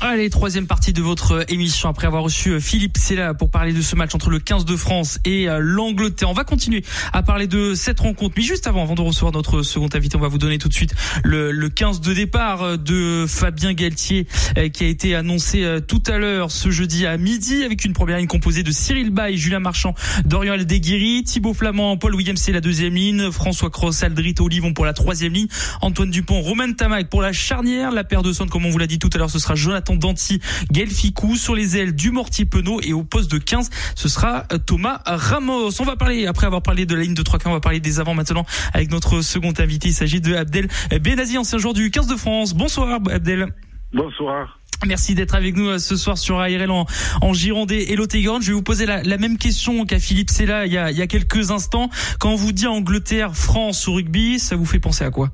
Allez, 0.00 0.30
troisième 0.30 0.68
partie 0.68 0.92
de 0.92 1.02
votre 1.02 1.44
émission 1.52 1.88
après 1.88 2.06
avoir 2.06 2.22
reçu 2.22 2.50
euh, 2.50 2.60
Philippe 2.60 2.96
Sella 2.96 3.34
pour 3.34 3.50
parler 3.50 3.72
de 3.72 3.82
ce 3.82 3.96
match 3.96 4.14
entre 4.14 4.30
le 4.30 4.38
15 4.38 4.64
de 4.64 4.76
France 4.76 5.18
et 5.24 5.48
euh, 5.48 5.58
l'Angleterre. 5.60 6.30
On 6.30 6.34
va 6.34 6.44
continuer 6.44 6.84
à 7.12 7.24
parler 7.24 7.48
de 7.48 7.74
cette 7.74 7.98
rencontre. 7.98 8.36
Mais 8.36 8.44
juste 8.44 8.68
avant, 8.68 8.84
avant 8.84 8.94
de 8.94 9.00
recevoir 9.00 9.32
notre 9.32 9.62
second 9.62 9.88
invité, 9.92 10.16
on 10.16 10.20
va 10.20 10.28
vous 10.28 10.38
donner 10.38 10.58
tout 10.58 10.68
de 10.68 10.72
suite 10.72 10.94
le, 11.24 11.50
le 11.50 11.68
15 11.68 12.00
de 12.00 12.14
départ 12.14 12.62
euh, 12.62 12.76
de 12.76 13.26
Fabien 13.26 13.72
Galtier 13.72 14.28
qui 14.72 14.84
a 14.84 14.86
été 14.86 15.16
annoncé 15.16 15.64
tout 15.86 16.02
à 16.06 16.18
l'heure 16.18 16.50
ce 16.50 16.70
jeudi 16.70 17.04
à 17.06 17.16
midi 17.16 17.64
avec 17.64 17.84
une 17.84 17.92
première 17.92 18.18
ligne 18.18 18.26
composée 18.26 18.62
de 18.62 18.70
Cyril 18.70 19.10
Bay, 19.10 19.36
Julien 19.36 19.60
Marchand, 19.60 19.94
Dorian 20.24 20.54
Aldeguiri, 20.54 21.22
Thibaut 21.24 21.54
Flamand, 21.54 21.96
Paul 21.96 22.14
Williams 22.14 22.40
c'est 22.40 22.52
la 22.52 22.60
deuxième 22.60 22.94
ligne, 22.94 23.30
François 23.30 23.70
Cross, 23.70 24.02
Aldrit, 24.02 24.34
Olivon 24.40 24.72
pour 24.72 24.84
la 24.84 24.92
troisième 24.92 25.32
ligne, 25.32 25.48
Antoine 25.80 26.10
Dupont, 26.10 26.40
Romain 26.40 26.72
Tamac 26.72 27.08
pour 27.08 27.22
la 27.22 27.32
charnière, 27.32 27.90
la 27.92 28.04
paire 28.04 28.22
de 28.22 28.32
centre 28.32 28.50
comme 28.50 28.66
on 28.66 28.70
vous 28.70 28.78
l'a 28.78 28.86
dit 28.86 28.98
tout 28.98 29.10
à 29.14 29.18
l'heure, 29.18 29.30
ce 29.30 29.38
sera 29.38 29.54
Jonathan 29.54 29.87
Danti, 29.96 30.40
Gaël 30.70 30.88
Ficou 30.88 31.36
sur 31.36 31.54
les 31.54 31.76
ailes 31.76 31.94
du 31.94 32.10
Mortier 32.10 32.44
Penaud 32.44 32.80
et 32.82 32.92
au 32.92 33.04
poste 33.04 33.30
de 33.30 33.38
15, 33.38 33.70
ce 33.94 34.08
sera 34.08 34.44
Thomas 34.66 35.00
Ramos. 35.06 35.70
On 35.80 35.84
va 35.84 35.96
parler, 35.96 36.26
après 36.26 36.46
avoir 36.46 36.62
parlé 36.62 36.86
de 36.86 36.94
la 36.94 37.02
ligne 37.02 37.14
de 37.14 37.22
3 37.22 37.38
on 37.46 37.52
va 37.52 37.60
parler 37.60 37.80
des 37.80 38.00
avants 38.00 38.14
maintenant 38.14 38.44
avec 38.74 38.90
notre 38.90 39.20
second 39.20 39.52
invité. 39.58 39.88
Il 39.88 39.94
s'agit 39.94 40.20
de 40.20 40.34
Abdel 40.34 40.68
Benazi, 41.00 41.38
ancien 41.38 41.58
joueur 41.58 41.74
du 41.74 41.90
15 41.90 42.06
de 42.06 42.16
France. 42.16 42.54
Bonsoir 42.54 43.00
Abdel. 43.10 43.48
Bonsoir. 43.92 44.58
Merci 44.86 45.14
d'être 45.14 45.34
avec 45.34 45.56
nous 45.56 45.68
euh, 45.68 45.78
ce 45.78 45.96
soir 45.96 46.16
sur 46.16 46.38
ARL 46.38 46.70
en, 46.70 46.86
en 47.20 47.32
Gironde 47.32 47.72
et 47.72 47.96
lot 47.96 48.06
Je 48.12 48.46
vais 48.46 48.52
vous 48.52 48.62
poser 48.62 48.86
la, 48.86 49.02
même 49.18 49.36
question 49.36 49.84
qu'à 49.86 49.98
Philippe 49.98 50.30
Sella 50.30 50.66
il 50.66 50.72
y, 50.72 50.78
a, 50.78 50.90
il 50.90 50.96
y 50.96 51.02
a 51.02 51.08
quelques 51.08 51.50
instants. 51.50 51.90
Quand 52.20 52.30
on 52.30 52.36
vous 52.36 52.52
dit 52.52 52.66
Angleterre, 52.66 53.34
France 53.34 53.88
au 53.88 53.94
rugby, 53.94 54.38
ça 54.38 54.54
vous 54.54 54.66
fait 54.66 54.78
penser 54.78 55.04
à 55.04 55.10
quoi? 55.10 55.30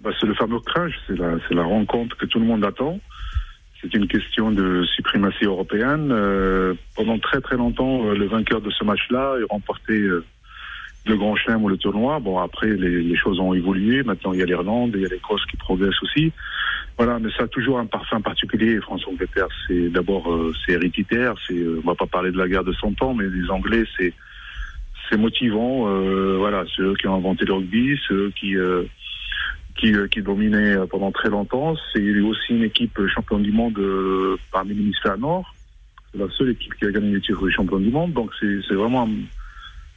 Bah, 0.00 0.10
C'est 0.18 0.26
le 0.26 0.34
fameux 0.34 0.60
crash, 0.60 0.92
c'est 1.06 1.18
la, 1.18 1.36
la 1.50 1.64
rencontre 1.64 2.16
que 2.16 2.24
tout 2.24 2.38
le 2.38 2.46
monde 2.46 2.64
attend. 2.64 2.98
C'est 3.84 3.98
une 3.98 4.08
question 4.08 4.50
de 4.50 4.82
suprématie 4.96 5.44
européenne. 5.44 6.08
Euh, 6.10 6.72
pendant 6.96 7.18
très 7.18 7.42
très 7.42 7.56
longtemps, 7.56 8.06
euh, 8.06 8.14
le 8.14 8.26
vainqueur 8.26 8.62
de 8.62 8.70
ce 8.70 8.82
match-là 8.82 9.36
est 9.38 9.52
remporté 9.52 9.92
euh, 9.92 10.24
le 11.04 11.16
Grand 11.18 11.36
Chelem 11.36 11.62
ou 11.62 11.68
le 11.68 11.76
tournoi. 11.76 12.18
Bon, 12.18 12.38
après, 12.38 12.68
les, 12.68 13.14
choses 13.16 13.38
ont 13.40 13.52
évolué. 13.52 14.02
Maintenant, 14.02 14.32
il 14.32 14.38
y 14.38 14.42
a 14.42 14.46
l'Irlande, 14.46 14.92
il 14.94 15.02
y 15.02 15.04
a 15.04 15.08
l'Écosse 15.08 15.44
qui 15.50 15.58
progressent 15.58 16.02
aussi. 16.02 16.32
Voilà, 16.96 17.18
mais 17.18 17.28
ça 17.36 17.44
a 17.44 17.48
toujours 17.48 17.78
un 17.78 17.84
parfum 17.84 18.22
particulier. 18.22 18.80
France-Angleterre, 18.80 19.48
c'est 19.66 19.90
d'abord 19.90 20.34
c'est 20.64 20.72
héréditaire. 20.72 21.34
C'est, 21.46 21.62
on 21.84 21.86
va 21.86 21.94
pas 21.94 22.06
parler 22.06 22.30
de 22.30 22.38
la 22.38 22.48
guerre 22.48 22.64
de 22.64 22.72
100 22.72 23.02
ans, 23.02 23.12
mais 23.12 23.26
les 23.28 23.50
Anglais, 23.50 23.84
c'est 23.98 24.14
c'est 25.10 25.18
motivant. 25.18 25.84
voilà, 26.38 26.64
c'est 26.74 26.80
eux 26.80 26.94
qui 26.94 27.06
ont 27.06 27.16
inventé 27.16 27.44
le 27.44 27.52
rugby, 27.52 27.98
c'est 28.08 28.14
eux 28.14 28.32
qui 28.34 28.54
qui, 29.76 29.94
euh, 29.94 30.08
qui 30.08 30.22
dominait 30.22 30.76
euh, 30.76 30.86
pendant 30.86 31.10
très 31.12 31.28
longtemps. 31.28 31.74
C'est 31.92 32.20
aussi 32.20 32.52
une 32.52 32.64
équipe 32.64 32.98
champion 33.06 33.38
du 33.38 33.52
monde 33.52 33.78
euh, 33.78 34.36
parmi 34.52 34.74
l'hémisphère 34.74 35.18
nord. 35.18 35.54
C'est 36.12 36.18
la 36.18 36.28
seule 36.30 36.50
équipe 36.50 36.74
qui 36.74 36.84
a 36.84 36.90
gagné 36.90 37.12
le 37.12 37.20
titre 37.20 37.44
de 37.44 37.50
champion 37.50 37.78
du 37.78 37.90
monde. 37.90 38.12
Donc 38.12 38.30
c'est 38.40 38.74
vraiment 38.74 39.08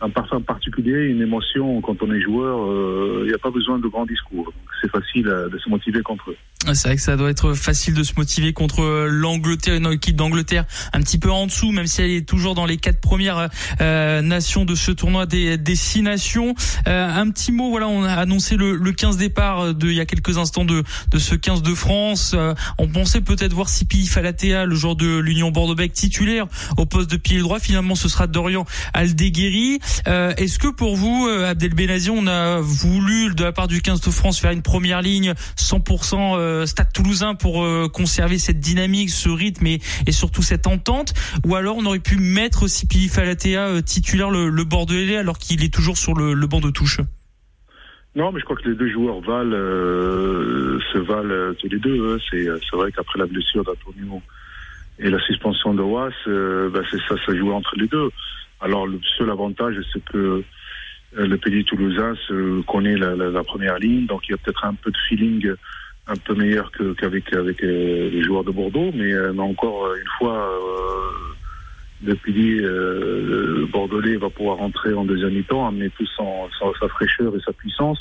un 0.02 0.10
parfum 0.10 0.42
particulier, 0.42 1.06
une 1.08 1.22
émotion 1.22 1.82
quand 1.82 2.02
on 2.02 2.12
est 2.12 2.22
joueur. 2.22 3.24
Il 3.24 3.28
n'y 3.28 3.34
a 3.34 3.38
pas 3.38 3.52
besoin 3.52 3.78
de 3.78 3.88
grands 3.88 4.06
discours. 4.06 4.52
C'est 4.82 4.90
facile 4.90 5.26
de 5.26 5.58
se 5.58 5.70
motiver 5.70 6.02
contre 6.02 6.32
eux. 6.32 6.38
C'est 6.66 6.88
vrai 6.88 6.96
que 6.96 7.02
ça 7.02 7.16
doit 7.16 7.30
être 7.30 7.54
facile 7.54 7.94
de 7.94 8.04
se 8.04 8.14
motiver 8.18 8.52
contre 8.52 8.82
euh, 8.82 9.08
l'Angleterre, 9.10 9.76
une 9.76 9.92
équipe 9.92 10.16
d'Angleterre 10.16 10.66
un 10.92 11.02
petit 11.02 11.18
peu 11.18 11.32
en 11.32 11.46
dessous, 11.46 11.72
même 11.72 11.88
si 11.88 12.02
elle 12.02 12.12
est 12.12 12.28
toujours 12.28 12.56
dans 12.56 12.66
les 12.66 12.78
quatre 12.78 13.00
premières 13.00 13.50
nations 13.80 14.66
de 14.66 14.76
ce 14.76 14.92
tournoi 14.92 15.26
des, 15.26 15.58
des 15.58 15.76
six 15.76 16.02
nations. 16.02 16.56
un 16.86 17.30
petit 17.30 17.52
mot, 17.52 17.70
voilà, 17.70 17.88
on 17.88 18.04
a 18.04 18.14
annoncé 18.14 18.56
le, 18.56 18.76
le 18.76 18.92
15 18.92 19.18
départ 19.18 19.74
de 19.74 19.88
il 19.88 19.96
y 19.96 20.00
a 20.00 20.06
quelques 20.06 20.38
instants 20.38 20.66
de, 20.66 20.84
de 21.12 21.20
ce 21.20 21.36
15 21.36 21.62
de 21.62 21.74
France. 21.74 22.36
on 22.78 22.88
pensait 22.88 23.22
peut-être 23.22 23.54
voir 23.54 23.70
Sipi 23.70 24.06
Falatea, 24.08 24.66
le 24.66 24.76
joueur 24.76 24.96
de 24.96 25.18
l'Union 25.20 25.52
Bordeaux-Bègles 25.52 25.94
titulaire 25.94 26.48
au 26.78 26.86
poste 26.86 27.10
de 27.10 27.18
pied 27.18 27.40
droit. 27.40 27.60
Finalement, 27.60 27.96
ce 27.96 28.10
sera 28.10 28.28
Dorian 28.28 28.66
Aldeguerri. 28.94 29.80
Euh, 30.08 30.34
est-ce 30.38 30.60
que 30.60 30.68
pour 30.68 30.96
vous, 30.96 31.28
euh, 31.28 31.50
Abdel 31.50 31.74
Benazi, 31.74 32.10
on 32.10 32.28
a 32.28 32.60
voulu 32.60 33.34
de 33.34 33.44
la 33.44 33.52
part 33.52 33.68
du 33.68 33.82
15 33.82 34.02
de 34.02 34.12
France 34.12 34.40
faire 34.40 34.52
une 34.52 34.62
première 34.62 35.02
ligne 35.02 35.34
100% 35.58 36.38
euh, 36.38 36.47
Stade 36.66 36.92
Toulousain 36.94 37.36
pour 37.36 37.66
conserver 37.92 38.38
cette 38.38 38.60
dynamique, 38.60 39.10
ce 39.10 39.30
rythme 39.30 39.68
et, 39.68 39.80
surtout 40.12 40.42
cette 40.42 40.68
entente, 40.68 41.14
ou 41.46 41.56
alors 41.56 41.78
on 41.78 41.86
aurait 41.86 42.00
pu 42.00 42.18
mettre 42.18 42.64
aussi 42.64 42.88
Pili 42.88 43.08
Falatea 43.08 43.82
titulaire 43.82 44.30
le, 44.30 44.50
le 44.50 44.64
Bordelais 44.64 45.18
alors 45.18 45.38
qu'il 45.38 45.64
est 45.64 45.74
toujours 45.74 45.98
sur 45.98 46.14
le, 46.14 46.36
banc 46.48 46.60
de 46.60 46.72
touche 46.72 47.00
non, 48.16 48.32
mais 48.32 48.40
je 48.40 48.46
crois 48.46 48.56
que 48.56 48.68
les 48.68 48.76
deux 48.76 48.90
joueurs 48.90 49.20
valent, 49.22 49.52
se 49.52 50.98
valent 50.98 51.54
tous 51.54 51.68
les 51.68 51.78
deux. 51.78 52.16
Hein. 52.16 52.18
C'est, 52.32 52.76
vrai 52.76 52.92
qu'après 52.92 53.20
la 53.20 53.28
blessure 53.28 53.64
d'Antonio 53.64 54.24
et 54.98 55.12
la 55.12 55.20
suspension 55.20 55.76
de 55.76 55.84
Was, 55.84 56.10
bah, 56.26 56.82
c'est 56.90 57.00
ça, 57.08 57.16
ça 57.24 57.36
joue 57.36 57.52
entre 57.52 57.76
les 57.76 57.88
deux. 57.88 58.10
Alors 58.60 58.88
le 58.88 59.00
seul 59.18 59.30
avantage, 59.30 59.76
c'est 59.94 60.04
que 60.06 60.44
le 61.14 61.38
pays 61.38 61.64
toulousain 61.66 62.16
se 62.28 62.62
connaît 62.64 62.98
la, 62.98 63.44
première 63.44 63.78
ligne, 63.78 64.08
donc 64.08 64.28
il 64.28 64.32
y 64.32 64.34
a 64.34 64.38
peut-être 64.38 64.66
un 64.66 64.74
peu 64.74 64.90
de 64.90 64.98
feeling 65.08 65.54
un 66.08 66.16
peu 66.16 66.36
meilleur 66.36 66.72
qu'avec 66.98 67.34
avec 67.34 67.62
les 67.62 68.22
joueurs 68.24 68.44
de 68.44 68.52
Bordeaux, 68.52 68.92
mais, 68.94 69.12
mais 69.34 69.42
encore 69.42 69.94
une 69.94 70.08
fois, 70.18 70.50
le 72.04 72.16
pilier 72.16 72.62
euh, 72.62 73.66
bordelais 73.72 74.18
va 74.18 74.30
pouvoir 74.30 74.58
rentrer 74.58 74.94
en 74.94 75.04
deuxième 75.04 75.34
mi-temps, 75.34 75.68
amener 75.68 75.90
tout 75.92 76.06
son, 76.16 76.48
sa 76.80 76.88
fraîcheur 76.88 77.36
et 77.36 77.40
sa 77.40 77.54
puissance. 77.54 78.00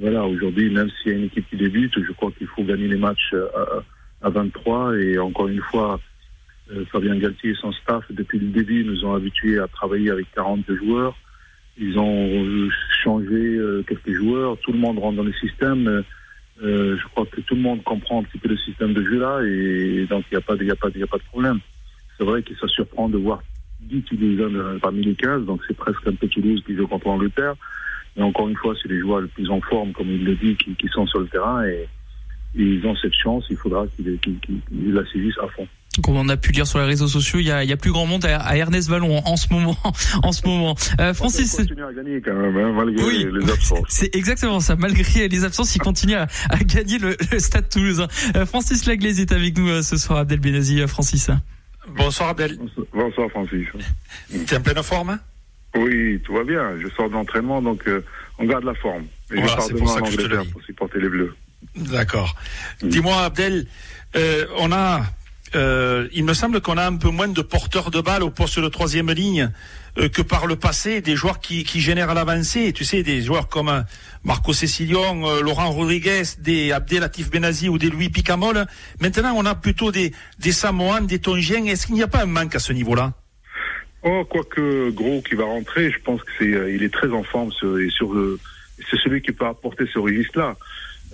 Voilà, 0.00 0.24
aujourd'hui, 0.24 0.70
même 0.70 0.90
s'il 0.90 1.12
y 1.12 1.14
a 1.14 1.18
une 1.18 1.24
équipe 1.26 1.48
qui 1.48 1.56
débute, 1.56 1.92
je 1.96 2.12
crois 2.12 2.32
qu'il 2.32 2.46
faut 2.48 2.64
gagner 2.64 2.88
les 2.88 2.96
matchs 2.96 3.34
à, 3.34 4.26
à 4.26 4.30
23. 4.30 4.96
Et 4.98 5.18
encore 5.18 5.48
une 5.48 5.60
fois, 5.60 6.00
euh, 6.72 6.84
Fabien 6.90 7.16
Galtier 7.16 7.50
et 7.50 7.54
son 7.54 7.72
staff, 7.72 8.04
depuis 8.10 8.38
le 8.38 8.48
début, 8.48 8.84
nous 8.84 9.04
ont 9.04 9.14
habitués 9.14 9.58
à 9.58 9.68
travailler 9.68 10.10
avec 10.10 10.26
42 10.34 10.76
joueurs. 10.76 11.16
Ils 11.78 11.98
ont 11.98 12.68
changé 13.02 13.56
euh, 13.56 13.84
quelques 13.86 14.12
joueurs. 14.12 14.58
Tout 14.58 14.72
le 14.72 14.78
monde 14.78 14.98
rentre 14.98 15.16
dans 15.16 15.22
le 15.22 15.32
système. 15.34 16.02
Euh, 16.62 16.96
je 16.98 17.06
crois 17.08 17.24
que 17.26 17.40
tout 17.40 17.54
le 17.54 17.62
monde 17.62 17.82
comprend 17.84 18.20
un 18.20 18.24
petit 18.24 18.38
peu 18.38 18.48
le 18.48 18.56
système 18.58 18.92
de 18.92 19.02
jeu 19.02 19.18
là. 19.18 19.40
Et 19.44 20.06
donc, 20.06 20.24
il 20.30 20.34
n'y 20.34 20.38
a, 20.38 20.40
pas 20.40 20.56
de, 20.56 20.70
a, 20.70 20.76
pas 20.76 20.88
a 20.88 21.06
pas 21.06 21.18
de 21.18 21.22
problème. 21.30 21.60
C'est 22.18 22.24
vrai 22.24 22.42
que 22.42 22.54
ça 22.56 22.68
surprend 22.68 23.08
de 23.08 23.16
voir 23.16 23.42
10 23.80 24.02
Toulousains 24.02 24.78
parmi 24.80 25.02
les 25.02 25.14
15, 25.14 25.46
donc 25.46 25.62
c'est 25.66 25.76
presque 25.76 26.06
un 26.06 26.14
peu 26.14 26.28
Toulouse 26.28 26.62
qui 26.66 26.76
joue 26.76 26.86
contre 26.86 27.08
l'Angleterre. 27.08 27.54
Mais 28.16 28.22
encore 28.22 28.48
une 28.48 28.56
fois, 28.56 28.74
c'est 28.80 28.88
les 28.88 28.98
joueurs 28.98 29.20
les 29.20 29.28
plus 29.28 29.48
en 29.50 29.60
forme, 29.60 29.92
comme 29.92 30.10
il 30.10 30.24
le 30.24 30.34
dit, 30.34 30.56
qui, 30.56 30.74
qui 30.74 30.88
sont 30.88 31.06
sur 31.06 31.20
le 31.20 31.28
terrain 31.28 31.64
et, 31.64 31.88
ils 32.56 32.84
ont 32.84 32.96
cette 32.96 33.14
chance. 33.14 33.46
Il 33.48 33.56
faudra 33.56 33.86
qu'ils 33.86 34.92
la 34.92 35.06
saisissent 35.06 35.38
à 35.38 35.46
fond. 35.46 35.68
Comme 36.04 36.16
on 36.16 36.28
a 36.28 36.36
pu 36.36 36.52
lire 36.52 36.66
sur 36.66 36.78
les 36.78 36.84
réseaux 36.84 37.08
sociaux, 37.08 37.40
il 37.40 37.46
y 37.46 37.50
a, 37.50 37.64
il 37.64 37.70
y 37.70 37.72
a 37.72 37.76
plus 37.76 37.90
grand 37.90 38.06
monde 38.06 38.24
à, 38.24 38.38
à, 38.38 38.56
Ernest 38.56 38.88
Vallon 38.88 39.20
en 39.26 39.36
ce 39.36 39.52
moment. 39.52 39.76
En 40.22 40.32
ce 40.32 40.46
moment, 40.46 40.76
euh, 41.00 41.14
Francis. 41.14 41.54
Il 41.58 41.66
continue 41.66 41.84
à 41.84 41.92
gagner 41.92 42.20
quand 42.20 42.34
même, 42.34 42.56
hein, 42.56 42.72
malgré 42.72 43.04
oui, 43.04 43.26
les 43.32 43.50
absences. 43.50 43.80
C'est 43.88 44.14
exactement 44.14 44.60
ça. 44.60 44.76
Malgré 44.76 45.28
les 45.28 45.44
absences, 45.44 45.74
il 45.74 45.80
continue 45.80 46.14
à, 46.14 46.26
à 46.48 46.58
gagner 46.58 46.98
le, 46.98 47.16
le, 47.32 47.38
Stade 47.38 47.68
Toulousain. 47.68 48.06
Euh, 48.36 48.46
Francis 48.46 48.86
Laglaise 48.86 49.20
est 49.20 49.32
avec 49.32 49.56
nous 49.58 49.68
euh, 49.68 49.82
ce 49.82 49.96
soir. 49.96 50.20
Abdel 50.20 50.40
Benazi, 50.40 50.80
euh, 50.80 50.86
Francis. 50.86 51.30
Bonsoir 51.96 52.30
Abdel. 52.30 52.58
Bonsoir 52.92 53.30
Francis. 53.30 53.66
Tu 54.30 54.36
es 54.36 54.56
en 54.56 54.60
pleine 54.60 54.82
forme 54.82 55.10
hein? 55.10 55.20
Oui, 55.76 56.20
tout 56.24 56.32
va 56.32 56.44
bien. 56.44 56.78
Je 56.80 56.88
sors 56.94 57.08
d'entraînement, 57.08 57.62
donc 57.62 57.86
euh, 57.86 58.04
on 58.38 58.44
garde 58.44 58.64
la 58.64 58.74
forme. 58.74 59.04
Et 59.32 59.40
voilà, 59.40 59.46
je 59.48 59.56
pars 59.56 59.68
demain 59.68 59.90
en 59.90 60.06
Angleterre 60.06 60.44
pour 60.52 60.62
supporter 60.62 61.00
les 61.00 61.08
Bleus. 61.08 61.34
D'accord. 61.76 62.34
Mmh. 62.82 62.88
Dis-moi 62.88 63.16
Abdel, 63.16 63.66
euh, 64.16 64.46
on 64.58 64.72
a, 64.72 65.02
euh, 65.54 66.08
il 66.12 66.24
me 66.24 66.34
semble 66.34 66.60
qu'on 66.60 66.76
a 66.76 66.86
un 66.86 66.96
peu 66.96 67.08
moins 67.08 67.28
de 67.28 67.42
porteurs 67.42 67.90
de 67.90 68.00
balles 68.00 68.22
au 68.22 68.30
poste 68.30 68.60
de 68.60 68.68
troisième 68.68 69.10
ligne 69.10 69.50
euh, 69.98 70.08
que 70.08 70.22
par 70.22 70.46
le 70.46 70.56
passé, 70.56 71.00
des 71.00 71.16
joueurs 71.16 71.40
qui, 71.40 71.64
qui 71.64 71.80
génèrent 71.80 72.14
l'avancée. 72.14 72.72
Tu 72.72 72.84
sais, 72.84 73.02
des 73.02 73.22
joueurs 73.22 73.48
comme 73.48 73.84
Marco 74.24 74.52
Cecilion, 74.52 75.26
euh, 75.28 75.40
Laurent 75.42 75.70
Rodriguez, 75.70 76.22
des 76.38 76.72
Abdelatif 76.72 77.30
Benazi 77.30 77.68
ou 77.68 77.78
des 77.78 77.90
Louis 77.90 78.08
Picamol. 78.08 78.66
Maintenant, 79.00 79.34
on 79.36 79.44
a 79.46 79.54
plutôt 79.54 79.90
des, 79.90 80.12
des 80.38 80.52
Samoans, 80.52 81.02
des 81.02 81.18
Tongiens. 81.18 81.64
Est-ce 81.64 81.86
qu'il 81.86 81.96
n'y 81.96 82.02
a 82.02 82.08
pas 82.08 82.22
un 82.22 82.26
manque 82.26 82.54
à 82.54 82.60
ce 82.60 82.72
niveau-là? 82.72 83.12
Oh, 84.02 84.24
quoique 84.28 84.90
Gros 84.90 85.20
qui 85.20 85.34
va 85.34 85.44
rentrer, 85.44 85.90
je 85.90 85.98
pense 85.98 86.22
que 86.22 86.30
c'est, 86.38 86.52
euh, 86.52 86.74
il 86.74 86.82
est 86.82 86.92
très 86.92 87.08
en 87.08 87.22
forme 87.22 87.52
sur, 87.52 87.78
et 87.78 87.90
sur 87.90 88.14
c'est 88.90 88.96
celui 88.98 89.20
qui 89.20 89.32
peut 89.32 89.46
apporter 89.46 89.84
ce 89.92 89.98
registre-là. 89.98 90.56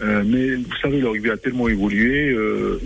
Euh, 0.03 0.23
mais 0.27 0.57
vous 0.57 0.77
savez, 0.81 1.01
le 1.01 1.33
a 1.33 1.37
tellement 1.37 1.69
évolué. 1.69 2.29
Euh, 2.29 2.81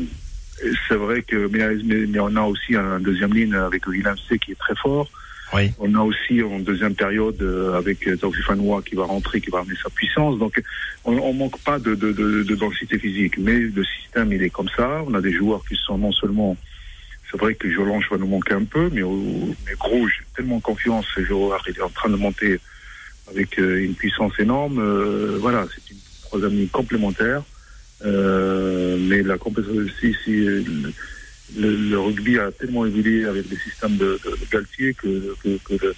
c'est 0.89 0.95
vrai 0.95 1.23
que 1.23 1.49
mais, 1.49 2.07
mais, 2.07 2.19
on 2.21 2.37
a 2.37 2.43
aussi 2.43 2.77
un 2.77 3.01
deuxième 3.01 3.33
ligne 3.33 3.55
avec 3.55 3.87
Willem 3.87 4.17
C 4.29 4.39
qui 4.39 4.53
est 4.53 4.59
très 4.59 4.75
fort. 4.77 5.09
Oui. 5.53 5.73
On 5.81 5.93
a 5.97 6.01
aussi 6.01 6.43
en 6.43 6.61
deuxième 6.61 6.95
période 6.95 7.43
euh, 7.43 7.77
avec 7.77 8.09
Taufi 8.21 8.41
Fanois 8.43 8.83
qui 8.83 8.95
va 8.95 9.05
rentrer, 9.05 9.41
qui 9.41 9.51
va 9.51 9.59
amener 9.61 9.75
sa 9.83 9.91
puissance. 9.91 10.39
Donc 10.39 10.63
on, 11.05 11.13
on 11.19 11.33
manque 11.33 11.59
pas 11.63 11.79
de, 11.79 11.95
de, 11.95 12.13
de, 12.13 12.45
de, 12.45 12.55
densité 12.55 12.99
physique, 12.99 13.37
mais 13.37 13.59
le 13.59 13.85
système 13.85 14.33
il 14.33 14.43
est 14.43 14.51
comme 14.51 14.69
ça. 14.77 15.03
On 15.07 15.15
a 15.15 15.21
des 15.21 15.33
joueurs 15.33 15.63
qui 15.69 15.77
sont 15.77 15.99
non 15.99 16.13
seulement 16.13 16.57
c'est 17.31 17.39
vrai 17.39 17.55
que 17.55 17.71
Jolange 17.71 18.09
va 18.11 18.17
nous 18.17 18.27
manquer 18.27 18.55
un 18.55 18.65
peu, 18.65 18.91
mais, 18.93 19.03
mais 19.03 19.75
gros, 19.79 20.09
j'ai 20.09 20.25
tellement 20.35 20.59
confiance. 20.61 21.07
Il 21.17 21.27
est 21.31 21.83
en 21.83 21.89
train 21.89 22.11
de 22.11 22.17
monter 22.17 22.59
avec 23.31 23.57
une 23.59 23.95
puissance 23.95 24.33
énorme. 24.39 24.79
Euh, 24.81 25.39
voilà, 25.41 25.67
c'est 25.73 25.93
une 25.93 26.01
troisième 26.25 26.53
ligne 26.53 26.69
complémentaire. 26.69 27.43
Euh, 28.05 28.97
mais 28.99 29.23
la 29.23 29.39
compétition 29.39 29.77
aussi, 29.77 30.15
si, 30.25 30.33
le, 30.33 30.93
le, 31.57 31.99
rugby 31.99 32.39
a 32.39 32.51
tellement 32.53 32.87
évolué 32.87 33.25
avec 33.27 33.51
les 33.51 33.57
systèmes 33.57 33.97
de, 33.97 34.19
de, 34.25 34.37
Galtier 34.51 34.95
que, 34.95 35.35
que, 35.43 35.59
que, 35.65 35.75
de, 35.75 35.95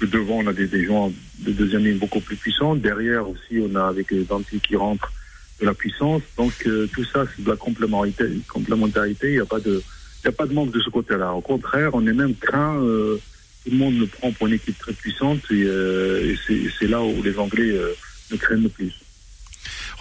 que, 0.00 0.06
devant 0.06 0.38
on 0.38 0.46
a 0.46 0.52
des, 0.52 0.66
des 0.66 0.86
gens 0.86 1.12
de 1.40 1.52
deuxième 1.52 1.84
ligne 1.84 1.98
beaucoup 1.98 2.20
plus 2.20 2.36
puissants. 2.36 2.74
Derrière 2.74 3.28
aussi, 3.28 3.60
on 3.60 3.74
a 3.76 3.84
avec 3.86 4.10
les 4.10 4.26
Antilles 4.30 4.60
qui 4.60 4.76
rentrent 4.76 5.12
de 5.60 5.66
la 5.66 5.74
puissance. 5.74 6.22
Donc 6.36 6.54
euh, 6.66 6.88
tout 6.92 7.04
ça, 7.04 7.24
c'est 7.36 7.44
de 7.44 7.50
la 7.50 7.56
complémentarité. 7.56 8.40
complémentarité. 8.48 9.28
Il 9.28 9.34
n'y 9.34 9.40
a 9.40 9.46
pas 9.46 9.60
de, 9.60 9.82
il 10.24 10.28
n'y 10.28 10.28
a 10.28 10.32
pas 10.32 10.46
de 10.46 10.54
manque 10.54 10.72
de 10.72 10.80
ce 10.80 10.90
côté-là. 10.90 11.32
Au 11.32 11.40
contraire, 11.40 11.90
on 11.92 12.06
est 12.06 12.12
même 12.12 12.34
craint. 12.34 12.80
Euh, 12.82 13.20
tout 13.64 13.70
le 13.70 13.76
monde 13.76 13.98
le 13.98 14.06
prend 14.06 14.32
pour 14.32 14.46
une 14.46 14.54
équipe 14.54 14.78
très 14.78 14.92
puissante 14.92 15.40
et, 15.50 15.64
euh, 15.64 16.34
et 16.48 16.70
c'est 16.78 16.86
là 16.86 17.02
où 17.02 17.22
les 17.22 17.38
Anglais 17.38 17.70
euh, 17.72 17.92
le 18.30 18.36
craignent 18.36 18.62
le 18.62 18.68
plus. 18.68 18.92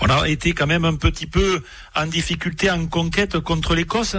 On 0.01 0.09
a 0.09 0.27
été 0.27 0.53
quand 0.53 0.67
même 0.67 0.85
un 0.85 0.95
petit 0.95 1.25
peu 1.25 1.61
en 1.95 2.05
difficulté 2.05 2.69
en 2.69 2.85
conquête 2.87 3.39
contre 3.39 3.75
l'Écosse. 3.75 4.15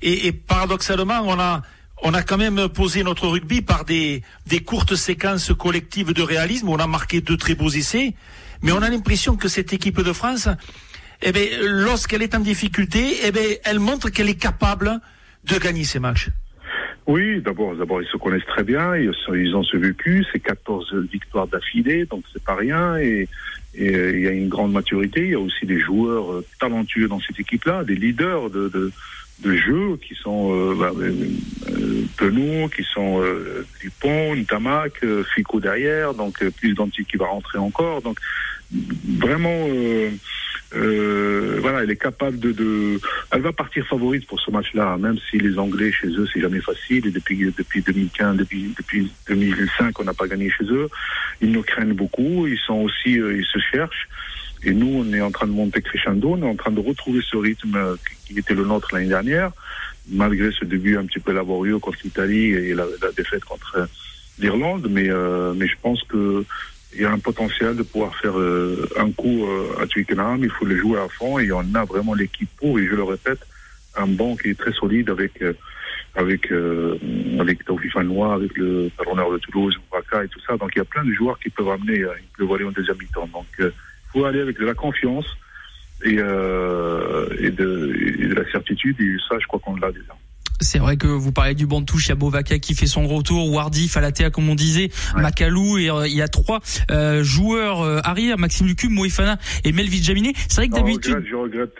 Et, 0.00 0.32
paradoxalement 0.32 1.20
on 1.24 1.38
a 1.38 1.62
on 2.04 2.14
a 2.14 2.22
quand 2.22 2.38
même 2.38 2.68
posé 2.68 3.02
notre 3.02 3.26
rugby 3.26 3.60
par 3.60 3.84
des, 3.84 4.22
des 4.46 4.60
courtes 4.60 4.94
séquences 4.94 5.52
collectives 5.52 6.12
de 6.12 6.22
réalisme. 6.22 6.68
On 6.68 6.76
a 6.76 6.86
marqué 6.86 7.20
deux 7.20 7.36
très 7.36 7.56
beaux 7.56 7.70
essais. 7.70 8.14
Mais 8.62 8.70
on 8.70 8.82
a 8.82 8.88
l'impression 8.88 9.36
que 9.36 9.48
cette 9.48 9.72
équipe 9.72 10.00
de 10.00 10.12
France 10.12 10.48
eh 11.22 11.32
bien, 11.32 11.46
lorsqu'elle 11.60 12.22
est 12.22 12.34
en 12.36 12.40
difficulté 12.40 13.18
eh 13.24 13.32
bien, 13.32 13.42
elle 13.64 13.80
montre 13.80 14.10
qu'elle 14.10 14.28
est 14.28 14.40
capable 14.40 15.00
de 15.44 15.58
gagner 15.58 15.84
ces 15.84 15.98
matchs. 15.98 16.28
Oui, 17.08 17.40
d'abord, 17.40 17.74
d'abord, 17.74 18.02
ils 18.02 18.08
se 18.08 18.18
connaissent 18.18 18.44
très 18.44 18.62
bien, 18.62 18.94
ils, 18.94 19.10
ils 19.34 19.56
ont 19.56 19.62
ce 19.62 19.78
vécu, 19.78 20.26
c'est 20.30 20.40
14 20.40 20.94
victoires 21.10 21.46
d'affilée, 21.46 22.04
donc 22.04 22.22
c'est 22.30 22.44
pas 22.44 22.54
rien, 22.54 22.98
et, 22.98 23.26
euh, 23.80 24.12
il 24.14 24.20
y 24.20 24.28
a 24.28 24.32
une 24.32 24.48
grande 24.48 24.72
maturité, 24.72 25.22
il 25.22 25.30
y 25.30 25.34
a 25.34 25.40
aussi 25.40 25.64
des 25.64 25.80
joueurs 25.80 26.30
euh, 26.30 26.44
talentueux 26.60 27.08
dans 27.08 27.18
cette 27.18 27.40
équipe-là, 27.40 27.82
des 27.82 27.94
leaders 27.94 28.50
de, 28.50 28.68
de, 28.68 28.92
de 29.40 29.56
jeu 29.56 29.96
qui 30.02 30.14
sont 30.14 30.52
euh, 30.52 30.74
bah, 30.74 30.90
euh, 30.98 32.04
Penou, 32.16 32.68
qui 32.68 32.82
sont 32.82 33.22
euh, 33.22 33.66
Dupont, 33.80 34.34
Ntamak, 34.34 35.04
euh, 35.04 35.24
Fico 35.34 35.60
derrière, 35.60 36.14
donc 36.14 36.44
plus 36.56 36.74
d'Anti 36.74 37.04
qui 37.04 37.16
va 37.16 37.26
rentrer 37.26 37.58
encore, 37.58 38.02
donc 38.02 38.18
vraiment 39.18 39.66
euh, 40.74 41.58
voilà, 41.60 41.82
elle 41.82 41.90
est 41.90 41.96
capable 41.96 42.38
de, 42.38 42.52
de, 42.52 43.00
Elle 43.30 43.40
va 43.40 43.52
partir 43.52 43.86
favorite 43.86 44.26
pour 44.26 44.38
ce 44.38 44.50
match-là, 44.50 44.98
même 44.98 45.16
si 45.30 45.38
les 45.38 45.58
Anglais 45.58 45.90
chez 45.92 46.08
eux 46.08 46.26
c'est 46.32 46.40
jamais 46.40 46.60
facile. 46.60 47.06
Et 47.06 47.10
depuis 47.10 47.50
depuis 47.56 47.82
2015, 47.82 48.36
depuis 48.36 48.74
depuis 48.76 49.10
2005, 49.28 49.98
on 49.98 50.04
n'a 50.04 50.12
pas 50.12 50.28
gagné 50.28 50.50
chez 50.50 50.64
eux. 50.64 50.88
Ils 51.40 51.52
nous 51.52 51.62
craignent 51.62 51.94
beaucoup. 51.94 52.46
Ils 52.46 52.58
sont 52.58 52.80
aussi, 52.82 53.18
euh, 53.18 53.38
ils 53.38 53.46
se 53.46 53.58
cherchent. 53.58 54.08
Et 54.64 54.72
nous, 54.72 55.04
on 55.04 55.12
est 55.12 55.20
en 55.20 55.30
train 55.30 55.46
de 55.46 55.52
monter 55.52 55.82
crescendo. 55.82 56.30
On 56.30 56.42
est 56.42 56.48
en 56.48 56.56
train 56.56 56.72
de 56.72 56.80
retrouver 56.80 57.20
ce 57.22 57.36
rythme 57.36 57.96
qui 58.26 58.38
était 58.38 58.54
le 58.54 58.64
nôtre 58.64 58.88
l'année 58.92 59.08
dernière, 59.08 59.52
malgré 60.08 60.50
ce 60.52 60.64
début 60.64 60.96
un 60.96 61.04
petit 61.04 61.20
peu 61.20 61.32
laborieux 61.32 61.78
contre 61.78 61.98
l'Italie 62.04 62.52
et 62.52 62.74
la, 62.74 62.86
défaite 63.16 63.44
contre 63.44 63.88
l'Irlande. 64.38 64.88
Mais 64.90 65.10
euh, 65.10 65.54
mais 65.54 65.66
je 65.66 65.76
pense 65.80 66.02
que 66.04 66.44
il 66.94 67.02
y 67.02 67.04
a 67.04 67.12
un 67.12 67.18
potentiel 67.18 67.76
de 67.76 67.82
pouvoir 67.82 68.16
faire 68.16 68.38
euh, 68.38 68.88
un 68.96 69.10
coup 69.12 69.44
euh, 69.44 69.82
à 69.82 69.86
Twickenham. 69.86 70.42
Il 70.42 70.50
faut 70.50 70.64
le 70.64 70.76
jouer 70.76 70.98
à 70.98 71.08
fond 71.08 71.38
et 71.38 71.52
on 71.52 71.74
a 71.74 71.84
vraiment 71.84 72.14
l'équipe 72.14 72.48
pour. 72.56 72.78
Et 72.78 72.86
je 72.86 72.94
le 72.94 73.04
répète, 73.04 73.40
un 73.98 74.06
banc 74.06 74.36
qui 74.36 74.50
est 74.50 74.58
très 74.58 74.72
solide 74.72 75.10
avec 75.10 75.42
euh, 75.42 75.52
avec 76.14 76.50
euh, 76.50 76.98
avec 77.38 77.64
Taufi 77.64 77.88
Fanois, 77.90 78.34
avec 78.34 78.56
le 78.56 78.90
talonneur 78.96 79.30
de 79.32 79.38
Toulouse, 79.38 79.78
Waka 79.92 80.24
et 80.24 80.28
tout 80.28 80.40
ça. 80.46 80.56
Donc 80.56 80.70
il 80.74 80.78
y 80.78 80.82
a 80.82 80.84
plein 80.84 81.04
de 81.04 81.12
joueurs 81.12 81.38
qui 81.38 81.50
peuvent 81.50 81.68
amener, 81.68 82.00
euh, 82.00 82.12
ils 82.20 82.38
peuvent 82.38 82.52
aller 82.54 82.64
en 82.64 82.72
deuxième 82.72 82.96
mi-temps. 82.98 83.28
Donc 83.32 83.72
faut 84.12 84.24
aller 84.24 84.40
avec 84.40 84.58
de 84.58 84.66
la 84.66 84.74
confiance 84.74 85.26
et, 86.04 86.16
euh, 86.18 87.28
et, 87.38 87.50
de, 87.50 87.96
et 88.22 88.28
de 88.28 88.34
la 88.34 88.50
certitude. 88.50 89.00
Et 89.00 89.16
ça, 89.28 89.36
je 89.40 89.46
crois 89.46 89.60
qu'on 89.60 89.76
l'a 89.76 89.92
déjà. 89.92 90.14
C'est 90.60 90.80
vrai 90.80 90.96
que 90.96 91.06
vous 91.06 91.30
parlez 91.30 91.54
du 91.54 91.66
banc 91.66 91.80
de 91.80 91.86
touche, 91.86 92.06
il 92.06 92.08
y 92.08 92.12
a 92.12 92.16
Bovaka 92.16 92.58
qui 92.58 92.74
fait 92.74 92.88
son 92.88 93.06
retour, 93.06 93.48
Wardy, 93.52 93.88
Falatea 93.88 94.30
comme 94.30 94.48
on 94.48 94.56
disait, 94.56 94.90
ouais. 95.14 95.22
Makalou 95.22 95.78
et 95.78 95.88
euh, 95.88 96.08
il 96.08 96.14
y 96.14 96.22
a 96.22 96.26
trois 96.26 96.58
euh, 96.90 97.22
joueurs 97.22 97.82
euh, 97.82 98.00
arrière, 98.02 98.38
Maxime 98.38 98.66
Lucu, 98.66 98.88
Moïfana 98.88 99.38
et 99.62 99.70
Melvin 99.70 100.02
Jaminet. 100.02 100.32
C'est 100.48 100.56
vrai 100.56 100.68
que 100.68 100.74
d'habitude... 100.74 101.24
Je 101.30 101.36
regrette, 101.36 101.78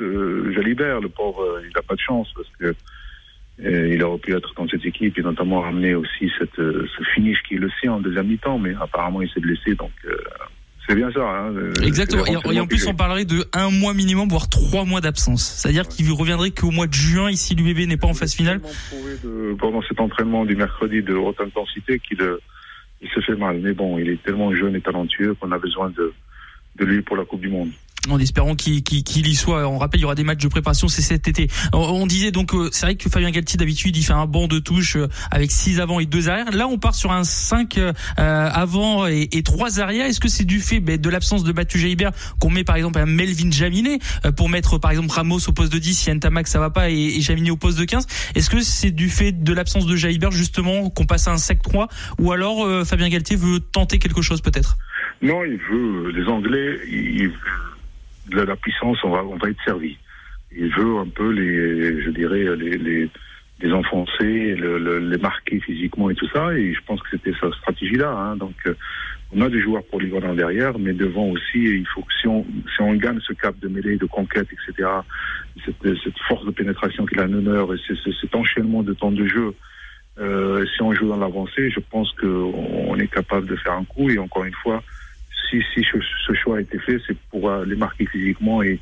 Jalibert, 0.55 1.01
le 1.01 1.09
pauvre, 1.09 1.61
il 1.65 1.73
n'a 1.75 1.83
pas 1.83 1.97
de 1.97 2.01
chance 2.01 2.29
parce 2.37 2.49
que 2.61 2.75
il 3.61 4.01
aurait 4.05 4.19
pu 4.19 4.37
être 4.37 4.55
dans 4.55 4.69
cette 4.69 4.85
équipe 4.85 5.19
et 5.19 5.23
notamment 5.23 5.61
ramener 5.63 5.97
aussi 5.97 6.31
cette, 6.39 6.55
ce 6.55 7.03
finish 7.17 7.43
qui 7.49 7.57
est 7.57 7.59
le 7.59 7.71
sien 7.81 7.95
en 7.95 8.01
deuxième 8.01 8.29
mi-temps, 8.29 8.61
mais 8.61 8.75
apparemment 8.81 9.21
il 9.23 9.29
s'est 9.31 9.41
blessé 9.41 9.75
donc 9.75 9.91
C'est 10.89 10.95
bien 10.95 11.13
ça. 11.13 11.21
Hein. 11.21 11.53
Exactement. 11.85 12.25
Et, 12.25 12.61
en 12.61 12.67
plus, 12.67 12.87
on 12.87 12.95
parlerait 12.95 13.27
de 13.27 13.45
un 13.53 13.71
mois 13.71 13.93
minimum, 13.93 14.29
voire 14.29 14.49
trois 14.49 14.85
mois 14.85 15.03
d'absence. 15.03 15.45
C'est-à-dire 15.45 15.87
qu'il 15.87 16.11
reviendrait 16.11 16.51
qu'au 16.51 16.71
mois 16.71 16.87
de 16.87 16.95
juin, 16.95 17.31
ici 17.31 17.55
l'UBB 17.55 17.87
n'est 17.87 17.99
pas 17.99 18.07
en 18.07 18.15
phase 18.15 18.35
finale. 18.35 18.61
De, 19.23 19.55
pendant 19.59 19.83
cet 19.83 20.01
entraînement 20.01 20.47
du 20.47 20.57
mercredi 20.57 21.03
de 21.03 21.15
haute 21.15 21.41
intensité 21.41 21.99
qu'il 21.99 22.19
il 23.01 23.09
se 23.11 23.21
fait 23.21 23.37
mal. 23.37 23.61
Mais 23.63 23.73
bon, 23.73 23.99
il 23.99 24.09
est 24.09 24.23
tellement 24.23 24.55
jeune 24.55 24.75
et 24.75 24.81
talentueux 24.81 25.35
qu'on 25.35 25.53
a 25.53 25.59
besoin 25.59 25.91
de, 25.91 26.13
de 26.77 26.85
lui 26.85 27.03
pour 27.03 27.17
la 27.17 27.25
Coupe 27.25 27.41
du 27.41 27.49
Monde 27.49 27.71
en 28.11 28.19
espérant 28.19 28.55
qu'il 28.55 28.83
y 28.83 29.35
soit. 29.35 29.67
On 29.69 29.79
rappelle, 29.79 30.01
il 30.01 30.03
y 30.03 30.05
aura 30.05 30.15
des 30.15 30.25
matchs 30.25 30.43
de 30.43 30.49
préparation, 30.49 30.89
c'est 30.89 31.03
cet 31.03 31.29
été. 31.29 31.49
On, 31.73 32.07
disait 32.07 32.31
donc, 32.31 32.55
euh, 32.55 32.69
c'est 32.73 32.87
vrai 32.87 32.95
que 32.97 33.09
Fabien 33.09 33.31
Galtier 33.31 33.57
d'habitude, 33.57 33.97
il 33.97 34.03
fait 34.03 34.13
un 34.13 34.27
banc 34.27 34.49
de 34.49 34.59
touche 34.59 34.97
euh, 34.97 35.09
avec 35.31 35.51
6 35.51 35.81
avant 35.81 36.01
et 36.01 36.07
2 36.07 36.29
arrière. 36.29 36.51
Là, 36.53 36.67
on 36.69 36.79
part 36.79 36.95
sur 36.95 37.13
un 37.13 37.25
5 37.25 37.77
euh, 37.79 37.93
avant 38.17 39.07
et, 39.07 39.29
et 39.33 39.43
3 39.43 39.81
arrière. 39.81 40.07
Est-ce 40.07 40.21
que 40.21 40.29
c'est 40.29 40.45
du 40.45 40.61
fait 40.61 40.81
ben, 40.81 40.99
de 40.99 41.09
l'absence 41.09 41.45
de 41.45 41.53
Batu 41.53 41.79
Jaibert 41.79 42.13
qu'on 42.41 42.51
met 42.51 42.65
par 42.65 42.77
exemple 42.77 42.99
un 42.99 43.07
Melvin 43.07 43.51
Jaminet 43.51 43.99
pour 44.37 44.49
mettre 44.49 44.79
par 44.79 44.91
exemple 44.91 45.11
Ramos 45.11 45.41
au 45.49 45.53
poste 45.53 45.73
de 45.73 45.79
10 45.79 45.95
si 45.95 46.11
Ntamak 46.15 46.47
ça 46.47 46.59
va 46.59 46.71
pas 46.71 46.91
et, 46.91 46.95
et 46.95 47.21
Jaminet 47.21 47.51
au 47.51 47.57
poste 47.57 47.79
de 47.79 47.85
15 47.85 48.07
Est-ce 48.35 48.51
que 48.51 48.61
c'est 48.61 48.91
du 48.91 49.09
fait 49.09 49.33
de 49.33 49.53
l'absence 49.53 49.87
de 49.87 49.97
Jaibert 49.97 50.31
justement 50.31 50.91
qu'on 50.91 51.07
passe 51.07 51.29
à 51.29 51.33
un 51.33 51.39
sec 51.39 51.63
3 51.63 51.89
ou 52.19 52.33
alors 52.33 52.87
Fabien 52.87 53.09
Galtier 53.09 53.37
veut 53.37 53.61
tenter 53.61 53.99
quelque 53.99 54.23
chose 54.23 54.41
peut-être? 54.41 54.77
Non, 55.23 55.45
il 55.45 55.59
veut. 55.71 56.11
Les 56.11 56.29
Anglais, 56.29 56.79
ils 56.89 57.33
de 58.29 58.41
la 58.43 58.57
puissance, 58.57 58.99
on 59.05 59.11
va, 59.11 59.25
on 59.25 59.37
va 59.37 59.51
être 59.51 59.63
servi. 59.65 59.97
Il 60.53 60.69
veut 60.75 60.99
un 60.99 61.09
peu 61.09 61.31
les, 61.31 62.03
je 62.03 62.11
dirais, 62.11 62.45
les, 62.57 63.11
les, 63.61 63.73
enfoncer, 63.73 64.55
le, 64.55 64.99
les 64.99 65.19
marquer 65.19 65.61
physiquement 65.61 66.11
et 66.11 66.15
tout 66.15 66.29
ça. 66.33 66.55
Et 66.55 66.73
je 66.73 66.81
pense 66.87 67.01
que 67.03 67.09
c'était 67.11 67.35
sa 67.41 67.51
stratégie-là. 67.53 68.11
Hein. 68.11 68.37
Donc, 68.37 68.55
euh, 68.67 68.75
on 69.33 69.43
a 69.43 69.49
des 69.51 69.61
joueurs 69.61 69.85
pour 69.85 70.01
les 70.01 70.09
polyvalents 70.09 70.35
derrière, 70.35 70.79
mais 70.79 70.95
devant 70.95 71.27
aussi, 71.27 71.59
il 71.59 71.87
faut 71.95 72.01
que 72.01 72.13
si 72.21 72.27
on, 72.27 72.47
si 72.75 72.81
on 72.81 72.95
gagne 72.95 73.21
ce 73.21 73.35
cap 73.35 73.59
de 73.59 73.69
mêlée, 73.69 73.97
de 73.97 74.07
conquête, 74.07 74.49
etc., 74.51 74.89
cette, 75.65 75.99
cette 76.03 76.19
force 76.27 76.47
de 76.47 76.51
pénétration 76.51 77.05
qu'il 77.05 77.21
a 77.21 77.25
en 77.25 77.33
honneur 77.33 77.75
et 77.75 77.79
cet 78.21 78.35
enchaînement 78.35 78.83
de 78.83 78.95
temps 78.95 79.11
de 79.11 79.27
jeu, 79.27 79.55
euh, 80.21 80.65
si 80.75 80.83
on 80.83 80.93
joue 80.93 81.09
dans 81.09 81.17
l'avancée, 81.17 81.71
je 81.71 81.81
pense 81.81 82.11
qu'on 82.15 82.97
est 82.97 83.07
capable 83.09 83.47
de 83.47 83.57
faire 83.57 83.75
un 83.75 83.85
coup. 83.85 84.09
Et 84.11 84.19
encore 84.19 84.45
une 84.45 84.55
fois, 84.55 84.83
si, 85.51 85.63
ce 86.27 86.33
choix 86.35 86.59
a 86.59 86.61
été 86.61 86.79
fait, 86.79 86.99
c'est 87.07 87.17
pour 87.31 87.49
euh, 87.49 87.65
les 87.65 87.77
marquer 87.77 88.07
physiquement 88.07 88.63
et, 88.63 88.81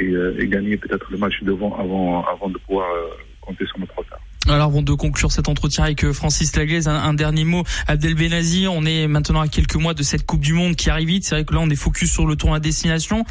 euh, 0.00 0.36
et, 0.38 0.46
gagner 0.46 0.76
peut-être 0.76 1.10
le 1.10 1.18
match 1.18 1.34
devant 1.42 1.76
avant, 1.76 2.48
de 2.48 2.58
pouvoir 2.58 2.88
euh, 2.90 3.08
compter 3.40 3.66
sur 3.66 3.78
notre 3.78 3.96
retard. 3.96 4.18
Alors 4.46 4.68
avant 4.68 4.82
de 4.82 4.92
conclure 4.94 5.30
cet 5.30 5.48
entretien 5.48 5.84
avec 5.84 6.10
Francis 6.12 6.56
Laglaise, 6.56 6.88
un, 6.88 7.12
dernier 7.12 7.44
mot. 7.44 7.64
Abdel 7.86 8.14
Benazi, 8.14 8.66
on 8.66 8.86
est 8.86 9.06
maintenant 9.06 9.40
à 9.40 9.48
quelques 9.48 9.74
mois 9.74 9.92
de 9.92 10.02
cette 10.02 10.24
Coupe 10.24 10.40
du 10.40 10.54
Monde 10.54 10.74
qui 10.74 10.88
arrive 10.88 11.08
vite. 11.08 11.24
C'est 11.24 11.34
vrai 11.34 11.44
que 11.44 11.52
là 11.52 11.60
on 11.60 11.68
est 11.68 11.76
focus 11.76 12.10
sur 12.10 12.24
le 12.24 12.34
tour 12.34 12.54
à 12.54 12.60
destination. 12.60 13.26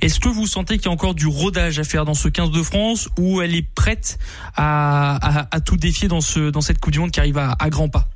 Est-ce 0.00 0.20
que 0.20 0.28
vous 0.28 0.46
sentez 0.46 0.76
qu'il 0.76 0.86
y 0.86 0.88
a 0.88 0.92
encore 0.92 1.14
du 1.14 1.26
rodage 1.26 1.80
à 1.80 1.84
faire 1.84 2.04
dans 2.04 2.14
ce 2.14 2.28
15 2.28 2.52
de 2.52 2.62
France 2.62 3.08
ou 3.18 3.40
elle 3.40 3.56
est 3.56 3.66
prête 3.74 4.18
à, 4.56 5.48
tout 5.64 5.76
défier 5.76 6.06
dans, 6.06 6.20
ce, 6.20 6.50
dans 6.50 6.60
cette 6.60 6.78
Coupe 6.78 6.92
du 6.92 7.00
Monde 7.00 7.10
qui 7.10 7.18
arrive 7.18 7.38
à 7.38 7.70
grands 7.70 7.88
pas? 7.88 8.08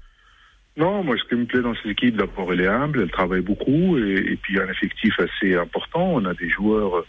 Non, 0.76 1.04
moi, 1.04 1.16
ce 1.16 1.24
qui 1.28 1.36
me 1.36 1.44
plaît 1.44 1.60
dans 1.60 1.74
cette 1.76 1.86
équipe, 1.86 2.16
d'abord, 2.16 2.52
elle 2.52 2.60
est 2.60 2.66
humble, 2.66 3.02
elle 3.02 3.10
travaille 3.10 3.42
beaucoup, 3.42 3.96
et, 3.96 4.32
et, 4.32 4.36
puis 4.36 4.54
il 4.54 4.56
y 4.56 4.60
a 4.60 4.64
un 4.64 4.70
effectif 4.70 5.14
assez 5.20 5.54
important. 5.54 6.14
On 6.14 6.24
a 6.24 6.34
des 6.34 6.48
joueurs 6.48 7.04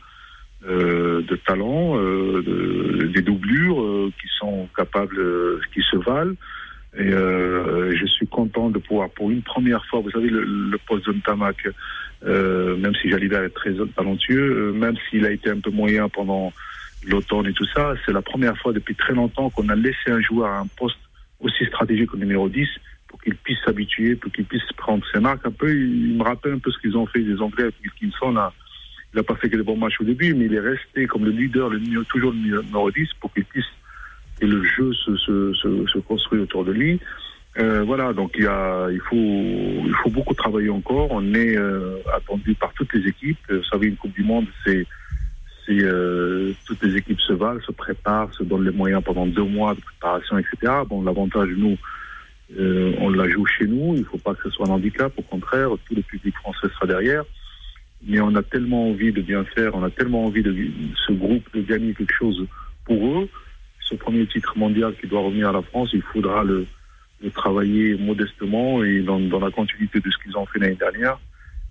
euh, 0.67 1.23
de 1.23 1.35
talent, 1.35 1.97
euh, 1.97 2.43
de, 2.43 3.07
des 3.07 3.21
doublures 3.23 3.81
euh, 3.81 4.11
qui 4.21 4.27
sont 4.39 4.67
capables, 4.75 5.19
euh, 5.19 5.59
qui 5.73 5.81
se 5.81 5.97
valent. 5.97 6.35
Et 6.97 7.11
euh, 7.11 7.95
je 7.95 8.05
suis 8.05 8.27
content 8.27 8.69
de 8.69 8.77
pouvoir, 8.77 9.09
pour 9.09 9.31
une 9.31 9.41
première 9.41 9.83
fois, 9.87 9.99
vous 9.99 10.11
savez, 10.11 10.29
le, 10.29 10.43
le 10.43 10.77
poste 10.87 11.07
de 11.07 11.13
Ntamak, 11.13 11.67
même 12.23 12.93
si 13.01 13.09
Jalibert 13.09 13.43
est 13.43 13.49
très 13.49 13.73
talentueux, 13.95 14.71
même 14.73 14.95
s'il 15.09 15.25
a 15.25 15.31
été 15.31 15.49
un 15.49 15.59
peu 15.59 15.71
moyen 15.71 16.07
pendant 16.07 16.53
l'automne 17.07 17.47
et 17.47 17.53
tout 17.53 17.67
ça, 17.75 17.93
c'est 18.05 18.13
la 18.13 18.21
première 18.21 18.57
fois 18.57 18.73
depuis 18.73 18.95
très 18.95 19.13
longtemps 19.13 19.49
qu'on 19.49 19.69
a 19.69 19.75
laissé 19.75 20.09
un 20.09 20.21
joueur 20.21 20.49
à 20.49 20.59
un 20.59 20.67
poste 20.77 20.97
aussi 21.41 21.65
stratégique 21.65 22.13
au 22.13 22.17
numéro 22.17 22.47
10 22.47 22.67
pour 23.25 23.33
qu'il 23.33 23.35
puisse 23.37 23.57
s'habituer, 23.65 24.15
pour 24.15 24.31
qu'il 24.31 24.45
puisse 24.45 24.71
prendre 24.77 25.03
ses 25.11 25.19
marques. 25.19 25.45
Un 25.45 25.51
peu, 25.51 25.73
il 25.73 26.15
me 26.17 26.23
rappelle 26.23 26.53
un 26.53 26.59
peu 26.59 26.71
ce 26.71 26.77
qu'ils 26.79 26.95
ont 26.95 27.07
fait 27.07 27.19
les 27.19 27.41
Anglais 27.41 27.63
avec 27.63 27.75
Wilkinson. 27.81 28.31
Là. 28.31 28.53
Il 29.13 29.17
n'a 29.17 29.23
pas 29.23 29.35
fait 29.35 29.49
que 29.49 29.57
des 29.57 29.63
bons 29.63 29.77
matchs 29.77 29.99
au 29.99 30.03
début, 30.03 30.33
mais 30.33 30.45
il 30.45 30.53
est 30.53 30.59
resté 30.59 31.07
comme 31.07 31.25
le 31.25 31.31
leader, 31.31 31.69
le, 31.69 31.79
toujours 32.05 32.31
le 32.31 32.37
numéro 32.37 32.91
10, 32.91 33.09
pour 33.19 33.33
qu'il 33.33 33.45
puisse 33.45 33.65
et 34.41 34.45
le 34.45 34.61
jeu 34.65 34.93
se, 34.93 35.15
se, 35.15 35.53
se, 35.53 35.99
construit 35.99 36.41
autour 36.41 36.65
de 36.65 36.73
lui. 36.73 36.99
Euh, 37.57 37.83
voilà, 37.83 38.11
donc 38.11 38.31
il, 38.35 38.43
y 38.43 38.47
a, 38.47 38.89
il, 38.91 38.99
faut, 38.99 39.15
il 39.15 39.95
faut 40.03 40.09
beaucoup 40.09 40.33
travailler 40.33 40.69
encore. 40.69 41.07
On 41.11 41.33
est 41.33 41.55
euh, 41.55 41.99
attendu 42.13 42.53
par 42.53 42.73
toutes 42.73 42.93
les 42.93 43.07
équipes. 43.07 43.39
Vous 43.49 43.63
savez, 43.63 43.87
une 43.87 43.95
Coupe 43.95 44.13
du 44.13 44.23
Monde, 44.23 44.45
c'est 44.65 44.85
c'est 45.65 45.81
euh, 45.81 46.51
toutes 46.67 46.83
les 46.83 46.97
équipes 46.97 47.21
se 47.21 47.33
valent, 47.33 47.61
se 47.61 47.71
préparent, 47.71 48.31
se 48.33 48.43
donnent 48.43 48.65
les 48.65 48.75
moyens 48.75 49.01
pendant 49.03 49.25
deux 49.25 49.45
mois 49.45 49.73
de 49.73 49.79
préparation, 49.79 50.37
etc. 50.37 50.73
Bon, 50.87 51.01
l'avantage, 51.01 51.49
nous, 51.55 51.77
euh, 52.57 52.93
on 52.99 53.09
la 53.09 53.27
joue 53.29 53.45
chez 53.45 53.65
nous, 53.65 53.95
il 53.95 54.01
ne 54.01 54.05
faut 54.05 54.17
pas 54.17 54.35
que 54.35 54.43
ce 54.43 54.49
soit 54.51 54.67
un 54.67 54.71
handicap, 54.71 55.11
au 55.17 55.21
contraire, 55.23 55.69
tout 55.87 55.95
le 55.95 56.01
public 56.01 56.35
français 56.35 56.67
sera 56.73 56.85
derrière. 56.85 57.23
Mais 58.03 58.19
on 58.19 58.35
a 58.35 58.43
tellement 58.43 58.89
envie 58.89 59.11
de 59.11 59.21
bien 59.21 59.43
faire, 59.45 59.73
on 59.73 59.83
a 59.83 59.89
tellement 59.89 60.25
envie 60.25 60.43
de 60.43 60.55
ce 61.07 61.13
groupe 61.13 61.43
de 61.53 61.61
gagner 61.61 61.93
quelque 61.93 62.13
chose 62.13 62.45
pour 62.85 63.19
eux. 63.19 63.27
Ce 63.81 63.95
premier 63.95 64.27
titre 64.27 64.57
mondial 64.57 64.93
qui 64.99 65.07
doit 65.07 65.21
revenir 65.21 65.49
à 65.49 65.51
la 65.51 65.61
France, 65.63 65.89
il 65.93 66.03
faudra 66.13 66.43
le, 66.43 66.67
le 67.23 67.31
travailler 67.31 67.95
modestement 67.95 68.83
et 68.83 69.01
dans, 69.01 69.19
dans, 69.19 69.39
la 69.39 69.49
continuité 69.49 69.99
de 69.99 70.09
ce 70.09 70.17
qu'ils 70.23 70.37
ont 70.37 70.45
fait 70.45 70.59
l'année 70.59 70.75
dernière. 70.75 71.19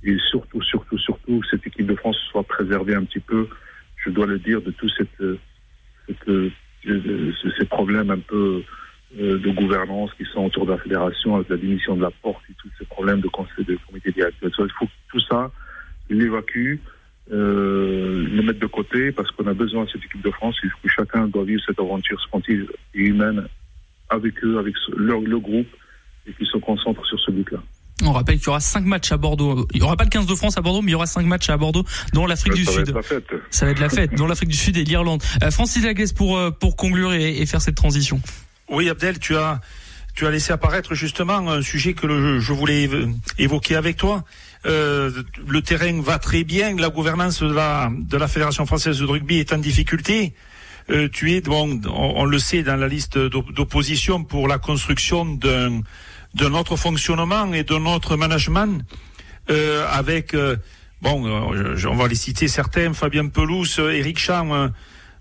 Et 0.03 0.17
surtout, 0.31 0.61
surtout, 0.63 0.99
surtout, 0.99 1.43
cette 1.51 1.67
équipe 1.67 1.87
de 1.87 1.95
France 1.95 2.17
soit 2.31 2.43
préservée 2.43 2.95
un 2.95 3.05
petit 3.05 3.21
peu, 3.21 3.49
je 3.97 4.11
dois 4.11 4.27
le 4.27 4.39
dire, 4.39 4.61
de 4.61 4.71
tous 4.73 4.93
cette, 4.99 6.51
ces 6.85 7.65
problèmes 7.67 8.11
un 8.11 8.19
peu 8.19 8.37
euh, 8.37 8.63
de 9.17 9.51
gouvernance 9.51 10.11
qui 10.15 10.25
sont 10.33 10.45
autour 10.45 10.67
de 10.67 10.73
la 10.73 10.79
fédération 10.79 11.37
avec 11.37 11.49
la 11.49 11.57
démission 11.57 11.97
de 11.97 12.03
la 12.03 12.11
porte 12.11 12.43
et 12.51 12.55
tous 12.61 12.69
ces 12.79 12.85
problèmes 12.85 13.21
de 13.21 13.29
conseil 13.29 13.65
de 13.65 13.79
comité 13.87 14.11
directeur. 14.11 14.51
Il 14.59 14.73
faut 14.79 14.87
que 14.87 14.91
tout 15.11 15.21
ça, 15.21 15.51
l'évacue, 16.11 16.79
euh, 17.33 18.27
le 18.29 18.43
mettre 18.43 18.61
de 18.61 18.67
côté 18.67 19.11
parce 19.13 19.31
qu'on 19.31 19.47
a 19.47 19.55
besoin 19.55 19.85
de 19.85 19.91
cette 19.91 20.05
équipe 20.05 20.23
de 20.23 20.31
France 20.31 20.57
et 20.63 20.69
que 20.69 20.89
chacun 20.89 21.27
doit 21.27 21.45
vivre 21.45 21.63
cette 21.67 21.81
aventure 21.81 22.21
sportive 22.21 22.71
et 22.95 23.01
humaine 23.01 23.47
avec 24.11 24.45
eux, 24.45 24.59
avec 24.59 24.75
leur, 24.95 25.21
le 25.21 25.39
groupe 25.39 25.69
et 26.27 26.33
qu'ils 26.35 26.47
se 26.47 26.59
concentrent 26.59 27.07
sur 27.07 27.19
ce 27.21 27.31
but-là. 27.31 27.59
On 28.03 28.13
rappelle 28.13 28.37
qu'il 28.37 28.47
y 28.47 28.51
aura 28.51 28.61
cinq 28.61 28.85
matchs 28.85 29.13
à 29.13 29.17
Bordeaux. 29.17 29.67
Il 29.73 29.79
n'y 29.79 29.87
aura 29.87 29.97
pas 29.97 30.05
le 30.05 30.11
15 30.11 30.27
de 30.27 30.35
France 30.35 30.59
à 30.59 30.61
Bordeaux, 30.61 30.83
mais 30.83 30.91
il 30.91 30.93
y 30.93 30.97
aura 30.97 31.07
cinq 31.07 31.25
matchs 31.25 31.49
à 31.49 31.57
Bordeaux, 31.57 31.85
dont 32.13 32.27
l'Afrique 32.27 32.55
du 32.55 32.67
Sud. 32.67 32.93
Ça 33.51 33.65
va 33.65 33.71
être 33.71 33.81
la 33.81 33.89
fête, 33.89 34.15
dont 34.17 34.27
l'Afrique 34.27 34.51
du 34.51 34.57
Sud 34.57 34.77
et 34.77 34.85
l'Irlande. 34.85 35.23
Euh, 35.43 35.51
Francis 35.51 35.85
Lagasse 35.85 36.13
pour 36.13 36.37
euh, 36.37 36.51
pour 36.51 36.77
conclure 36.77 37.13
et, 37.13 37.39
et 37.39 37.47
faire 37.47 37.63
cette 37.63 37.77
transition. 37.77 38.21
Oui, 38.69 38.89
Abdel, 38.89 39.19
tu 39.19 39.37
as, 39.37 39.61
tu 40.15 40.27
as 40.27 40.31
laissé 40.31 40.53
apparaître 40.53 40.95
justement 40.95 41.51
un 41.51 41.61
sujet 41.61 41.93
que 41.93 42.41
je 42.41 42.53
voulais 42.53 42.89
évoquer 43.39 43.77
avec 43.77 43.97
toi. 43.97 44.25
Euh, 44.65 45.11
le 45.47 45.61
terrain 45.61 46.01
va 46.01 46.19
très 46.19 46.45
bien, 46.45 46.75
la 46.77 46.89
gouvernance 46.89 47.43
de 47.43 47.53
la, 47.53 47.91
de 47.93 48.17
la 48.17 48.29
Fédération 48.29 48.65
française 48.65 48.99
de 49.01 49.05
rugby 49.05 49.39
est 49.39 49.53
en 49.53 49.59
difficulté. 49.59 50.35
Euh, 50.91 51.09
tu 51.13 51.33
es, 51.33 51.41
bon, 51.43 51.81
on, 51.87 52.25
le 52.25 52.39
sait, 52.39 52.63
dans 52.63 52.77
la 52.77 52.89
liste 52.89 53.19
d'opposition 53.19 54.25
pour 54.25 54.49
la 54.49 54.59
construction 54.59 55.25
d'un 55.25 55.81
de 56.35 56.49
notre 56.49 56.75
fonctionnement 56.75 57.53
et 57.53 57.63
de 57.63 57.77
notre 57.77 58.17
management, 58.17 58.83
euh, 59.51 59.87
avec, 59.89 60.35
bon, 61.01 61.29
on 61.29 61.95
va 61.95 62.09
les 62.09 62.17
citer 62.17 62.49
certains, 62.49 62.93
Fabien 62.93 63.29
Pelouse, 63.29 63.79
Eric 63.79 64.19
Champ, 64.19 64.71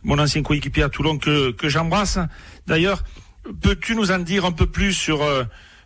mon 0.02 0.18
ancien 0.18 0.42
coéquipier 0.42 0.82
à 0.82 0.90
Toulon 0.90 1.20
que, 1.20 1.52
que 1.52 1.70
j'embrasse. 1.70 2.18
D'ailleurs, 2.66 3.04
Peux-tu 3.62 3.96
nous 3.96 4.12
en 4.12 4.20
dire 4.20 4.46
un 4.46 4.52
peu 4.52 4.66
plus 4.66 4.94
sur, 4.94 5.22
euh, 5.22 5.44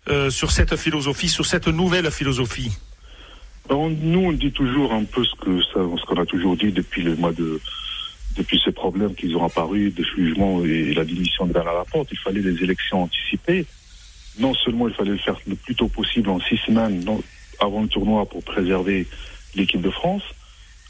euh, 0.10 0.30
sur 0.30 0.52
cette 0.52 0.76
philosophie, 0.76 1.28
sur 1.28 1.46
cette 1.46 1.68
nouvelle 1.68 2.10
philosophie? 2.12 2.72
Nous, 3.70 4.20
on 4.20 4.32
dit 4.32 4.52
toujours 4.52 4.94
un 4.94 5.04
peu 5.04 5.26
ce 5.26 5.62
ça, 5.74 5.80
ce 5.80 6.06
qu'on 6.06 6.22
a 6.22 6.26
toujours 6.26 6.56
dit 6.56 6.72
depuis 6.72 7.02
le 7.02 7.16
mois 7.16 7.34
de 7.34 7.60
depuis 8.38 8.62
ces 8.64 8.72
problèmes 8.72 9.16
qui 9.16 9.34
ont 9.36 9.46
apparu 9.46 9.90
de 9.90 10.04
jugement 10.04 10.64
et 10.64 10.94
la 10.94 11.04
démission 11.04 11.48
de 11.48 11.54
Bernard 11.54 11.74
Laporte. 11.74 12.10
Il 12.12 12.20
fallait 12.20 12.42
des 12.42 12.64
élections 12.64 13.04
anticipées. 13.04 13.66
Non 14.40 14.54
seulement 14.54 14.88
il 14.88 14.94
fallait 14.94 15.12
le 15.12 15.18
faire 15.18 15.38
le 15.48 15.56
plus 15.56 15.76
tôt 15.76 15.88
possible 15.88 16.30
en 16.30 16.40
six 16.40 16.58
semaines 16.58 17.04
avant 17.60 17.82
le 17.82 17.88
tournoi 17.88 18.26
pour 18.28 18.44
préserver 18.44 19.08
l'équipe 19.56 19.82
de 19.82 19.90
France. 19.90 20.22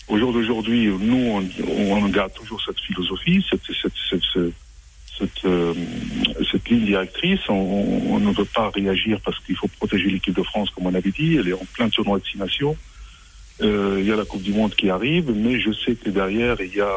Au 0.10 0.18
jour 0.18 0.34
d'aujourd'hui, 0.34 0.88
nous, 0.88 1.16
on, 1.18 1.44
on, 1.92 2.08
garde 2.10 2.34
toujours 2.34 2.62
cette 2.62 2.80
philosophie, 2.80 3.44
cette, 3.50 3.62
cette, 5.18 5.46
euh, 5.46 5.74
cette 6.52 6.68
ligne 6.70 6.86
directrice. 6.86 7.40
On, 7.50 8.20
ne 8.20 8.34
veut 8.34 8.46
pas 8.46 8.70
réagir 8.70 9.20
parce 9.24 9.40
qu'il 9.40 9.56
faut 9.56 9.68
protéger 9.68 10.10
l'équipe 10.10 10.36
de 10.36 10.44
France, 10.44 10.70
comme 10.72 10.88
on 10.88 10.94
avait 10.94 11.12
dit. 11.12 11.38
Elle 11.38 11.50
est 11.50 11.54
en 11.54 11.66
plein 11.74 11.90
tournoi 11.90 12.20
de 12.20 12.26
six. 12.26 12.38
Euh, 13.62 13.98
il 14.00 14.06
y 14.06 14.12
a 14.12 14.16
la 14.16 14.26
Coupe 14.26 14.44
du 14.44 14.54
Monde 14.54 14.76
qui 14.76 14.90
arrive, 14.90 15.32
mais 15.32 15.60
je 15.60 15.72
sais 15.72 15.96
que 15.96 16.10
derrière, 16.10 16.58
il 16.62 16.76
y 16.76 16.82
a 16.82 16.94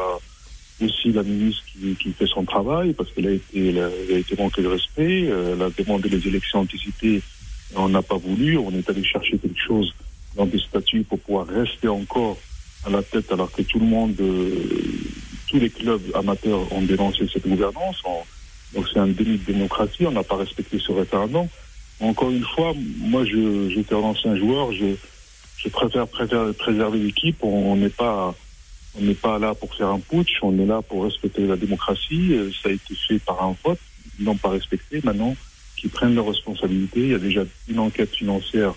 aussi 0.79 1.11
la 1.11 1.23
ministre 1.23 1.63
qui, 1.65 2.11
fait 2.11 2.27
son 2.27 2.43
travail 2.43 2.93
parce 2.93 3.11
qu'elle 3.11 3.27
a 3.27 3.31
été, 3.31 3.69
elle 3.69 3.79
a, 3.79 3.89
de 3.89 4.67
respect. 4.67 5.27
Euh, 5.29 5.53
elle 5.55 5.61
a 5.61 5.69
demandé 5.69 6.09
les 6.09 6.27
élections 6.27 6.59
anticipées. 6.59 7.21
On 7.75 7.89
n'a 7.89 8.01
pas 8.01 8.17
voulu. 8.17 8.57
On 8.57 8.71
est 8.71 8.89
allé 8.89 9.03
chercher 9.03 9.37
quelque 9.37 9.59
chose 9.59 9.93
dans 10.35 10.45
des 10.45 10.59
statuts 10.59 11.03
pour 11.03 11.19
pouvoir 11.19 11.47
rester 11.47 11.87
encore 11.87 12.37
à 12.85 12.89
la 12.89 13.03
tête 13.03 13.31
alors 13.31 13.51
que 13.51 13.61
tout 13.61 13.79
le 13.79 13.85
monde, 13.85 14.15
tous 15.51 15.59
les 15.59 15.69
clubs 15.69 16.01
amateurs 16.15 16.71
ont 16.71 16.81
dénoncé 16.81 17.27
cette 17.31 17.45
gouvernance. 17.45 18.01
donc 18.73 18.85
c'est 18.91 18.99
un 18.99 19.07
délit 19.07 19.37
de 19.37 19.51
démocratie, 19.51 20.05
on 20.07 20.11
n'a 20.11 20.23
pas 20.23 20.37
respecté 20.37 20.79
ce 20.79 20.93
référendum. 20.93 21.47
Encore 21.99 22.31
une 22.31 22.45
fois, 22.55 22.73
moi 22.99 23.25
j'étais 23.25 23.93
un 23.93 23.99
ancien 23.99 24.35
joueur, 24.37 24.71
je, 24.71 25.69
préfère, 25.69 26.07
préserver 26.07 26.99
l'équipe, 26.99 27.43
on 27.43 27.75
n'est 27.75 27.89
pas 27.89 28.33
on 28.97 29.01
n'est 29.01 29.13
pas 29.13 29.39
là 29.39 29.53
pour 29.53 29.73
faire 29.75 29.87
un 29.87 29.99
putsch, 29.99 30.39
on 30.41 30.57
est 30.59 30.65
là 30.65 30.81
pour 30.81 31.03
respecter 31.05 31.47
la 31.47 31.55
démocratie. 31.55 32.33
Euh, 32.33 32.51
ça 32.61 32.67
a 32.67 32.73
été 32.73 32.93
fait 33.07 33.19
par 33.19 33.41
un 33.41 33.55
vote, 33.63 33.79
ils 34.19 34.25
n'ont 34.25 34.35
pas 34.35 34.49
respecté. 34.49 34.99
Maintenant, 35.01 35.33
qu'ils 35.77 35.89
prennent 35.89 36.15
leurs 36.15 36.27
responsabilités. 36.27 36.99
Il 36.99 37.09
y 37.09 37.13
a 37.13 37.19
déjà 37.19 37.43
une 37.69 37.79
enquête 37.79 38.13
financière 38.13 38.73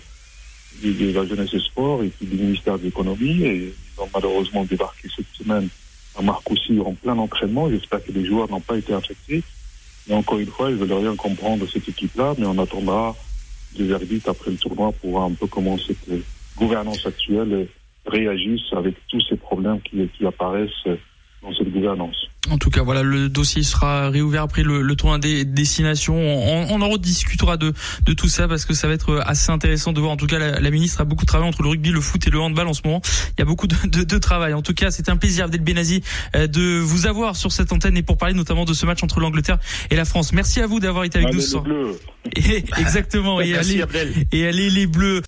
de 0.81 1.11
la 1.11 1.25
jeunesse 1.25 1.53
et 1.53 1.59
sport 1.59 2.01
et 2.03 2.11
du 2.21 2.37
ministère 2.37 2.79
de 2.79 2.85
l'économie. 2.85 3.43
Et 3.43 3.73
ils 3.97 4.01
ont 4.01 4.09
malheureusement 4.13 4.63
débarqué 4.63 5.09
cette 5.13 5.27
semaine 5.33 5.67
à 6.17 6.21
Marcoussis 6.21 6.79
en 6.79 6.93
plein 6.93 7.17
entraînement. 7.17 7.69
J'espère 7.69 8.03
que 8.03 8.11
les 8.11 8.25
joueurs 8.25 8.49
n'ont 8.49 8.61
pas 8.61 8.77
été 8.77 8.93
infectés. 8.93 9.43
Mais 10.07 10.15
encore 10.15 10.39
une 10.39 10.47
fois, 10.47 10.69
ils 10.69 10.77
ne 10.77 10.85
veulent 10.85 10.99
rien 10.99 11.15
comprendre 11.15 11.65
de 11.65 11.69
cette 11.69 11.87
équipe-là, 11.89 12.35
mais 12.37 12.45
on 12.45 12.57
attendra 12.59 13.15
des 13.75 13.85
verdicts 13.85 14.27
après 14.27 14.51
le 14.51 14.57
tournoi 14.57 14.91
pour 14.93 15.11
voir 15.11 15.25
un 15.25 15.33
peu 15.33 15.47
comment 15.47 15.77
cette 15.77 16.09
gouvernance 16.55 17.05
actuelle 17.05 17.67
réagisse 18.05 18.71
avec 18.71 18.95
tous 19.07 19.21
ces 19.21 19.35
problèmes 19.35 19.81
qui 19.81 20.25
apparaissent 20.25 20.87
dans 21.41 21.53
cette 21.53 21.71
gouvernance. 21.71 22.27
En 22.49 22.57
tout 22.57 22.69
cas, 22.69 22.83
voilà, 22.83 23.01
le 23.01 23.29
dossier 23.29 23.63
sera 23.63 24.09
réouvert 24.09 24.43
après 24.43 24.63
le, 24.63 24.81
le 24.81 24.95
tournoi 24.95 25.17
des 25.17 25.45
destinations. 25.45 26.15
On, 26.15 26.67
on, 26.69 26.81
en 26.81 26.89
rediscutera 26.89 27.57
de, 27.57 27.73
de 28.03 28.13
tout 28.13 28.27
ça 28.27 28.47
parce 28.47 28.65
que 28.65 28.73
ça 28.73 28.87
va 28.87 28.93
être 28.93 29.21
assez 29.25 29.51
intéressant 29.51 29.93
de 29.93 29.99
voir. 29.99 30.11
En 30.11 30.17
tout 30.17 30.27
cas, 30.27 30.37
la, 30.37 30.59
la, 30.59 30.69
ministre 30.71 31.01
a 31.01 31.05
beaucoup 31.05 31.25
travaillé 31.25 31.49
entre 31.49 31.63
le 31.63 31.69
rugby, 31.69 31.89
le 31.89 32.01
foot 32.01 32.25
et 32.27 32.29
le 32.29 32.39
handball 32.39 32.67
en 32.67 32.73
ce 32.73 32.81
moment. 32.85 33.01
Il 33.37 33.39
y 33.39 33.41
a 33.41 33.45
beaucoup 33.45 33.67
de, 33.67 33.75
de, 33.87 34.03
de 34.03 34.17
travail. 34.17 34.53
En 34.53 34.61
tout 34.61 34.73
cas, 34.73 34.91
c'était 34.91 35.11
un 35.11 35.17
plaisir, 35.17 35.45
Abdel 35.45 35.61
Benazi, 35.61 36.03
euh, 36.35 36.47
de 36.47 36.79
vous 36.79 37.07
avoir 37.07 37.35
sur 37.35 37.51
cette 37.51 37.71
antenne 37.71 37.97
et 37.97 38.03
pour 38.03 38.17
parler 38.17 38.35
notamment 38.35 38.65
de 38.65 38.73
ce 38.73 38.85
match 38.85 39.01
entre 39.03 39.19
l'Angleterre 39.19 39.57
et 39.89 39.95
la 39.95 40.05
France. 40.05 40.33
Merci 40.33 40.61
à 40.61 40.67
vous 40.67 40.79
d'avoir 40.79 41.03
été 41.03 41.17
avec 41.19 41.33
nous. 41.33 41.39
Les 41.39 41.59
bleus. 41.61 41.99
Et, 42.35 42.65
exactement. 42.77 43.41
et, 43.41 43.55
allez, 43.55 43.83
et 44.31 44.47
allez 44.47 44.69
les 44.69 44.87
bleus. 44.87 45.21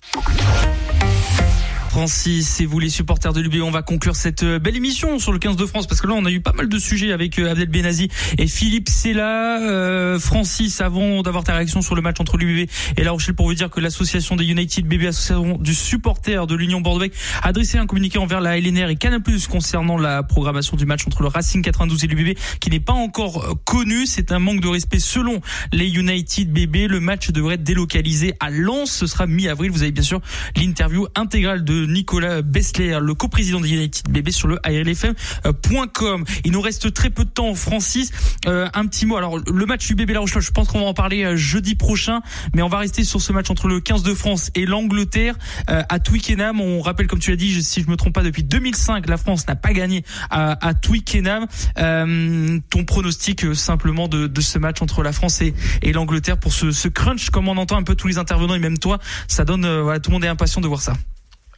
Francis 1.98 2.60
et 2.60 2.64
vous 2.64 2.78
les 2.78 2.90
supporters 2.90 3.32
de 3.32 3.40
l'UB, 3.40 3.60
on 3.60 3.72
va 3.72 3.82
conclure 3.82 4.14
cette 4.14 4.44
euh, 4.44 4.60
belle 4.60 4.76
émission 4.76 5.18
sur 5.18 5.32
le 5.32 5.40
15 5.40 5.56
de 5.56 5.66
France 5.66 5.88
parce 5.88 6.00
que 6.00 6.06
là 6.06 6.14
on 6.16 6.24
a 6.26 6.30
eu 6.30 6.40
pas 6.40 6.52
mal 6.52 6.68
de 6.68 6.78
sujets 6.78 7.10
avec 7.10 7.40
euh, 7.40 7.50
Abdel 7.50 7.66
Benazi 7.66 8.08
et 8.38 8.46
Philippe 8.46 8.88
Sella. 8.88 9.60
Euh, 9.62 10.20
Francis, 10.20 10.80
avant 10.80 11.22
d'avoir 11.22 11.42
ta 11.42 11.56
réaction 11.56 11.82
sur 11.82 11.96
le 11.96 12.02
match 12.02 12.20
entre 12.20 12.36
l'UBB 12.36 12.70
et 12.96 13.02
La 13.02 13.10
Rochelle 13.10 13.34
pour 13.34 13.46
vous 13.46 13.54
dire 13.54 13.68
que 13.68 13.80
l'association 13.80 14.36
des 14.36 14.44
United 14.44 14.86
BB, 14.86 15.06
association 15.08 15.58
du 15.58 15.74
supporter 15.74 16.46
de 16.46 16.54
l'Union 16.54 16.80
bordeaux 16.80 17.06
a 17.42 17.48
adressé 17.48 17.78
un 17.78 17.86
communiqué 17.86 18.18
envers 18.18 18.40
la 18.40 18.60
LNR 18.60 18.90
et 18.90 18.96
Canal+ 18.96 19.20
concernant 19.50 19.98
la 19.98 20.22
programmation 20.22 20.76
du 20.76 20.86
match 20.86 21.04
entre 21.04 21.22
le 21.22 21.28
Racing 21.28 21.62
92 21.62 22.04
et 22.04 22.06
l'UBB 22.06 22.38
qui 22.60 22.70
n'est 22.70 22.78
pas 22.78 22.92
encore 22.92 23.44
euh, 23.44 23.54
connu. 23.64 24.06
C'est 24.06 24.30
un 24.30 24.38
manque 24.38 24.60
de 24.60 24.68
respect 24.68 25.00
selon 25.00 25.40
les 25.72 25.88
United 25.88 26.52
BB. 26.52 26.86
Le 26.86 27.00
match 27.00 27.32
devrait 27.32 27.54
être 27.54 27.64
délocalisé 27.64 28.34
à 28.38 28.50
Lens. 28.50 28.92
Ce 28.92 29.08
sera 29.08 29.26
mi-avril. 29.26 29.72
Vous 29.72 29.82
avez 29.82 29.90
bien 29.90 30.04
sûr 30.04 30.20
l'interview 30.54 31.08
intégrale 31.16 31.64
de 31.64 31.87
Nicolas 31.88 32.42
Bessler, 32.42 32.98
le 33.00 33.14
coprésident 33.14 33.60
de 33.60 33.66
United 33.66 34.08
BB 34.10 34.30
sur 34.30 34.48
le 34.48 34.58
ARLFM.com. 34.64 36.24
Il 36.44 36.52
nous 36.52 36.60
reste 36.60 36.92
très 36.92 37.10
peu 37.10 37.24
de 37.24 37.30
temps, 37.30 37.54
Francis. 37.54 38.10
Euh, 38.46 38.68
un 38.74 38.86
petit 38.86 39.06
mot. 39.06 39.16
Alors, 39.16 39.38
le 39.38 39.66
match 39.66 39.90
UBB 39.90 40.10
La 40.10 40.20
Rochelle, 40.20 40.42
je 40.42 40.50
pense 40.50 40.68
qu'on 40.68 40.80
va 40.80 40.86
en 40.86 40.94
parler 40.94 41.24
euh, 41.24 41.36
jeudi 41.36 41.74
prochain, 41.74 42.20
mais 42.54 42.62
on 42.62 42.68
va 42.68 42.78
rester 42.78 43.04
sur 43.04 43.20
ce 43.20 43.32
match 43.32 43.50
entre 43.50 43.68
le 43.68 43.80
15 43.80 44.02
de 44.02 44.14
France 44.14 44.50
et 44.54 44.66
l'Angleterre 44.66 45.36
euh, 45.70 45.82
à 45.88 45.98
Twickenham. 45.98 46.60
On 46.60 46.80
rappelle, 46.80 47.06
comme 47.06 47.18
tu 47.18 47.30
l'as 47.30 47.36
dit, 47.36 47.62
si 47.62 47.82
je 47.82 47.90
me 47.90 47.96
trompe 47.96 48.14
pas, 48.14 48.22
depuis 48.22 48.44
2005, 48.44 49.08
la 49.08 49.16
France 49.16 49.46
n'a 49.48 49.56
pas 49.56 49.72
gagné 49.72 50.04
à, 50.30 50.66
à 50.66 50.74
Twickenham. 50.74 51.46
Euh, 51.78 52.58
ton 52.70 52.84
pronostic 52.84 53.44
euh, 53.44 53.54
simplement 53.54 54.08
de, 54.08 54.26
de, 54.26 54.40
ce 54.40 54.58
match 54.58 54.82
entre 54.82 55.02
la 55.02 55.12
France 55.12 55.40
et, 55.40 55.54
et 55.82 55.92
l'Angleterre 55.92 56.38
pour 56.38 56.52
ce, 56.52 56.70
ce, 56.70 56.88
crunch, 56.88 57.30
comme 57.30 57.48
on 57.48 57.56
entend 57.56 57.76
un 57.76 57.82
peu 57.82 57.94
tous 57.94 58.08
les 58.08 58.18
intervenants 58.18 58.54
et 58.54 58.58
même 58.58 58.78
toi, 58.78 58.98
ça 59.26 59.44
donne, 59.44 59.64
euh, 59.64 59.82
voilà, 59.82 60.00
tout 60.00 60.10
le 60.10 60.14
monde 60.14 60.24
est 60.24 60.28
impatient 60.28 60.60
de 60.60 60.68
voir 60.68 60.82
ça. 60.82 60.94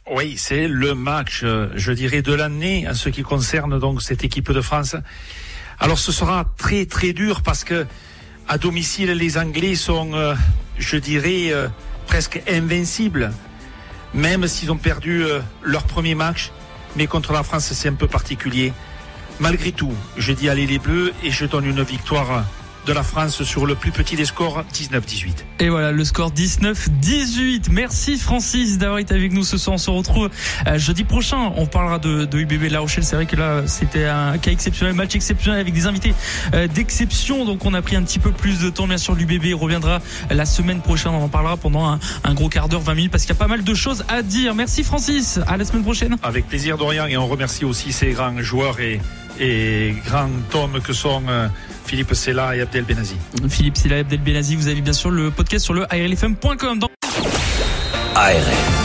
Oui, 0.09 0.35
c'est 0.37 0.67
le 0.67 0.95
match, 0.95 1.43
je 1.43 1.91
dirais, 1.91 2.21
de 2.21 2.33
l'année 2.33 2.87
en 2.89 2.93
ce 2.93 3.09
qui 3.09 3.21
concerne 3.21 3.79
donc 3.79 4.01
cette 4.01 4.23
équipe 4.23 4.51
de 4.51 4.61
France. 4.61 4.95
Alors 5.79 5.97
ce 5.97 6.11
sera 6.11 6.45
très 6.57 6.85
très 6.85 7.11
dur 7.11 7.41
parce 7.41 7.63
que 7.63 7.87
à 8.47 8.57
domicile 8.57 9.11
les 9.11 9.37
Anglais 9.37 9.75
sont, 9.75 10.13
euh, 10.13 10.35
je 10.77 10.97
dirais, 10.97 11.51
euh, 11.51 11.67
presque 12.05 12.41
invincibles, 12.47 13.31
même 14.13 14.45
s'ils 14.47 14.71
ont 14.71 14.77
perdu 14.77 15.23
euh, 15.23 15.39
leur 15.63 15.83
premier 15.83 16.13
match. 16.13 16.51
Mais 16.95 17.07
contre 17.07 17.33
la 17.33 17.41
France, 17.41 17.71
c'est 17.71 17.89
un 17.89 17.93
peu 17.93 18.07
particulier. 18.07 18.73
Malgré 19.39 19.71
tout, 19.71 19.93
je 20.17 20.33
dis 20.33 20.49
allez 20.49 20.67
les 20.67 20.77
Bleus 20.77 21.13
et 21.23 21.31
je 21.31 21.45
donne 21.45 21.65
une 21.65 21.81
victoire 21.81 22.43
de 22.85 22.93
la 22.93 23.03
France 23.03 23.43
sur 23.43 23.65
le 23.65 23.75
plus 23.75 23.91
petit 23.91 24.15
des 24.15 24.25
scores 24.25 24.63
19-18. 24.73 25.29
Et 25.59 25.69
voilà 25.69 25.91
le 25.91 26.03
score 26.03 26.31
19-18. 26.31 27.71
Merci 27.71 28.17
Francis 28.17 28.77
d'avoir 28.77 28.99
été 28.99 29.13
avec 29.13 29.31
nous 29.31 29.43
ce 29.43 29.57
soir. 29.57 29.75
On 29.75 29.77
se 29.77 29.89
retrouve 29.89 30.29
euh, 30.67 30.77
jeudi 30.77 31.03
prochain. 31.03 31.51
On 31.55 31.65
parlera 31.65 31.99
de, 31.99 32.25
de 32.25 32.39
UBB 32.39 32.71
La 32.71 32.79
Rochelle. 32.79 33.03
C'est 33.03 33.15
vrai 33.15 33.25
que 33.25 33.35
là 33.35 33.63
c'était 33.67 34.05
un 34.05 34.37
cas 34.37 34.51
exceptionnel, 34.51 34.95
match 34.95 35.15
exceptionnel 35.15 35.59
avec 35.59 35.73
des 35.73 35.85
invités 35.85 36.13
euh, 36.53 36.67
d'exception. 36.67 37.45
Donc 37.45 37.65
on 37.65 37.73
a 37.73 37.81
pris 37.81 37.95
un 37.95 38.03
petit 38.03 38.19
peu 38.19 38.31
plus 38.31 38.59
de 38.59 38.69
temps. 38.69 38.87
Bien 38.87 38.97
sûr 38.97 39.15
l'UBB 39.15 39.53
reviendra 39.53 39.99
la 40.29 40.45
semaine 40.45 40.81
prochaine. 40.81 41.11
On 41.13 41.23
en 41.23 41.29
parlera 41.29 41.57
pendant 41.57 41.85
un, 41.85 41.99
un 42.23 42.33
gros 42.33 42.49
quart 42.49 42.69
d'heure, 42.69 42.81
20 42.81 42.95
minutes 42.95 43.11
parce 43.11 43.23
qu'il 43.23 43.33
y 43.33 43.37
a 43.37 43.39
pas 43.39 43.47
mal 43.47 43.63
de 43.63 43.73
choses 43.73 44.03
à 44.07 44.21
dire. 44.23 44.55
Merci 44.55 44.83
Francis. 44.83 45.39
À 45.47 45.57
la 45.57 45.65
semaine 45.65 45.83
prochaine. 45.83 46.17
Avec 46.23 46.47
plaisir 46.47 46.77
Dorian 46.77 47.05
et 47.05 47.17
on 47.17 47.27
remercie 47.27 47.65
aussi 47.65 47.91
ces 47.91 48.11
grands 48.11 48.41
joueurs 48.41 48.79
et, 48.79 48.99
et 49.39 49.95
grands 50.05 50.29
hommes 50.53 50.81
que 50.81 50.93
sont 50.93 51.23
euh, 51.27 51.47
Philippe 51.85 52.13
Sella 52.13 52.55
et 52.55 52.61
Abdel 52.61 52.83
Benazi. 52.83 53.15
Philippe 53.49 53.77
Sella 53.77 53.97
et 53.97 53.99
Abdel 53.99 54.21
Benazi, 54.21 54.55
vous 54.55 54.67
avez 54.67 54.81
bien 54.81 54.93
sûr 54.93 55.11
le 55.11 55.31
podcast 55.31 55.65
sur 55.65 55.73
le 55.73 55.83
ARLFM.com. 55.91 56.79
Dans... 56.79 56.89
ARL. 58.15 58.80